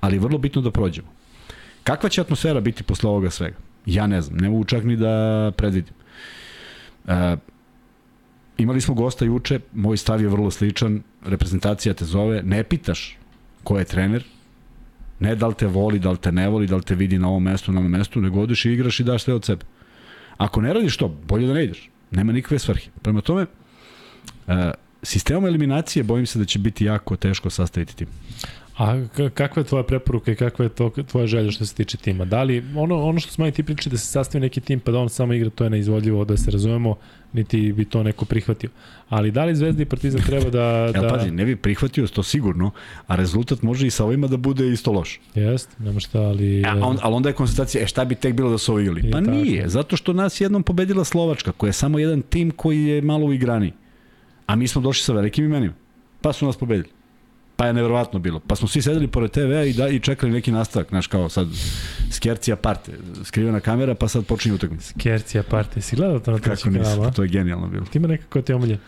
[0.00, 1.08] Ali je vrlo bitno da prođemo.
[1.84, 3.56] Kakva će atmosfera biti posle ovoga svega?
[3.86, 5.94] Ja ne znam, ne mogu čak ni da predvidim.
[7.06, 7.36] E,
[8.58, 13.18] imali smo gosta juče, moj stav je vrlo sličan, reprezentacija te zove, ne pitaš
[13.64, 14.24] ko je trener,
[15.20, 17.28] ne da li te voli, da li te ne voli, da li te vidi na
[17.28, 19.64] ovom mestu, na ovom mestu, nego odiš i igraš i daš sve od sebe.
[20.36, 21.90] Ako ne radiš to, bolje da ne ideš.
[22.10, 22.90] Nema nikakve svrhe.
[23.02, 23.46] Prema tome,
[25.02, 28.08] sistemom eliminacije bojim se da će biti jako teško sastaviti tim.
[28.78, 32.24] A kakva je tvoja preporuka i kakva je to, tvoja želja što se tiče tima?
[32.24, 34.92] Da li, ono, ono što smo i ti pričali da se sastavi neki tim pa
[34.92, 36.96] da on samo igra, to je neizvodljivo, da se razumemo,
[37.32, 38.70] niti bi to neko prihvatio.
[39.08, 40.58] Ali da li Zvezda i Partizan treba da...
[40.94, 41.06] da...
[41.06, 42.70] Ja, pazi, ne bi prihvatio to sigurno,
[43.06, 45.20] a rezultat može i sa ovima da bude isto loš.
[45.34, 46.64] Jest, nema šta, ali...
[46.66, 49.10] A, on, ali onda je konstatacija, e šta bi tek bilo da su ovo igrali?
[49.10, 49.30] Pa tako.
[49.30, 53.26] nije, zato što nas jednom pobedila Slovačka, koja je samo jedan tim koji je malo
[53.26, 53.72] u igrani.
[54.48, 55.74] A mi smo došli sa velikim imenima.
[56.20, 56.88] Pa su nas pobedili.
[57.56, 58.40] Pa je neverovatno bilo.
[58.40, 61.48] Pa smo svi sedeli pored TV-a i, da, i čekali neki nastavak, znaš, kao sad
[62.10, 62.92] Skercija parte,
[63.24, 64.92] skrivena kamera, pa sad počinje utakmica.
[64.98, 66.56] Skercija parte, si gledao to na kanalu?
[66.56, 67.84] Kako nisam, to je genijalno bilo.
[67.84, 68.78] Ti ima nekako te omilje?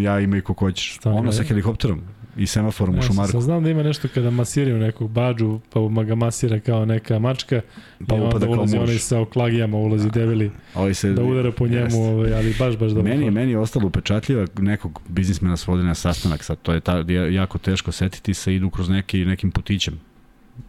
[0.00, 0.98] Ja ima i ko hoćeš.
[1.04, 2.02] Ono sa helikopterom
[2.36, 3.32] i semaforom ja, u Šumarku.
[3.32, 7.60] Sam znam da ima nešto kada masiraju nekog bađu, pa ga masira kao neka mačka
[8.08, 11.84] pa i onda ulazi onaj sa oklagijama, ulazi debeli ovaj se, da udara po njemu,
[11.84, 11.96] jest.
[11.96, 15.94] ovaj, ali baš, baš da Meni je, meni je ostalo upečatljiva nekog biznismena svodi na
[15.94, 20.00] sastanak, sad to je ta, jako teško setiti se, idu kroz neki, nekim putićem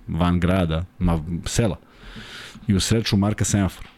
[0.08, 1.76] van grada, ma sela.
[2.68, 3.97] I u sreću Marka Semafor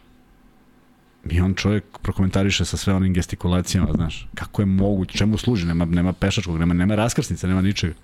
[1.30, 5.84] I on čovjek prokomentariše sa sve onim gestikulacijama, znaš, kako je moguće, čemu služi, nema,
[5.84, 7.94] nema pešačkog, nema, nema raskrsnice, nema ničega.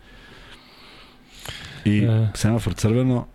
[1.84, 2.28] I e.
[2.34, 3.26] semafor crveno,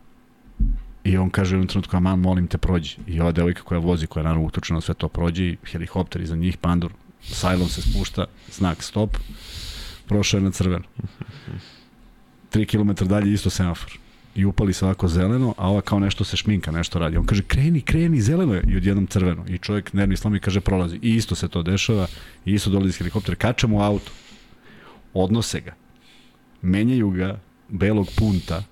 [1.04, 2.98] i on kaže u jednom trenutku, aman, molim te, prođi.
[3.08, 6.36] I ova devojka koja vozi, koja je naravno utučena sve to prođi, i helikopter iza
[6.36, 9.18] njih, pandur, sajlom se spušta, znak stop,
[10.08, 10.84] prošao je na crveno.
[12.52, 14.00] 3 km dalje isto semafor
[14.36, 17.18] i upali se ovako zeleno, a ova kao nešto se šminka, nešto radi.
[17.18, 19.46] On kaže, kreni, kreni, zeleno je, i odjednom crveno.
[19.48, 21.00] I čovjek nervni slom i kaže, prolazi.
[21.02, 22.08] I isto se to dešava,
[22.46, 23.36] i isto dolazi iz helikoptera.
[23.36, 24.12] Kačamo u auto,
[25.14, 25.76] odnose ga,
[26.62, 28.64] menjaju ga belog punta,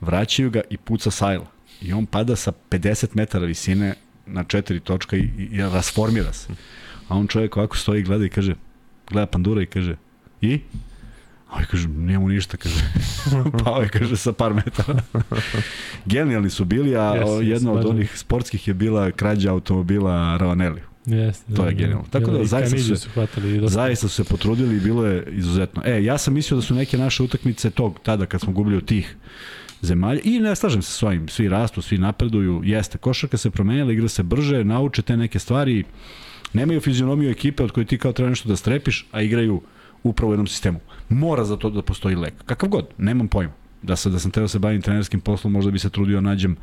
[0.00, 1.46] vraćaju ga i puca sajla.
[1.80, 3.94] I on pada sa 50 metara visine
[4.26, 6.48] na četiri točka i, i, i rasformira se.
[7.08, 8.54] A on čovjek ovako stoji gleda i kaže,
[9.10, 9.96] gleda pandura i kaže,
[10.40, 10.60] i?
[11.52, 12.80] A ovaj kaže, njemu ništa, kaže.
[13.64, 15.02] Pao je, kaže, sa par metara.
[16.06, 20.80] Genijalni su bili, a yes, jedna yes, od onih sportskih je bila krađa automobila Ravanelli
[21.06, 21.54] Jeste.
[21.54, 22.04] To je genijalno.
[22.10, 25.82] Tako da, zaista su, su hvatali zaista su se potrudili i bilo je izuzetno.
[25.84, 28.84] E, ja sam mislio da su neke naše utakmice tog, tada kad smo gubili od
[28.84, 29.16] tih
[29.82, 33.92] zemalja i ne slažem se s ovim, svi rastu, svi napreduju, jeste, košarka se promenila,
[33.92, 35.84] igra se brže, nauče te neke stvari,
[36.52, 39.62] nemaju fizionomiju ekipe od koje ti kao treba nešto da strepiš, a igraju
[40.02, 40.80] upravo u jednom sistemu.
[41.08, 42.34] Mora za to da postoji lek.
[42.46, 43.52] Kakav god, nemam pojma.
[43.82, 46.20] Da, se, da sam trebao da se bavim trenerskim poslom, možda bi se trudio da
[46.20, 46.56] nađem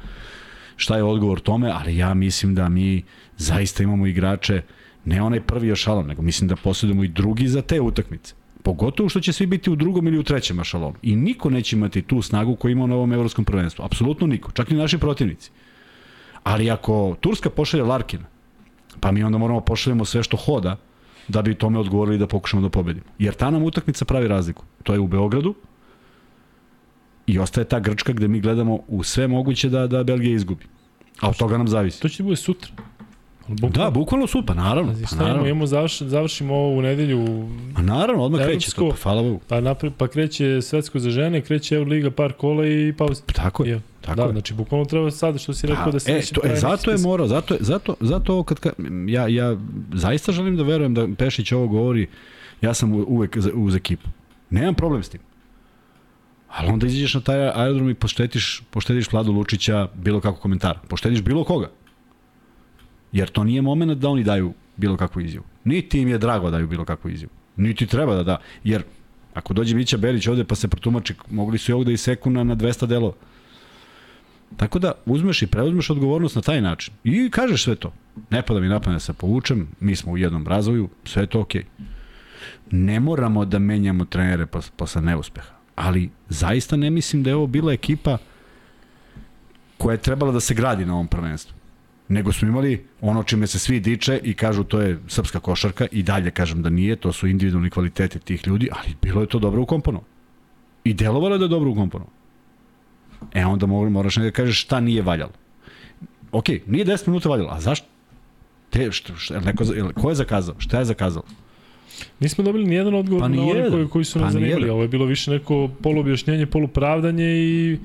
[0.75, 3.03] šta je odgovor tome, ali ja mislim da mi
[3.37, 4.61] zaista imamo igrače,
[5.05, 8.33] ne onaj prvi jošalon, nego mislim da posjedujemo i drugi za te utakmice.
[8.63, 10.95] Pogotovo što će svi biti u drugom ili u trećem ašalonu.
[11.01, 13.85] I niko neće imati tu snagu koju ima na ovom evropskom prvenstvu.
[13.85, 14.51] Apsolutno niko.
[14.51, 15.51] Čak ni naši protivnici.
[16.43, 18.25] Ali ako Turska pošalje Larkina,
[18.99, 20.77] pa mi onda moramo pošaljemo sve što hoda
[21.29, 23.05] da bi tome odgovorili da pokušamo da pobedimo.
[23.19, 24.63] Jer ta nam utakmica pravi razliku.
[24.83, 25.55] To je u Beogradu
[27.27, 30.65] i ostaje ta Grčka gde mi gledamo u sve moguće da, da Belgija izgubi.
[31.21, 32.01] A od toga nam zavisi.
[32.01, 32.71] To će da bude sutra.
[33.47, 33.77] Bukvalno.
[33.77, 34.95] Da, bukvalno su, pa naravno.
[35.09, 35.47] Pa naravno.
[35.47, 37.49] imamo, završ, završimo ovo u nedelju.
[37.75, 39.39] Pa naravno, odmah kreće to, pa hvala Bogu.
[39.47, 43.23] Pa, napre, pa kreće svetsko za žene, kreće Euroliga par kola i pauza.
[43.25, 43.81] Pa tako je.
[44.09, 44.31] Tako da, je.
[44.31, 46.97] znači bukvalno treba sad što si rekao pa, da se e, to, e, zato je
[46.97, 48.73] morao, zato, zato, zato ovo kad, kad
[49.07, 49.57] ja, ja
[49.93, 52.07] zaista želim da verujem da Pešić ovo govori,
[52.61, 54.09] ja sam uvek uz ekipu.
[54.49, 55.21] Nemam problem s tim.
[56.49, 60.79] Ali onda izađeš na taj aerodrom i poštetiš, poštediš Vladu Lučića bilo kako komentar.
[60.87, 61.69] Poštediš bilo koga.
[63.11, 65.45] Jer to nije moment da oni daju bilo kakvu izjavu.
[65.63, 67.31] Niti im je drago da daju bilo kakvu izjavu.
[67.55, 68.37] Niti treba da da.
[68.63, 68.83] Jer
[69.33, 72.43] ako dođe Mića Berić ovde pa se protumači, mogli su i ovde i seku na,
[72.43, 73.13] na 200 delova.
[74.57, 76.93] Tako da uzmeš i preuzmeš odgovornost na taj način.
[77.03, 77.93] I kažeš sve to.
[78.29, 81.41] Ne pada mi napadne da se povučem, mi smo u jednom razvoju, sve je to
[81.41, 81.63] okej.
[81.63, 81.83] Okay.
[82.71, 85.53] Ne moramo da menjamo trenere pos, posle neuspeha.
[85.75, 88.17] Ali zaista ne mislim da je ovo bila ekipa
[89.77, 91.59] koja je trebala da se gradi na ovom prvenstvu
[92.09, 96.03] nego smo imali ono čime se svi diče i kažu to je srpska košarka i
[96.03, 99.61] dalje kažem da nije, to su individualni kvaliteti tih ljudi, ali bilo je to dobro
[99.61, 100.07] ukomponovano.
[100.83, 102.18] I delovalo je da je dobro ukomponovano.
[103.33, 105.31] E onda moraš da kažeš šta nije valjalo.
[106.31, 107.87] Ok, nije 10 minuta valjalo, a zašto?
[108.69, 109.63] Te, što, što, neko,
[110.01, 110.55] ko je zakazao?
[110.57, 111.23] Šta je zakazao?
[112.19, 114.69] Nismo dobili ni jedan odgovor pa na one koji, koji su nas pa zanimali.
[114.69, 117.79] Ovo je bilo više neko poluobjašnjenje, polupravdanje i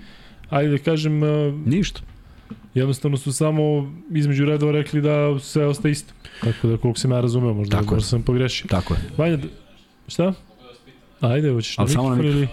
[0.51, 1.21] ajde da kažem...
[1.67, 2.01] Ništa.
[2.75, 6.15] Jednostavno su samo između redova rekli da sve ostaje isto.
[6.41, 8.67] Tako da koliko sam ja razumeo, možda, Tako možda sam pogrešio.
[8.69, 9.01] Tako je.
[9.17, 9.39] Vanja,
[10.09, 10.33] šta?
[11.21, 12.49] Ajde, hoćeš na mikrofon ili...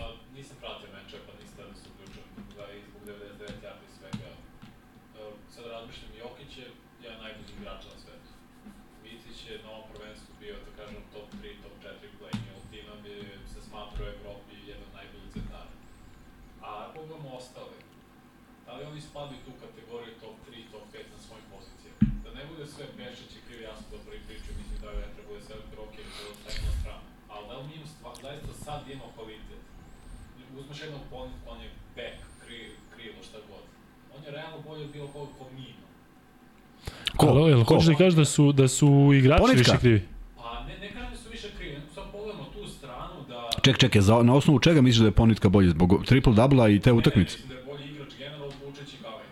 [37.40, 37.74] Jel ko?
[37.74, 39.72] hoćeš da kažeš da su, da su igrači Ponitka.
[39.72, 40.02] više krivi?
[40.38, 41.76] Pa ne, ne kažem da su više krivi,
[42.12, 43.50] pogledamo tu stranu da...
[43.62, 45.70] Ček, ček, za, na osnovu čega misliš da je Ponitka bolji?
[45.70, 47.38] Zbog triple dubla i te utakmice?
[47.38, 49.28] Ne, ne, mislim da je bolji igrač generalno Vučeć i Gaveć.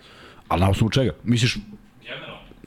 [0.48, 1.12] Ali na osnovu čega?
[1.24, 1.58] Misliš,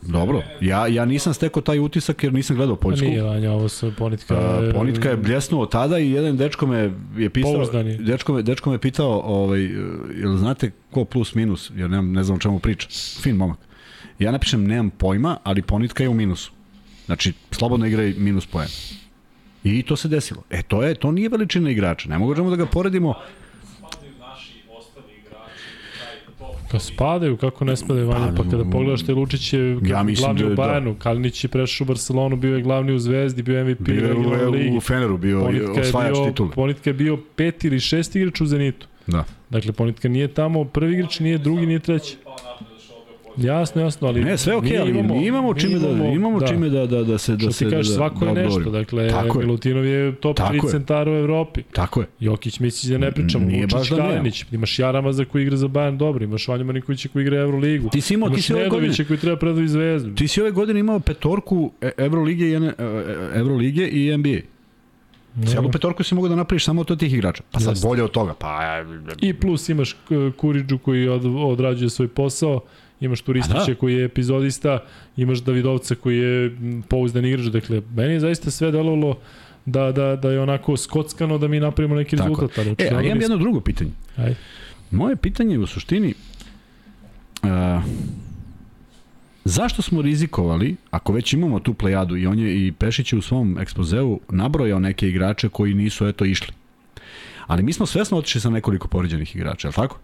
[0.03, 3.07] Dobro, ja, ja nisam stekao taj utisak jer nisam gledao Poljsku.
[3.07, 4.35] Nije Vanja, ovo su Ponitka.
[4.35, 7.67] Uh, Ponitka je bljesnuo tada i jedan dečko me je pisao,
[7.99, 9.61] dečko me, dečko me pitao, ovaj,
[10.21, 12.89] jel znate ko plus minus, jer ne, ne znam o čemu priča.
[13.23, 13.59] Fin momak.
[14.23, 16.53] Ja napišem nemam pojma, ali Ponitka je u minusu.
[17.07, 18.69] Znači, slobodno igra minus poen.
[19.65, 20.43] I to se desilo.
[20.51, 22.09] E, to je, to nije veličina igrača.
[22.09, 23.15] Ne možemo da ga poredimo
[26.73, 30.15] Pa spadaju, kako ne spadaju Vanja, pa, pa kada pogledaš te Lučić je ja glavni
[30.15, 30.57] da, u.
[30.57, 30.99] Bayernu, da.
[30.99, 34.51] Kalinić je prešao u Barcelonu, bio je glavni u Zvezdi, bio MVP bio je u,
[34.51, 34.77] ligi.
[34.77, 36.51] u Feneru, bio Ponitka osvajač titula.
[36.51, 38.87] Ponitka je bio peti ili šesti igrač u Zenitu.
[39.07, 39.25] Da.
[39.51, 42.17] Dakle, Ponitka nije tamo prvi igrač, nije drugi, nije treći.
[43.37, 46.47] Jasno, jasno, ali ne, sve okej, okay, ali imamo, mi imamo čime da imamo da,
[46.47, 49.39] čime da da da se da se da kažeš, svako da, je nešto, dakle Tako
[49.39, 51.63] Milutinov je top 3 centara u Evropi.
[51.63, 52.07] Tako je.
[52.21, 55.69] Jokić misli da ne pričamo, Nije baš da Kalinić, imaš Jarama za koji igra za
[55.69, 57.89] Bayern dobro, imaš Vanja Marinkovića koji igra Evroligu.
[57.89, 60.15] Ti si imao, ti si ove godine koji treba predati Zvezdu.
[60.15, 62.73] Ti si ove godine imao petorku e, Evrolige i e,
[63.35, 64.39] Evrolige i NBA.
[65.35, 65.47] No.
[65.47, 67.43] Celu petorku si mogu da napraviš samo od tih igrača.
[67.53, 68.35] Pa sad bolje od toga.
[68.35, 68.83] Pa...
[69.21, 69.97] I plus imaš
[70.37, 72.61] Kuriđu koji od, odrađuje svoj posao
[73.05, 73.75] imaš Turistića da.
[73.75, 74.79] koji je epizodista,
[75.17, 76.57] imaš Davidovca koji je
[76.89, 79.19] pouzdan igrač, dakle, meni je zaista sve delovalo
[79.67, 82.29] da, da, da je onako skockano da mi napravimo neki Tako.
[82.29, 82.59] rezultat.
[82.59, 83.91] Ali, e, a imam jedno drugo pitanje.
[84.17, 84.37] Ajde.
[84.91, 86.15] Moje pitanje je u suštini
[87.43, 87.49] uh,
[89.45, 93.23] zašto smo rizikovali, ako već imamo tu plejadu i on je i Pešić je u
[93.23, 96.53] svom ekspozeu nabrojao neke igrače koji nisu eto išli.
[97.47, 99.99] Ali mi smo svesno otišli sa nekoliko povređenih igrača, je li tako?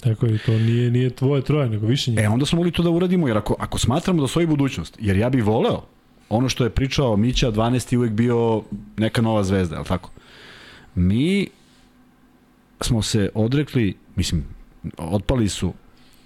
[0.00, 2.20] Tako je, to nije, nije tvoje troje, nego više njih.
[2.20, 5.16] E, onda smo mogli to da uradimo, jer ako, ako smatramo da stoji budućnost, jer
[5.16, 5.82] ja bih voleo,
[6.28, 7.96] ono što je pričao Mića, 12.
[7.96, 8.62] uvek bio
[8.96, 10.10] neka nova zvezda, je tako?
[10.94, 11.48] Mi
[12.80, 14.44] smo se odrekli, mislim,
[14.98, 15.72] otpali su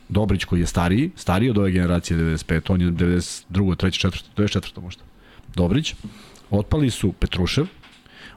[0.08, 4.82] Dobrić koji je stariji, stariji od ove generacije 95, on je 92, 3, 4, 94
[4.82, 5.02] možda.
[5.54, 5.94] Dobrić.
[6.50, 7.66] Otpali su Petrušev,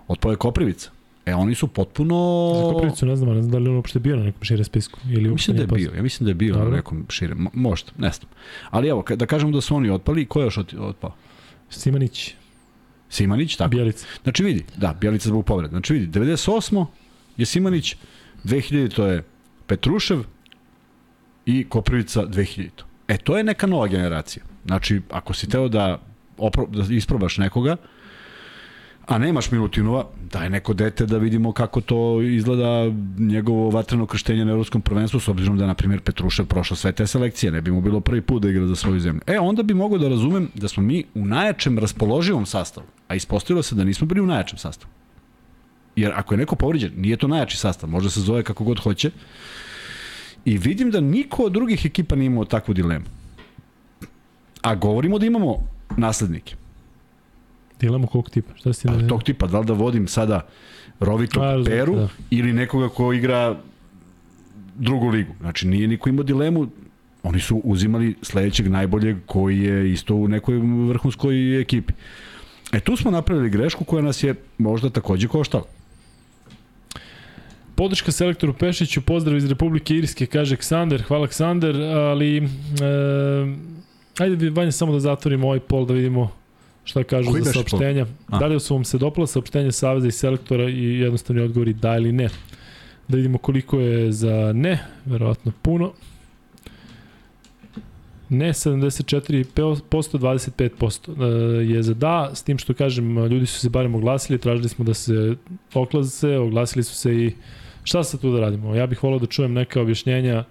[0.07, 0.89] otpao je Koprivica.
[1.28, 2.51] E, oni su potpuno...
[2.55, 4.99] Za Koprivicu ne znam, ne znam da li on uopšte bio na nekom šire spisku.
[5.09, 6.69] Ili mislim da je bio, ja mislim da je bio Dobro.
[6.69, 8.30] na nekom šire, možda, ne znam.
[8.69, 11.15] Ali evo, da kažemo da su oni otpali, ko je još otpao?
[11.69, 12.34] Simanić.
[13.09, 13.69] Simanić, tako.
[13.69, 14.05] Bjelica.
[14.23, 15.71] Znači vidi, da, Bjelica zbog povreda.
[15.71, 16.86] Znači vidi, 98.
[17.38, 17.95] je Simanić,
[18.43, 19.23] 2000 to je
[19.67, 20.23] Petrušev
[21.45, 22.69] i Koprivica 2000.
[23.07, 24.43] E, to je neka nova generacija.
[24.65, 26.01] Znači, ako si teo da,
[26.38, 27.78] opro, da isprobaš nekoga,
[29.07, 34.51] a nemaš Milutinova, daj neko dete da vidimo kako to izgleda njegovo vatreno krštenje na
[34.51, 37.81] evropskom prvenstvu, s obzirom da, na primjer, Petrušev prošao sve te selekcije, ne bi mu
[37.81, 39.21] bilo prvi put da igra za svoju zemlju.
[39.27, 43.63] E, onda bi mogao da razumem da smo mi u najjačem raspoloživom sastavu, a ispostavilo
[43.63, 44.91] se da nismo bili u najjačem sastavu.
[45.95, 49.11] Jer ako je neko povređen, nije to najjači sastav, može se zove kako god hoće.
[50.45, 53.05] I vidim da niko od drugih ekipa nije imao takvu dilemu.
[54.61, 55.55] A govorimo da imamo
[55.97, 56.55] naslednike.
[57.80, 58.55] Dilemu kog tipa?
[58.55, 60.47] Šta si pa, tog tipa, da li da vodim sada
[60.99, 62.07] Rovito A, Peru da.
[62.30, 63.55] ili nekoga ko igra
[64.75, 65.34] drugu ligu.
[65.39, 66.67] Znači nije niko imao dilemu,
[67.23, 70.57] oni su uzimali sledećeg najboljeg koji je isto u nekoj
[70.88, 71.93] vrhunskoj ekipi.
[72.71, 75.63] E tu smo napravili grešku koja nas je možda takođe koštala.
[77.75, 82.47] Podrška selektoru Pešiću, pozdrav iz Republike Irske, kaže Aleksandar, hvala Aleksandar, ali e,
[84.19, 86.32] ajde Vanja samo da zatvorimo ovaj pol da vidimo
[86.88, 88.05] šta kažu Koji za saopštenja.
[88.39, 92.11] Da li su vam se dopala saopštenja Saveza i selektora i jednostavni odgovori da ili
[92.11, 92.29] ne.
[93.07, 95.91] Da vidimo koliko je za ne, verovatno puno.
[98.29, 103.95] Ne 74%, 25% e, je za da, s tim što kažem, ljudi su se barem
[103.95, 105.35] oglasili, tražili smo da se
[105.73, 107.31] oklaze, oglasili su se i
[107.83, 108.75] šta se tu da radimo?
[108.75, 110.43] Ja bih volao da čujem neka objašnjenja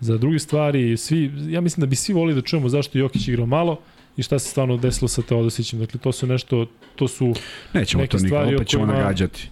[0.00, 0.96] za druge stvari.
[0.96, 3.78] Svi, ja mislim da bi svi volili da čujemo zašto Jokić igrao malo
[4.16, 5.78] i šta se stvarno desilo sa Teodosićem.
[5.78, 7.34] Dakle, to su nešto, to su
[7.72, 9.02] Nećemo neke to nikad, opet ćemo kojima...
[9.02, 9.48] nagađati.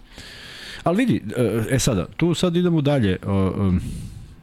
[0.83, 3.17] Ali vidi, e, e sada, tu sad idemo dalje.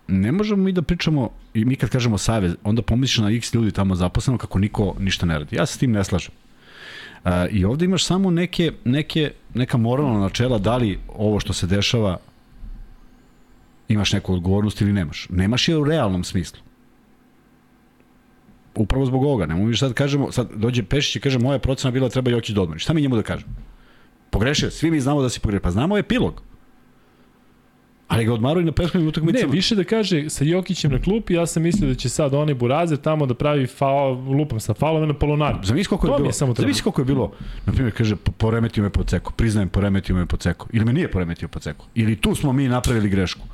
[0.07, 3.71] Ne možemo mi da pričamo, i mi kad kažemo savez, onda pomisliš na x ljudi
[3.71, 5.55] tamo zaposleno kako niko ništa ne radi.
[5.55, 6.31] Ja se s tim ne slažem.
[7.23, 11.67] Uh, I ovde imaš samo neke, neke, neka moralna načela da li ovo što se
[11.67, 12.17] dešava
[13.87, 15.27] imaš neku odgovornost ili nemaš.
[15.29, 16.59] Nemaš je u realnom smislu.
[18.75, 19.45] Upravo zbog ovoga.
[19.45, 22.61] Nemo mi sad kažemo, sad dođe Pešić i kaže moja procena bila treba Jokić da
[22.61, 22.79] odmori.
[22.79, 23.53] Šta mi njemu da kažemo?
[24.29, 25.63] Pogrešio, svi mi znamo da si pogrešio.
[25.63, 26.41] Pa znamo epilog.
[28.07, 29.45] Ali ga odmaruju na prethodnim utakmicama.
[29.45, 32.53] Ne, više da kaže sa Jokićem na klupi, ja sam mislio da će sad oni
[32.53, 35.57] Burazer tamo da pravi faul, lupam sa faulom na polonaru.
[35.63, 36.31] Zamisli koliko je bilo.
[36.31, 37.31] Zamisli koliko je bilo.
[37.65, 39.33] Na primjer kaže poremetio me po ceku.
[39.33, 40.67] Priznajem poremetio me po ceku.
[40.73, 41.85] Ili me nije poremetio po ceku.
[41.95, 43.47] Ili tu smo mi napravili grešku.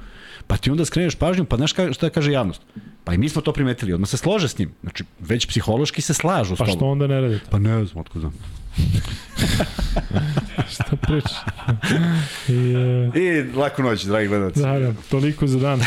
[0.48, 2.62] Pa ti onda skreneš pažnju, pa znaš šta kaže javnost?
[3.04, 4.72] Pa i mi smo to primetili, odmah se slože s njim.
[4.82, 6.74] Znači, već psihološki se slažu s tobom.
[6.74, 7.46] Pa što onda ne radite?
[7.50, 8.34] Pa ne znam, otko znam.
[10.74, 11.32] šta pričaš?
[12.48, 13.16] I, uh...
[13.16, 14.62] I laku noć, dragi gledalci.
[14.62, 15.82] Da, da, toliko za dan.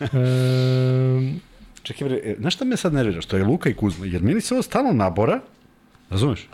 [0.00, 1.32] e...
[1.82, 3.20] Čekaj, bre, e, znaš šta me sad nervira?
[3.20, 4.06] Što je Luka i Kuzma?
[4.06, 5.40] Jer meni se ovo stalno nabora,
[6.10, 6.48] razumeš?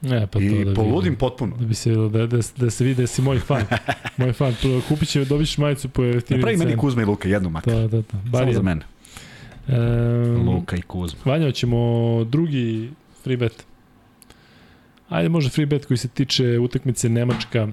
[0.00, 1.56] Ne, pa to I da poludim potpuno.
[1.56, 3.64] Da bi se da, da, da se vidi da si moj fan.
[4.16, 4.54] moj fan.
[4.88, 7.74] Kupit će, dobiš majicu po jeftiniju Napravi meni Kuzma i Luka jednu makar.
[7.74, 8.18] Da, da, da.
[8.24, 8.80] Bar Samo za mene.
[9.68, 11.20] Um, Luka i Kuzma.
[11.24, 12.90] Vanja, ćemo drugi
[13.22, 13.64] free bet.
[15.08, 17.68] Ajde, može free bet koji se tiče utakmice Nemačka.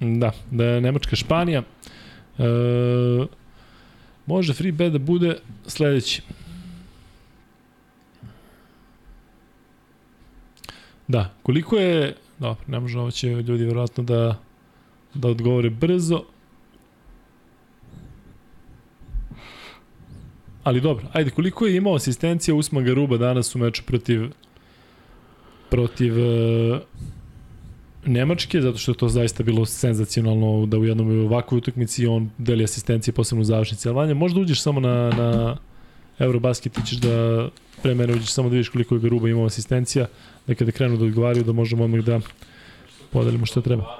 [0.00, 1.62] Da, da je Nemačka Španija.
[2.38, 2.42] E,
[4.26, 6.22] može free bet da bude sledeći.
[11.10, 14.38] Da, koliko je, dobro, ne može ovo će ljudi verovatno da,
[15.14, 16.22] da odgovore brzo.
[20.62, 24.30] Ali dobro, ajde, koliko je imao asistencija Usman Garuba danas u meču protiv
[25.70, 26.78] protiv uh,
[28.04, 32.64] Nemačke, zato što je to zaista bilo senzacionalno da u jednom ovakvoj utakmici on deli
[32.64, 33.88] asistencije posebno u završnici.
[33.88, 35.56] Ali Vanja, možda uđeš samo na, na
[36.18, 37.48] Eurobasket, ti ćeš da
[37.82, 40.06] pre mene uđeš samo da vidiš koliko je Garuba imao asistencija
[40.50, 42.20] da kada krenu da odgovaraju da možemo odmah da
[43.10, 43.98] podelimo što treba.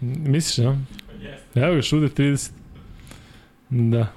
[0.00, 0.78] Misliš, ja?
[1.54, 2.50] Evo ga, Šuder 30.
[3.70, 4.12] Da.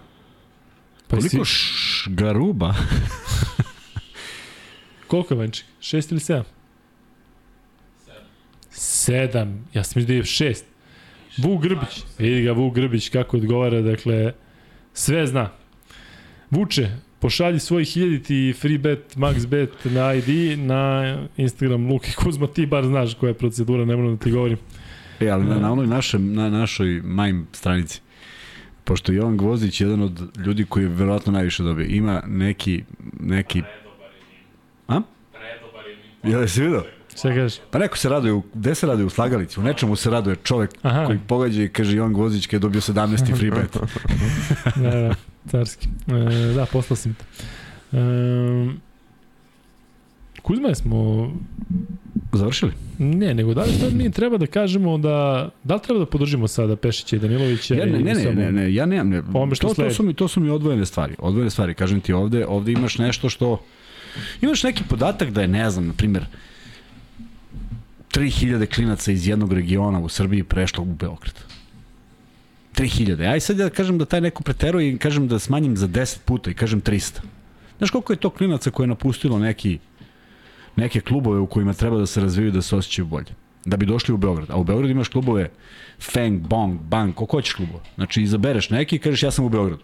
[1.08, 2.74] Pa Koliko si, šgaruba?
[5.08, 5.66] koliko je Vanček?
[5.80, 6.44] Šest ili sedam?
[8.72, 9.68] Sedam.
[9.74, 10.66] Ja sam mislio da je šest.
[11.38, 12.04] Vuk Grbić.
[12.18, 14.34] Vidi ga Vuk Grbić kako odgovara, dakle,
[14.94, 15.50] sve zna.
[16.52, 16.90] Vuče,
[17.20, 22.86] pošalji svoj hiljaditi free bet, max bet na ID, na Instagram Luki Kuzma, ti bar
[22.86, 24.58] znaš koja je procedura, ne moram da ti govorim.
[25.20, 28.02] E, ali na, na onoj našem, na našoj majim stranici,
[28.84, 32.84] pošto Jovan Gvozdić je jedan od ljudi koji je verovatno najviše dobio, ima neki,
[33.20, 33.62] neki...
[34.88, 35.02] A?
[36.24, 36.84] Jel si vidio?
[37.18, 37.60] Šta kažeš?
[37.72, 39.06] Pa neko se raduje, gde se raduje?
[39.06, 41.06] U slagalici, u nečemu se raduje čovek Aha.
[41.06, 43.38] koji pogađa i kaže Jovan Gvozdić kada je dobio 17.
[43.38, 43.78] free bet.
[44.84, 45.16] da, da,
[45.52, 45.88] carski.
[46.08, 47.26] E, da, poslao sam te.
[47.98, 48.88] E,
[50.42, 51.32] Kuzma, smo...
[52.34, 52.72] Završili?
[52.98, 55.50] Ne, nego da li sad mi treba da kažemo da...
[55.64, 57.76] Da li treba da podržimo sada Pešića i Danilovića?
[57.76, 59.22] Ja, ne, ne, ne, ne, ne, ja nemam, ne,
[59.56, 62.46] što to, to, su mi, to su mi odvojene stvari, odvojene stvari, kažem ti ovde,
[62.46, 63.62] ovde imaš nešto što,
[64.42, 66.26] imaš neki podatak da je, ne znam, na primjer,
[68.14, 71.36] 3000 klinaca iz jednog regiona u Srbiji prešlo u Beograd.
[72.78, 73.32] 3000.
[73.32, 76.52] Aj sad ja kažem da taj neko preteruje i kažem da smanjim za 10 puta
[76.52, 77.20] i kažem 300.
[77.78, 79.80] Znaš koliko je to klinaca koje je napustilo neki,
[80.76, 83.34] neke klubove u kojima treba da se razviju da se osjećaju bolje?
[83.66, 84.50] Da bi došli u Beograd.
[84.52, 85.50] A u Beogradu imaš klubove
[86.00, 87.84] Feng, Bong, Bang, koliko hoćeš klubova.
[87.96, 89.84] Znači izabereš neki i kažeš ja sam u Beogradu.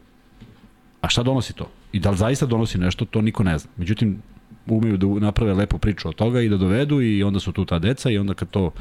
[1.02, 1.70] A šta donosi to?
[1.92, 3.72] I da li zaista donosi nešto, to niko ne zna.
[3.78, 4.22] Međutim,
[4.68, 7.80] umeju da naprave lepu priču od toga i da dovedu i onda su tu ta
[7.80, 8.72] deca i onda kad to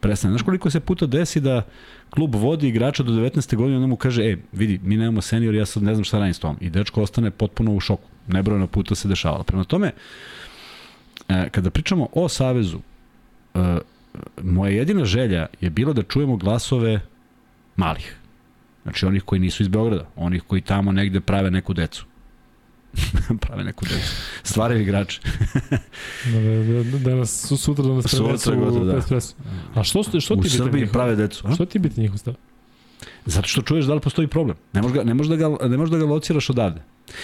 [0.00, 0.32] prestane.
[0.32, 1.62] Znaš koliko se puta desi da
[2.10, 3.56] klub vodi igrača do 19.
[3.56, 6.34] godine onda mu kaže, e, vidi, mi nemamo senior, ja sad ne znam šta radim
[6.34, 6.56] s tom.
[6.60, 8.08] I dečko ostane potpuno u šoku.
[8.28, 9.42] Nebrojeno puta se dešavalo.
[9.44, 9.92] Prema tome,
[11.28, 12.78] e, kada pričamo o Savezu,
[13.54, 13.78] e,
[14.42, 17.00] moja jedina želja je bila da čujemo glasove
[17.76, 18.16] malih.
[18.82, 22.06] Znači onih koji nisu iz Beograda, onih koji tamo negde prave neku decu.
[23.40, 24.12] prave neku decu.
[24.42, 25.20] Stvaraju igrače.
[26.24, 28.96] Da, da, da, da nas su sutra da nas Sutra prenesu gotovo, u da.
[28.96, 29.34] Espresso.
[29.74, 30.92] A što, što U ti biti Srbiji njihov?
[30.92, 31.48] prave decu.
[31.48, 31.54] A?
[31.54, 32.34] Što ti biti njihov stav?
[33.26, 34.56] Zato što čuješ da li postoji problem.
[34.72, 36.80] Ne možeš ga, ne možeš da ga, ne možeš da ga lociraš odavde.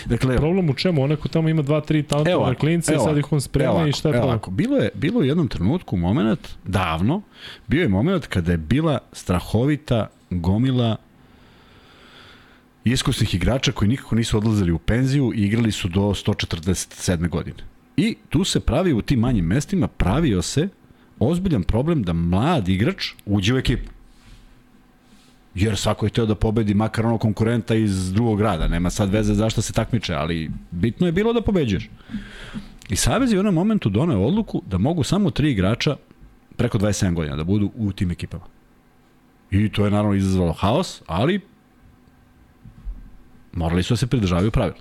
[0.06, 1.02] Dakle, Problem u čemu?
[1.02, 2.04] Onako tamo ima dva, tri
[2.36, 4.30] ovako, klinca i sad ovako, ih on sprema evo i šta je evo problem?
[4.30, 4.50] ovako.
[4.50, 7.22] Bilo je, bilo je u jednom trenutku moment, davno,
[7.66, 10.96] bio je moment kada je bila strahovita gomila
[12.84, 17.28] iskusnih igrača koji nikako nisu odlazili u penziju i igrali su do 147.
[17.28, 17.58] godine.
[17.96, 20.68] I tu se pravi u tim manjim mestima, pravio se
[21.18, 23.90] ozbiljan problem da mlad igrač uđe u ekipu.
[25.54, 28.68] Jer svako je hteo da pobedi makar onog konkurenta iz drugog grada.
[28.68, 31.90] Nema sad veze zašto se takmiče, ali bitno je bilo da pobeđuješ.
[32.88, 35.96] I Savez je u onom momentu doneo odluku da mogu samo tri igrača
[36.56, 38.44] preko 27 godina da budu u tim ekipama.
[39.50, 41.40] I to je naravno izazvalo haos, ali
[43.52, 44.78] morali su da se pridržavaju pravila.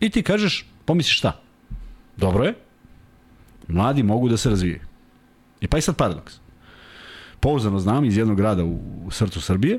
[0.00, 1.40] I ti kažeš, pomisliš šta?
[2.16, 2.54] Dobro je,
[3.68, 4.80] mladi mogu da se razvijaju.
[5.60, 6.34] I pa i sad paradoks.
[7.40, 9.78] Pouzdano znam iz jednog grada u, srcu Srbije,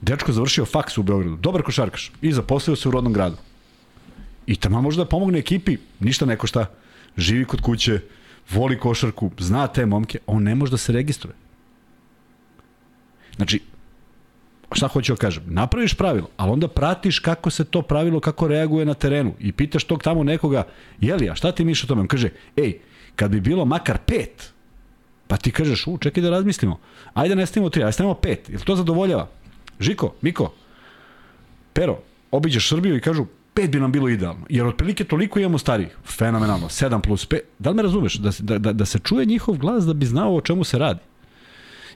[0.00, 3.36] dečko završio faks u Beogradu, dobar košarkaš i zaposlio se u rodnom gradu.
[4.46, 6.66] I tamo može da pomogne ekipi, ništa neko šta,
[7.16, 8.00] živi kod kuće,
[8.50, 11.34] voli košarku, zna te momke, on ne može da se registruje.
[13.36, 13.60] Znači,
[14.76, 18.86] šta hoću da kažem, napraviš pravilo, ali onda pratiš kako se to pravilo, kako reaguje
[18.86, 20.62] na terenu i pitaš tog tamo nekoga,
[21.00, 22.00] jeli, a šta ti misliš o tome?
[22.00, 22.78] On kaže, ej,
[23.16, 24.52] kad bi bilo makar pet,
[25.26, 26.78] pa ti kažeš, u, čekaj da razmislimo,
[27.14, 29.28] ajde ne stavimo tri, ajde stavimo pet, jel to zadovoljava?
[29.80, 30.52] Žiko, Miko,
[31.74, 31.98] Pero,
[32.30, 36.68] obiđeš Srbiju i kažu, pet bi nam bilo idealno, jer otprilike toliko imamo starijih, fenomenalno,
[36.68, 39.84] 7 plus 5, da li me razumeš, da, da, da, da se čuje njihov glas
[39.84, 41.00] da bi znao o čemu se radi.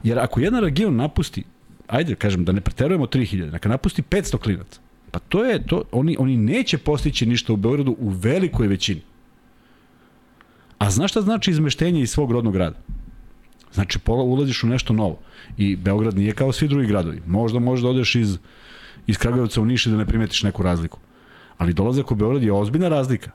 [0.03, 1.45] Jer ako jedan region napusti,
[1.89, 6.16] ajde kažem da ne preterujemo 3000, neka napusti 500 klinaca, pa to je, to, oni,
[6.19, 9.01] oni neće postići ništa u Beogradu u velikoj većini.
[10.78, 12.77] A znaš šta znači izmeštenje iz svog rodnog grada?
[13.73, 15.19] Znači, pola ulaziš u nešto novo.
[15.56, 17.23] I Beograd nije kao svi drugi gradovi.
[17.27, 18.39] Možda možda odeš iz,
[19.06, 20.98] iz Kragujevca u Niš i da ne primetiš neku razliku.
[21.59, 23.31] Ali dolazak u Beograd je ozbiljna razlika.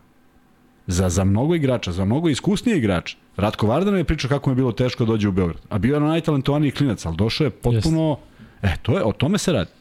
[0.87, 3.17] Za, za mnogo igrača, za mnogo iskusnije igrača.
[3.37, 5.61] Ratko Vardan je pričao kako mu je bilo teško da dođe u Beograd.
[5.69, 8.17] A bio je najtalentovaniji klinac, ali došao je potpuno...
[8.63, 9.71] E, to je, o tome se radi.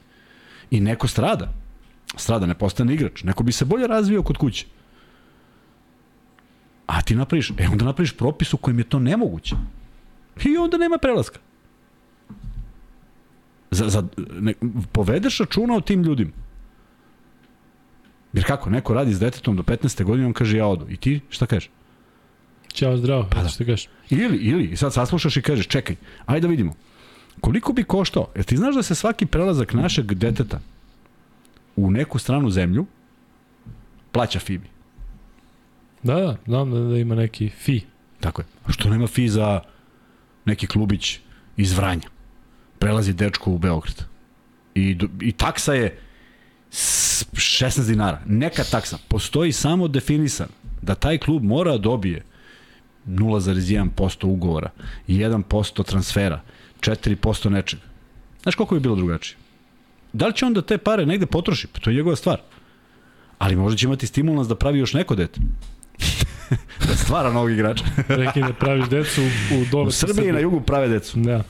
[0.71, 1.53] I neko strada.
[2.17, 3.23] Strada, ne postane igrač.
[3.23, 4.67] Neko bi se bolje razvio kod kuće.
[6.87, 9.57] A ti napraviš, e onda napraviš propis u kojem je to nemoguće.
[10.45, 11.39] I onda nema prelaska.
[13.71, 14.05] Za, za,
[14.41, 14.55] ne,
[14.93, 16.33] povedeš računa o tim ljudima.
[18.33, 20.05] Jer kako, neko radi s detetom do 15.
[20.05, 20.87] godine, on kaže ja odu.
[20.89, 21.71] I ti šta kažeš?
[22.73, 23.49] Ćao, zdravo, pa da.
[23.49, 23.89] što kažeš.
[24.11, 25.97] Ili, ili, i sad saslušaš i kažeš, čekaj,
[26.27, 26.75] ajde da vidimo.
[27.43, 28.28] Koliko bi koštao?
[28.35, 30.60] Jer ti znaš da se svaki prelazak našeg deteta
[31.77, 32.86] u neku stranu zemlju
[34.12, 34.69] plaća FIBI.
[36.02, 37.81] Da, da, znam da, da ima neki fi.
[38.20, 38.47] Tako je.
[38.64, 39.60] A što nema fi za
[40.44, 41.19] neki klubić
[41.56, 42.09] iz Vranja?
[42.78, 44.05] Prelazi dečko u Beograd.
[44.74, 45.98] I, i taksa je
[46.70, 48.20] s- 16 dinara.
[48.27, 48.98] Neka taksa.
[49.09, 50.48] Postoji samo definisan
[50.82, 52.23] da taj klub mora da dobije
[53.06, 54.70] 0,1% ugovora,
[55.09, 56.40] 1% transfera,
[56.83, 57.83] 4% nečega.
[58.43, 59.37] Znaš koliko bi bilo drugačije?
[60.13, 61.67] Da li će on da te pare negde potroši?
[61.67, 62.41] Pa to je njegova stvar.
[63.39, 65.41] Ali možda će imati stimulans da pravi još neko dete.
[66.89, 67.85] da stvara novog igrača.
[68.09, 69.89] Rekli da praviš decu u, u dole.
[69.89, 71.19] U Srbiji i na jugu prave decu.
[71.19, 71.43] Da.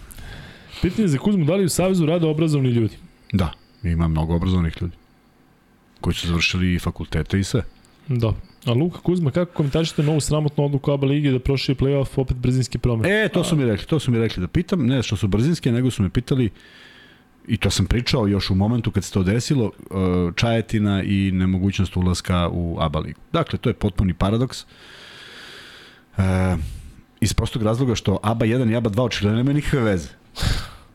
[0.82, 2.96] Pitanje za Kuzmu, da li u Savezu rade obrazovni ljudi?
[3.32, 3.52] Da,
[3.82, 4.96] ima mnogo obrazovanih ljudi
[6.02, 7.62] koji su završili i fakultete i sve.
[8.08, 8.32] Da.
[8.66, 12.78] A Luka Kuzma, kako komentarišete novu sramotnu odluku ABA Ligi da prošli play-off opet brzinski
[12.78, 13.24] promene?
[13.24, 15.72] E, to su mi rekli, to su mi rekli da pitam, ne što su brzinske,
[15.72, 16.50] nego su me pitali
[17.48, 19.94] i to sam pričao još u momentu kad se to desilo, e,
[20.36, 23.20] Čajetina i nemogućnost ulaska u ABA ligu.
[23.32, 24.64] Dakle, to je potpuni paradoks.
[26.18, 26.56] E,
[27.20, 30.08] iz prostog razloga što ABA 1 i ABA 2 očigledno nemaju nikakve veze.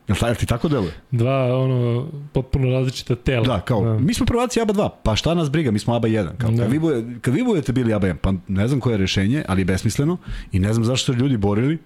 [0.08, 0.92] Jel, jel ti tako deluje?
[1.10, 3.46] Dva, ono, potpuno različita tela.
[3.46, 3.98] Da, kao, da.
[3.98, 6.28] mi smo prvaci ABA 2, pa šta nas briga, mi smo ABA 1.
[6.38, 6.62] Kao, Da.
[6.62, 9.44] kad, vi bude, kad vi budete bili ABA 1, pa ne znam koje je rešenje,
[9.48, 10.16] ali je besmisleno
[10.52, 11.78] i ne znam zašto su ljudi borili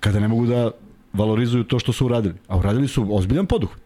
[0.00, 0.70] kada ne mogu da
[1.12, 2.34] valorizuju to što su uradili.
[2.48, 3.80] A uradili su ozbiljan poduhvat.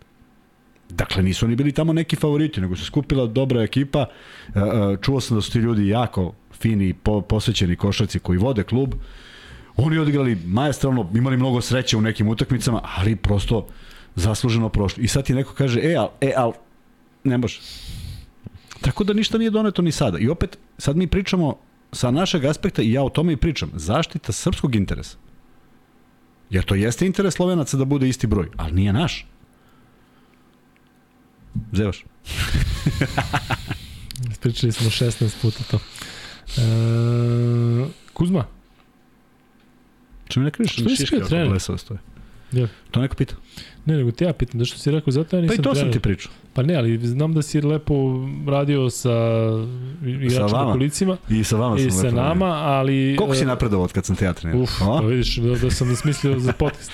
[0.88, 4.06] Dakle, nisu oni bili tamo neki favoriti, nego se skupila dobra ekipa.
[4.54, 8.38] E, e, Čuo sam da su ti ljudi jako fini i po, posvećeni košarci koji
[8.38, 8.94] vode klub.
[9.76, 13.66] Oni odigrali majestralno, imali mnogo sreće u nekim utakmicama, ali prosto
[14.14, 15.04] zasluženo prošli.
[15.04, 16.52] I sad ti neko kaže, e, al, e, al,
[17.24, 17.60] ne može.
[18.80, 20.18] Tako da ništa nije doneto ni sada.
[20.18, 21.58] I opet, sad mi pričamo
[21.92, 23.70] sa našeg aspekta i ja o tome i pričam.
[23.74, 25.16] Zaštita srpskog interesa.
[26.50, 29.26] Jer to jeste interes Slovenaca da bude isti broj, ali nije naš.
[31.72, 32.04] Zevaš?
[34.40, 35.78] Pričali smo 16 puta to.
[36.56, 38.44] E, Kuzma,
[40.36, 40.72] Mi ne kažeš?
[40.72, 41.48] Što nisi bio trener?
[41.48, 42.00] Blesava stoje.
[42.52, 42.66] Ja.
[42.90, 43.34] To neko pita.
[43.84, 45.74] ne, nego te ja pitam, da što si rekao, zato ja Pa nisam i to
[45.74, 45.92] sam trener.
[45.92, 46.32] ti pričao.
[46.52, 47.94] Pa ne, ali znam da si lepo
[48.46, 49.10] radio sa
[50.06, 50.72] igračima vama.
[50.72, 53.16] kolicima I sa vama sam i sa lepo nama, ali...
[53.18, 54.62] Koliko si e, napredovao od kad sam te ja trenirao?
[54.62, 56.90] Uf, pa vidiš, da, da sam smislio za podcast.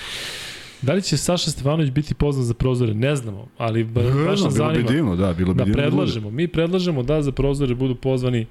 [0.81, 2.93] Da li će Saša Stefanović biti poznan za prozore?
[2.93, 4.89] Ne znamo, ali ba, Ne baš znam, nas bilo bi zanima.
[4.89, 5.73] divno, da, bilo bi Da divno.
[5.73, 5.87] bude.
[5.87, 6.29] predlažemo.
[6.31, 8.45] Mi predlažemo da za prozore budu pozvani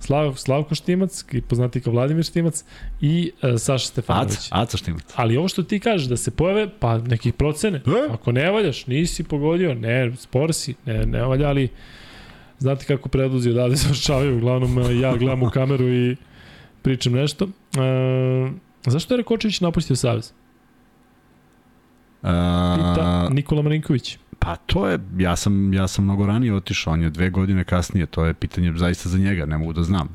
[0.00, 2.64] Slav, Slavko Štimac, i poznati kao Vladimir Štimac,
[3.00, 4.32] i uh, Saša Stefanović.
[4.32, 5.02] Aca, Aca Štimac.
[5.14, 7.78] Ali ovo što ti kažeš, da se pojave, pa nekih procene.
[7.78, 8.12] E?
[8.12, 11.68] Ako ne valjaš, nisi pogodio, ne, spor si, ne, ne valja, ali
[12.58, 16.16] znate kako predluzi odavde završavaju, uglavnom e, ja gledam u kameru i
[16.82, 17.44] pričam nešto.
[17.44, 18.50] E,
[18.86, 20.32] zašto je Rakočević napustio Savez?
[22.20, 24.18] Pita Nikola Marinković.
[24.38, 28.06] pa to je, ja sam, ja sam mnogo ranije otišao, on je dve godine kasnije,
[28.06, 30.08] to je pitanje zaista za njega, ne mogu da znam.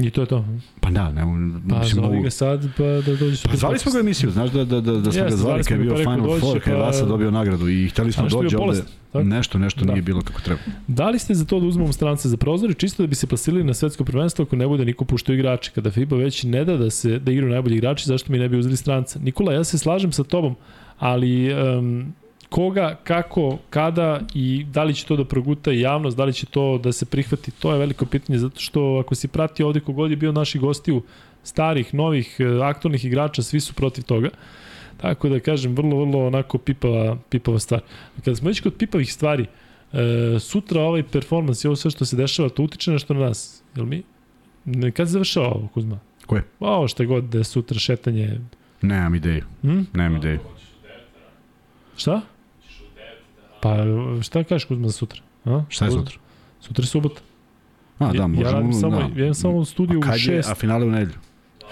[0.00, 0.44] I to je to.
[0.80, 1.20] Pa da, ne
[1.68, 4.64] Pa mislim, mogu, ga sad, pa da dođe Pa zvali smo ga emisiju, znaš da,
[4.64, 6.72] da, da, da smo Jeste, ga zvali kad je bio pa Final dođe, Four, kad
[6.72, 8.82] je pa- Vasa dobio nagradu i hteli smo dođe ovde.
[9.12, 9.24] tako?
[9.24, 9.92] Nešto, nešto Da.
[9.92, 10.60] nije bilo kako treba.
[10.86, 13.64] Da li ste za to da uzmemo strance za prozore, čisto da bi se plasirali
[13.64, 15.70] na svetsko prvenstvo ako ne bude niko puštao igrače?
[15.74, 18.58] Kada FIBA već ne da da se da igraju najbolji igrači, zašto mi ne bi
[18.58, 19.18] uzeli stranca?
[19.18, 20.56] Nikola, ja se slažem sa tobom,
[20.98, 22.12] ali um,
[22.50, 26.78] koga, kako, kada i da li će to da proguta javnost, da li će to
[26.78, 30.16] da se prihvati, to je veliko pitanje, zato što ako si pratio ovde kogod je
[30.16, 31.02] bio naši gostiju,
[31.42, 34.28] starih, novih, eh, aktualnih igrača, svi su protiv toga.
[34.96, 37.80] Tako da kažem, vrlo, vrlo onako pipava, pipava stvar.
[38.24, 39.46] Kada smo već kod pipavih stvari,
[39.92, 39.98] e,
[40.40, 43.62] sutra ovaj performans i ovo sve što se dešava, to utiče nešto na nas.
[43.76, 44.02] Jel mi?
[44.92, 45.98] Kad se završava ovo, Kuzma?
[46.26, 46.42] Koje?
[46.60, 48.40] Ovo što je god da je sutra šetanje.
[48.82, 49.80] Nemam ideju, Hm?
[49.94, 50.38] nemam ideju.
[51.96, 52.20] Šta?
[53.60, 53.76] Pa
[54.22, 55.20] šta kažeš Kuzma za sutra?
[55.44, 55.62] A?
[55.68, 56.16] Šta je sutra?
[56.60, 57.20] Sutra je subota.
[57.98, 58.48] A, da, možemo.
[58.48, 59.02] ja radim samo, da.
[59.02, 61.18] ja imam samo u studiju A u kad je, šest a finale u nedelju.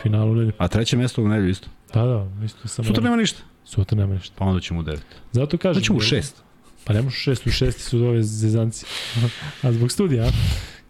[0.03, 0.53] finalu nedelju.
[0.59, 1.69] A treće mesto u nedelju isto.
[1.95, 2.87] Da, da, isto samo.
[2.87, 3.43] Sutra nema ništa.
[3.65, 4.35] Sutra nema ništa.
[4.39, 5.07] Pa onda ćemo u devet.
[5.33, 5.77] Zato kažem.
[5.77, 6.43] Onda ćemo u šest.
[6.85, 8.87] Pa ne u šest, u šesti su ove zezanci.
[9.63, 10.31] a zbog studija, a?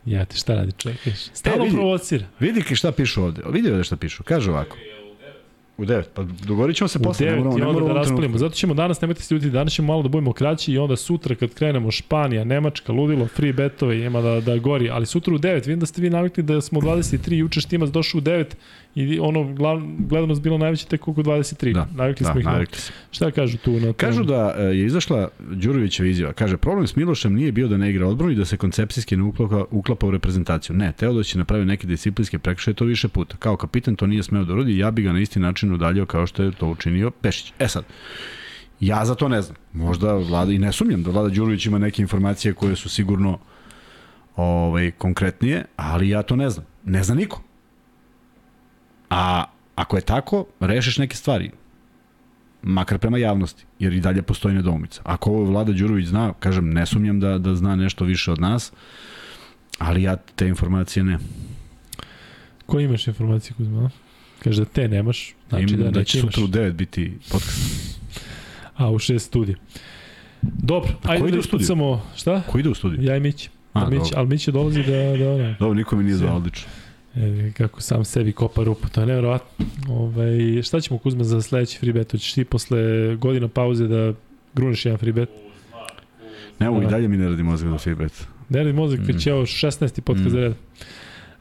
[0.05, 1.05] Ja ti šta radi čovjek?
[1.05, 1.21] vidiš?
[1.33, 1.77] Stalno vidi.
[1.77, 2.27] provocira.
[2.41, 3.43] Vidi šta pišu ovde.
[3.51, 4.23] Vidi ovde šta pišu.
[4.23, 4.77] Kaže ovako.
[5.79, 6.11] U devet.
[6.15, 7.27] Pa dogovorit ćemo se U posle.
[7.27, 8.39] ne 9 moramo- i onda da u raspalimo.
[8.39, 11.35] Zato ćemo danas, nemojte se ljudi, danas ćemo malo da budemo kraći i onda sutra
[11.35, 14.91] kad krenemo Španija, Nemačka, ludilo, free betove, ima da, da gori.
[14.91, 17.91] Ali sutra u 9, vidim da ste vi navikli da smo u 23, juče Štimac
[17.91, 18.45] došao u 9
[18.95, 19.55] i ono
[19.99, 21.75] gledanost bilo najveće tek oko 23.
[21.75, 22.53] Da, navikli Da, smo ih na...
[22.53, 22.93] navikli se.
[23.11, 23.95] Šta kažu tu na tom?
[23.95, 26.33] Kažu da e, je izašla Đurovićeva izjava.
[26.33, 29.23] Kaže, problem s Milošem nije bio da ne igra odbranu i da se koncepcijski ne
[29.23, 30.77] uklapa, uklapa u reprezentaciju.
[30.77, 33.37] Ne, Teodosić je napravio neke disciplinske prekršaje to više puta.
[33.37, 36.27] Kao kapitan to nije smeo da uradi, ja bi ga na isti način udaljio kao
[36.27, 37.53] što je to učinio Pešić.
[37.59, 37.85] E sad,
[38.81, 39.57] Ja za to ne znam.
[39.73, 43.39] Možda vlada, i ne sumnjam da vlada Đurović ima neke informacije koje su sigurno
[44.37, 46.67] ovaj, konkretnije, ali ja to ne znam.
[46.85, 47.43] Ne zna niko.
[49.11, 49.45] A
[49.75, 51.51] ako je tako, rešiš neke stvari.
[52.63, 55.03] Makar prema javnosti, jer i dalje postoji nedoumica.
[55.05, 58.73] Ako ovo Vlada Đurović zna, kažem, ne sumnjam da, da zna nešto više od nas,
[59.79, 61.19] ali ja te informacije ne.
[62.67, 63.91] Ko imaš informacije, Kuzma?
[64.45, 68.01] Kaže da te nemaš, znači Im, da, da, da će sutra u 9 biti podcast.
[68.77, 69.57] A, u šest studija.
[70.43, 72.43] Dobro, A ajde da ispucamo, šta?
[72.51, 73.03] Ko ide u studiju?
[73.03, 73.51] Ja i Mić.
[73.73, 76.69] A, Mić, ali Mić dolazi da, da, da, Dobro, niko mi nije zvao odlično.
[77.19, 79.67] E, kako sam sebi kopa rupu, to je nevjerovatno.
[79.89, 80.29] Ovaj,
[80.63, 82.13] šta ćemo Kuzma za sledeći free bet?
[82.13, 82.79] Hoćeš ti posle
[83.17, 84.13] godina pauze da
[84.55, 85.29] gruneš jedan free bet?
[86.59, 86.91] Ne, ovo i Da.
[86.91, 88.15] dalje mi ne radi mozga za feedback.
[88.49, 89.05] Ne radi mozak, Mm.
[89.05, 90.01] već je ovo 16.
[90.01, 90.31] podcast Mm.
[90.31, 90.53] za red.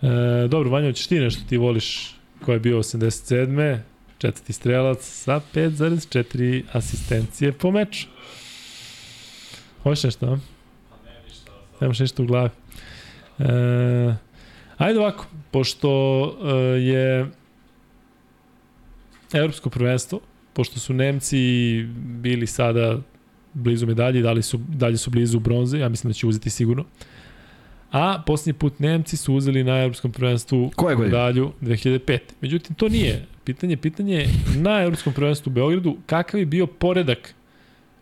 [0.01, 3.79] E, dobro, Vanja, hoćeš ti nešto ti voliš ko je bio 87.
[4.17, 8.07] Četvrti strelac sa 5,4 asistencije po meču.
[9.83, 10.37] Hoćeš nešto, a?
[11.81, 12.49] Nemaš ništa u glavi.
[13.39, 13.43] E,
[14.77, 15.89] ajde ovako, pošto
[16.43, 17.31] e, je
[19.33, 20.19] evropsko prvenstvo,
[20.53, 21.37] pošto su Nemci
[21.97, 22.99] bili sada
[23.53, 26.85] blizu medalje, dalje su, dalje su blizu bronze, ja mislim da će uzeti sigurno.
[27.91, 31.17] A posljednji put Nemci su uzeli na evropskom prvenstvu Koje godine?
[31.17, 32.19] medalju 2005.
[32.41, 33.77] Međutim, to nije pitanje.
[33.77, 37.33] Pitanje je na evropskom prvenstvu u Beogradu kakav je bio poredak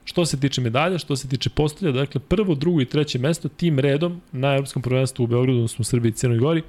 [0.05, 3.79] što se tiče medalja, što se tiče postolja, dakle prvo, drugo i treće mesto tim
[3.79, 6.61] redom na evropskom prvenstvu u Beogradu, odnosno u Srbiji i Crnoj Gori,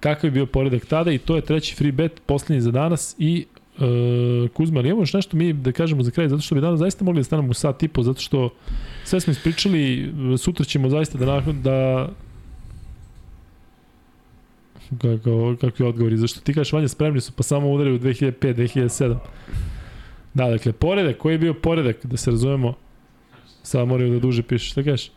[0.00, 1.12] kakav je bio poredak tada?
[1.12, 3.16] I to je treći free bet, poslednji za danas.
[3.18, 3.46] I
[3.78, 6.78] e, Kuzma, ali imamo još nešto mi da kažemo za kraj, zato što bi danas
[6.78, 8.50] zaista mogli da stanemo u sat i po, zato što
[9.04, 12.08] sve smo ispričali, sutra ćemo zaista da, nakon, da
[15.02, 19.16] kako, kakvi odgovori, zašto ti kažeš Vanja spremni su pa samo udari u 2005, 2007.
[20.34, 22.74] Da, dakle, poredak, koji je bio poredak, da se razumemo,
[23.62, 25.10] sad moraju da duže pišeš, šta kažeš?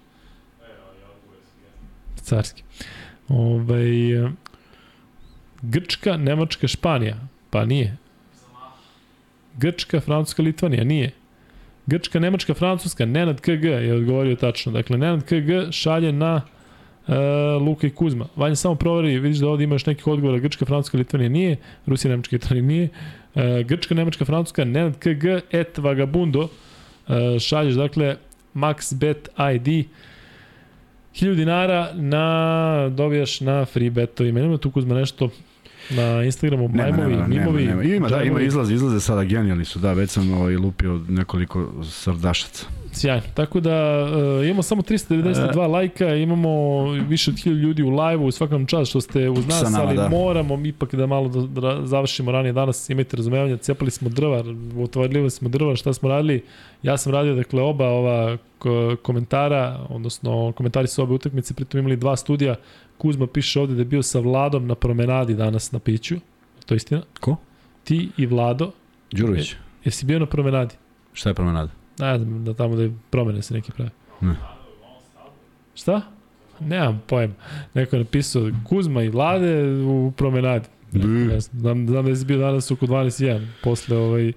[2.15, 2.63] Carski.
[3.27, 3.87] Ovaj,
[5.61, 7.15] Grčka, Nemačka, Španija,
[7.49, 7.97] pa nije.
[9.57, 11.11] Grčka, Francuska, Litvanija, nije.
[11.85, 14.71] Grčka, Nemačka, Francuska, Nenad KG je odgovorio tačno.
[14.71, 16.41] Dakle, Nenad KG šalje na
[17.07, 17.13] e,
[17.61, 18.27] Luka i Kuzma.
[18.35, 20.39] Vanja samo proveri, vidiš da ovde imaš nekih odgovora.
[20.39, 21.57] Grčka, Francuska, Litvanija nije.
[21.85, 22.89] Rusija, Nemačka, Italija nije.
[23.37, 26.49] E, Grčka, Nemačka, Francuska, Nenad KG, et Vagabundo.
[27.07, 28.15] E, šalješ, dakle,
[28.53, 29.85] MaxBet ID
[31.13, 34.39] 1000 dinara na, dobijaš na free betovima.
[34.39, 35.29] Nema tu Kuzma nešto
[35.89, 37.83] na Instagramu, Nema, majmovi, nema, nema, mimovi, nema.
[37.83, 42.65] Ima, da, ima izlaz, izlaze sada genijalni su, da, već sam ovaj, lupio nekoliko srdašaca.
[42.97, 43.21] Sjajno.
[43.33, 44.03] Tako da
[44.39, 45.67] uh, imamo samo 392 E.
[45.67, 46.49] lajka, imamo
[46.91, 49.95] više od 1000 ljudi u live-u, u svakom čast što ste uz nas, nama, ali
[49.95, 50.09] da.
[50.09, 52.89] moramo ipak da malo da, da završimo ranije danas.
[52.89, 54.43] Imajte razumevanja, cepali smo drva,
[54.79, 56.43] otvorili smo drva, šta smo radili.
[56.83, 61.95] Ja sam radio, dakle, oba ova ko- komentara, odnosno komentari su obe utakmice, pritom imali
[61.97, 62.55] dva studija.
[62.97, 66.15] Kuzma piše ovde da je bio sa Vladom na promenadi danas na piću.
[66.65, 67.01] To je istina?
[67.19, 67.35] Ko?
[67.83, 68.71] Ti i Vlado.
[69.11, 69.55] Đurović,
[69.85, 70.75] Jesi bio na promenadi?
[71.13, 71.71] šta je promenada?
[71.99, 73.89] Ne znam, da tamo da promene se neke prave.
[74.21, 74.35] Ne.
[75.75, 76.01] Šta?
[76.59, 77.35] Nemam pojem.
[77.73, 80.67] Neko je napisao Kuzma i Vlade u promenadi.
[80.91, 84.33] Ne, ne znam, znam, da je bio danas oko 12.1 posle ovaj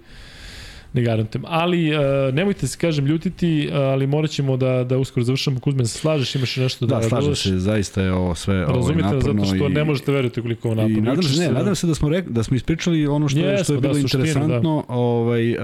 [0.93, 1.45] ne garantujem.
[1.49, 2.01] Ali uh,
[2.35, 5.61] nemojte se, kažem, ljutiti, uh, ali morat ćemo da, da uskoro završamo.
[5.61, 9.03] Kuzme, se slažeš, imaš nešto da, Da, slažem se, zaista je ovo sve ovaj, Razumite
[9.05, 9.45] naporno.
[9.45, 11.01] zato što i, ne možete verovati koliko ovo I naporno.
[11.01, 13.39] nadam Juče se, ne, se- nadam se da smo, rek, da smo ispričali ono što,
[13.39, 14.85] je, što je Jesmo, bilo da, suštinu, interesantno.
[14.89, 15.59] Ovaj, uh,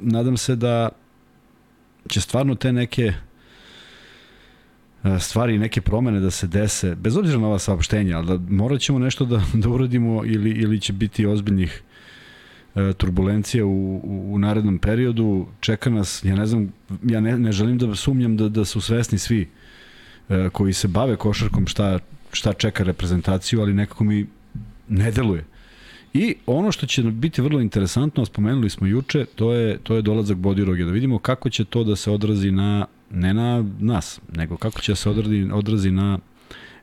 [0.00, 0.88] nadam se da
[2.08, 3.12] će stvarno te neke
[5.02, 8.80] uh, stvari, neke promene da se dese, bez obzira na ova saopštenja, ali da morat
[8.80, 11.82] ćemo nešto da, da uradimo ili, ili će biti ozbiljnih
[12.74, 15.46] uh, turbulencija u, u, u narednom periodu.
[15.60, 16.72] Čeka nas, ja ne znam,
[17.02, 19.48] ja ne, ne želim da sumnjam da, da su svesni svi
[20.28, 21.98] uh, koji se bave košarkom šta,
[22.32, 24.26] šta čeka reprezentaciju, ali nekako mi
[24.88, 25.44] ne deluje.
[26.14, 30.36] I ono što će biti vrlo interesantno, spomenuli smo juče, to je, to je dolazak
[30.36, 30.84] Bodiroge.
[30.84, 34.92] Da vidimo kako će to da se odrazi na, ne na nas, nego kako će
[34.92, 36.18] da se odrazi, odrazi na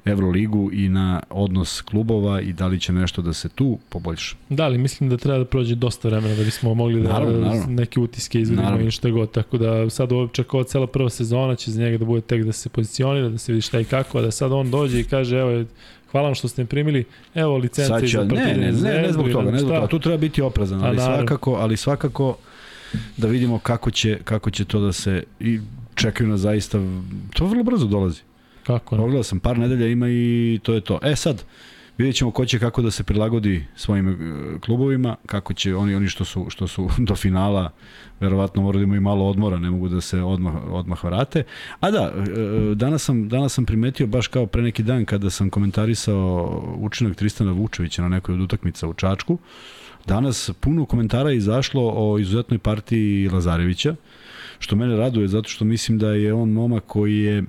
[0.05, 4.35] Euroligu i na odnos klubova i da li će nešto da se tu poboljša.
[4.49, 7.65] Da, ali mislim da treba da prođe dosta vremena da bismo mogli da Naravno, naravno.
[7.67, 9.31] neke utiske izvedimo i šta god.
[9.31, 12.43] Tako da sad ovo čak ova cela prva sezona će za njega da bude tek
[12.43, 15.03] da se pozicionira, da se vidi šta i kako, a da sad on dođe i
[15.03, 15.65] kaže evo
[16.11, 17.05] hvala vam što ste me primili,
[17.35, 19.87] evo licence će, za ne, ne, ne, ne zbog toga, ne zbog toga.
[19.87, 22.37] Tu treba biti oprezan, ali svakako, ali svakako
[23.17, 25.59] da vidimo kako će, kako će to da se i
[25.95, 26.79] čekaju nas zaista,
[27.33, 28.21] to vrlo brzo dolazi.
[28.63, 29.01] Kako ne?
[29.01, 30.99] Pogledao sam par nedelja ima i to je to.
[31.03, 31.43] E sad,
[31.97, 34.15] Vidjet ćemo ko će kako da se prilagodi svojim e,
[34.59, 37.71] klubovima, kako će oni oni što su što su do finala
[38.19, 41.43] verovatno moraju da imaju malo odmora, ne mogu da se odmah odmah vrate.
[41.79, 42.13] A da,
[42.71, 47.15] e, danas sam danas sam primetio baš kao pre neki dan kada sam komentarisao učinak
[47.15, 49.37] Tristana Vučevića na nekoj od utakmica u Čačku.
[50.05, 53.95] Danas puno komentara izašlo o izuzetnoj partiji Lazarevića,
[54.59, 57.43] što mene raduje zato što mislim da je on momak koji je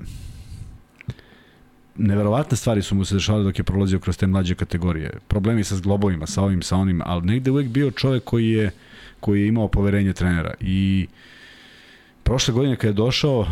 [1.96, 5.10] neverovatne stvari su mu se dešavale dok je prolazio kroz te mlađe kategorije.
[5.28, 8.70] Problemi sa zglobovima, sa ovim, sa onim, ali negde uvek bio čovek koji je,
[9.20, 10.54] koji je imao poverenje trenera.
[10.60, 11.06] I
[12.22, 13.46] prošle godine kada je došao,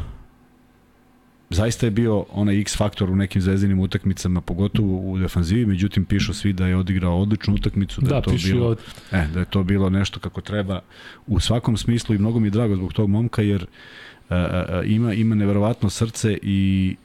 [1.50, 6.34] zaista je bio onaj X faktor u nekim zvezdinim utakmicama, pogotovo u defanzivi, međutim pišu
[6.34, 8.78] svi da je odigrao odličnu utakmicu, da, Da, je to bilo, od-
[9.12, 10.80] e, da je to bilo nešto kako treba
[11.26, 14.36] u svakom smislu i mnogo mi je drago zbog tog momka jer uh, uh,
[14.84, 16.96] ima ima neverovatno srce i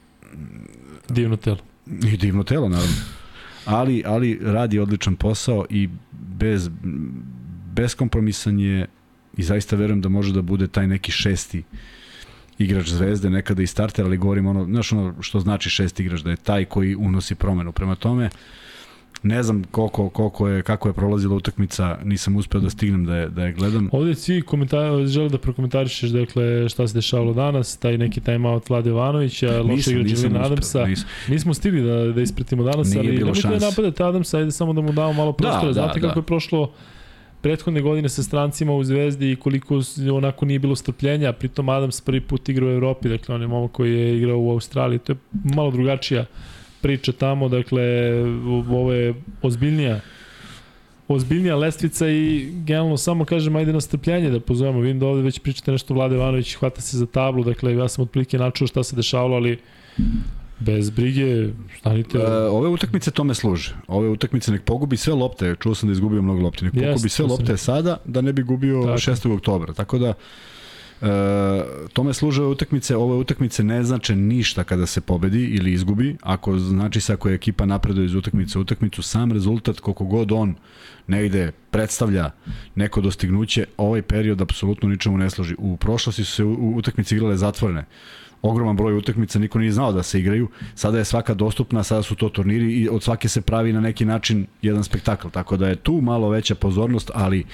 [1.09, 1.57] Divno telo.
[1.87, 2.95] I divno telo, naravno.
[3.65, 6.69] Ali, ali radi odličan posao i bez,
[7.73, 8.87] beskompromisan je
[9.37, 11.63] i zaista verujem da može da bude taj neki šesti
[12.57, 16.29] igrač zvezde, nekada i starter, ali govorim ono, znaš ono što znači šesti igrač, da
[16.29, 17.71] je taj koji unosi promenu.
[17.71, 18.29] Prema tome,
[19.25, 23.29] ne znam koliko, koliko je, kako je prolazila utakmica, nisam uspeo da stignem da je,
[23.29, 23.89] da je gledam.
[23.91, 28.89] Ovde svi komentar, žele da prokomentarišeš dakle, šta se dešavalo danas, taj neki timeout Vlade
[28.89, 30.85] Ivanovića, loše Nisam, igra Jelena Adamsa.
[30.85, 31.07] nisam.
[31.27, 33.65] Nismo stigli da, da ispratimo danas, Nije ali nemojte da šanse.
[33.65, 35.67] napadate Adamsa, ajde samo da mu damo malo prostora.
[35.67, 36.07] da, Znate da.
[36.07, 36.71] kako je prošlo
[37.41, 39.81] prethodne godine sa strancima u Zvezdi i koliko
[40.13, 43.71] onako nije bilo strpljenja, pritom Adams prvi put igra u Evropi, dakle on je momak
[43.71, 45.17] koji je igrao u Australiji, to je
[45.55, 46.25] malo drugačija
[46.85, 47.83] priča tamo, dakle
[48.69, 49.99] ovo je ozbiljnija
[51.07, 54.79] ozbiljnija lestvica i generalno samo kažem ajde na strpljenje da pozovemo.
[54.79, 58.03] Vidim da ovde već pričate nešto Vlade Ivanović, hvata se za tablu, dakle ja sam
[58.03, 59.57] otprilike načuo šta se dešavalo, ali
[60.59, 61.49] bez brige,
[61.79, 62.17] stanite.
[62.17, 63.75] E, ove utakmice tome služe.
[63.87, 65.55] Ove utakmice nek pogubi sve lopte.
[65.59, 66.65] Čuo sam da izgubio mnogo lopte.
[66.65, 68.97] Nek pogubi sve lopte sada da ne bi gubio Tako.
[68.97, 69.35] 6.
[69.35, 69.73] oktobra.
[69.73, 70.13] Tako da
[71.01, 71.07] E,
[71.93, 76.59] tome služe ove utakmice, ove utakmice ne znače ništa kada se pobedi ili izgubi, ako
[76.59, 80.55] znači se ako je ekipa napreduje iz utakmice u utakmicu, sam rezultat koliko god on
[81.07, 82.31] negde predstavlja
[82.75, 85.55] neko dostignuće, ovaj period apsolutno ničemu ne služi.
[85.57, 87.85] U prošlosti su se utakmice igrale zatvorene
[88.41, 90.47] ogroman broj utakmica, niko nije znao da se igraju.
[90.75, 94.05] Sada je svaka dostupna, sada su to turniri i od svake se pravi na neki
[94.05, 95.27] način jedan spektakl.
[95.29, 97.45] Tako da je tu malo veća pozornost, ali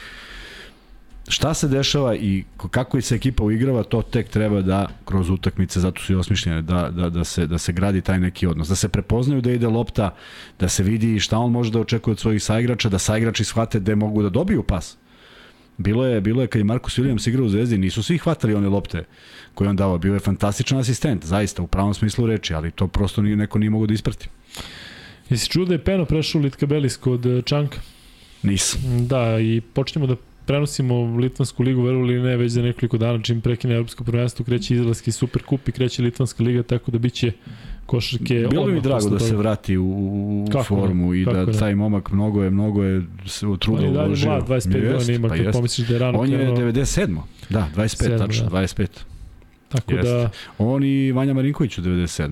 [1.32, 6.02] šta se dešava i kako se ekipa uigrava, to tek treba da kroz utakmice, zato
[6.02, 8.68] su i osmišljene, da, da, da, se, da se gradi taj neki odnos.
[8.68, 10.16] Da se prepoznaju da ide lopta,
[10.60, 13.96] da se vidi šta on može da očekuje od svojih saigrača, da saigrači shvate gde
[13.96, 14.98] mogu da dobiju pas.
[15.78, 18.70] Bilo je, bilo je kad je Marcus Williams igrao u Zvezdi, nisu svi hvatali one
[18.70, 19.06] lopte
[19.54, 19.98] koje on dao.
[19.98, 23.70] Bio je fantastičan asistent, zaista, u pravom smislu reči, ali to prosto nije, neko nije
[23.70, 24.30] mogo da isprati.
[25.30, 27.80] Jesi čuo da je Peno prešao u Litkabelis kod eh, Čanka?
[28.44, 29.08] Nisam.
[29.08, 30.16] Da, i počnemo da
[30.46, 34.76] prenosimo Litvansku ligu, verovali ili ne, već za nekoliko dana, čim prekine Evropsko prvenstvo, kreće
[34.76, 37.32] Izraelski super kup i kreće Litvanska liga, tako da biće
[37.86, 41.38] košarke Bilo bi mi drago da se vrati u, u Kako ne, formu i kako
[41.38, 41.54] da ne.
[41.54, 44.30] taj momak mnogo je, mnogo je se u On truda je dalje uložio.
[44.30, 46.56] mlad, 25 Jest, godina ima, pa kad pomisliš da je rano On je krenuo.
[46.58, 47.18] 97.
[47.50, 48.58] Da, 25, Sedmo, tačno, da.
[48.58, 48.88] 25.
[49.70, 50.12] Tako Jeste.
[50.12, 52.32] da, On i Vanja Marinković u 97.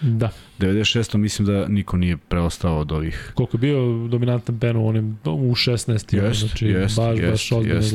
[0.00, 0.30] da.
[0.58, 1.16] 96.
[1.16, 3.32] mislim da niko nije preostao od ovih.
[3.34, 6.16] Koliko je bio dominantan Peno u, onim, u 16.
[6.16, 7.94] Jest, znači, jest, baš, jest, baš ozbiljno jest.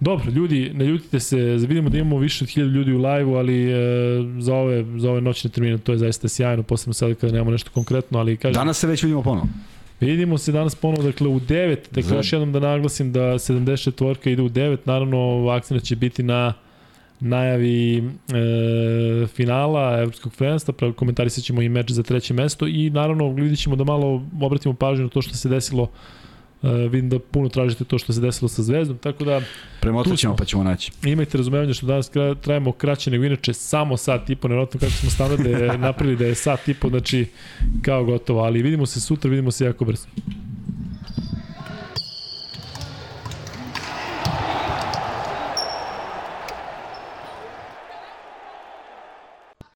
[0.00, 1.36] Dobro, ljudi, ne ljutite se,
[1.68, 3.76] vidimo da imamo više od 1000 ljudi u live-u, ali e,
[4.38, 7.70] za, ove, za ove noćne termine to je zaista sjajno, posebno sada kada nemamo nešto
[7.70, 9.48] konkretno, ali kažem, Danas se već vidimo ponovo.
[10.00, 14.42] vidimo se danas ponovo, dakle u 9, dakle još jednom da naglasim da 74 ide
[14.42, 16.54] u 9, naravno akcija će biti na
[17.20, 18.02] najavi e,
[19.26, 23.84] finala Evropskog prvenstva, komentarisat ćemo i meč za treće mesto i naravno vidjet ćemo da
[23.84, 25.90] malo obratimo pažnju na to što se desilo
[26.62, 29.40] e, vidim da puno tražite to što se desilo sa Zvezdom, tako da
[29.80, 30.38] Premotat Tu ćemo smo.
[30.38, 30.92] pa ćemo naći.
[31.04, 32.10] imajte razumevanje što danas
[32.40, 36.34] trajamo kraće nego inače samo sat i po, nevjerojatno kako smo standarde napravili da je
[36.34, 37.26] sat i po, znači
[37.82, 40.06] kao gotovo, ali vidimo se sutra, vidimo se jako brzo.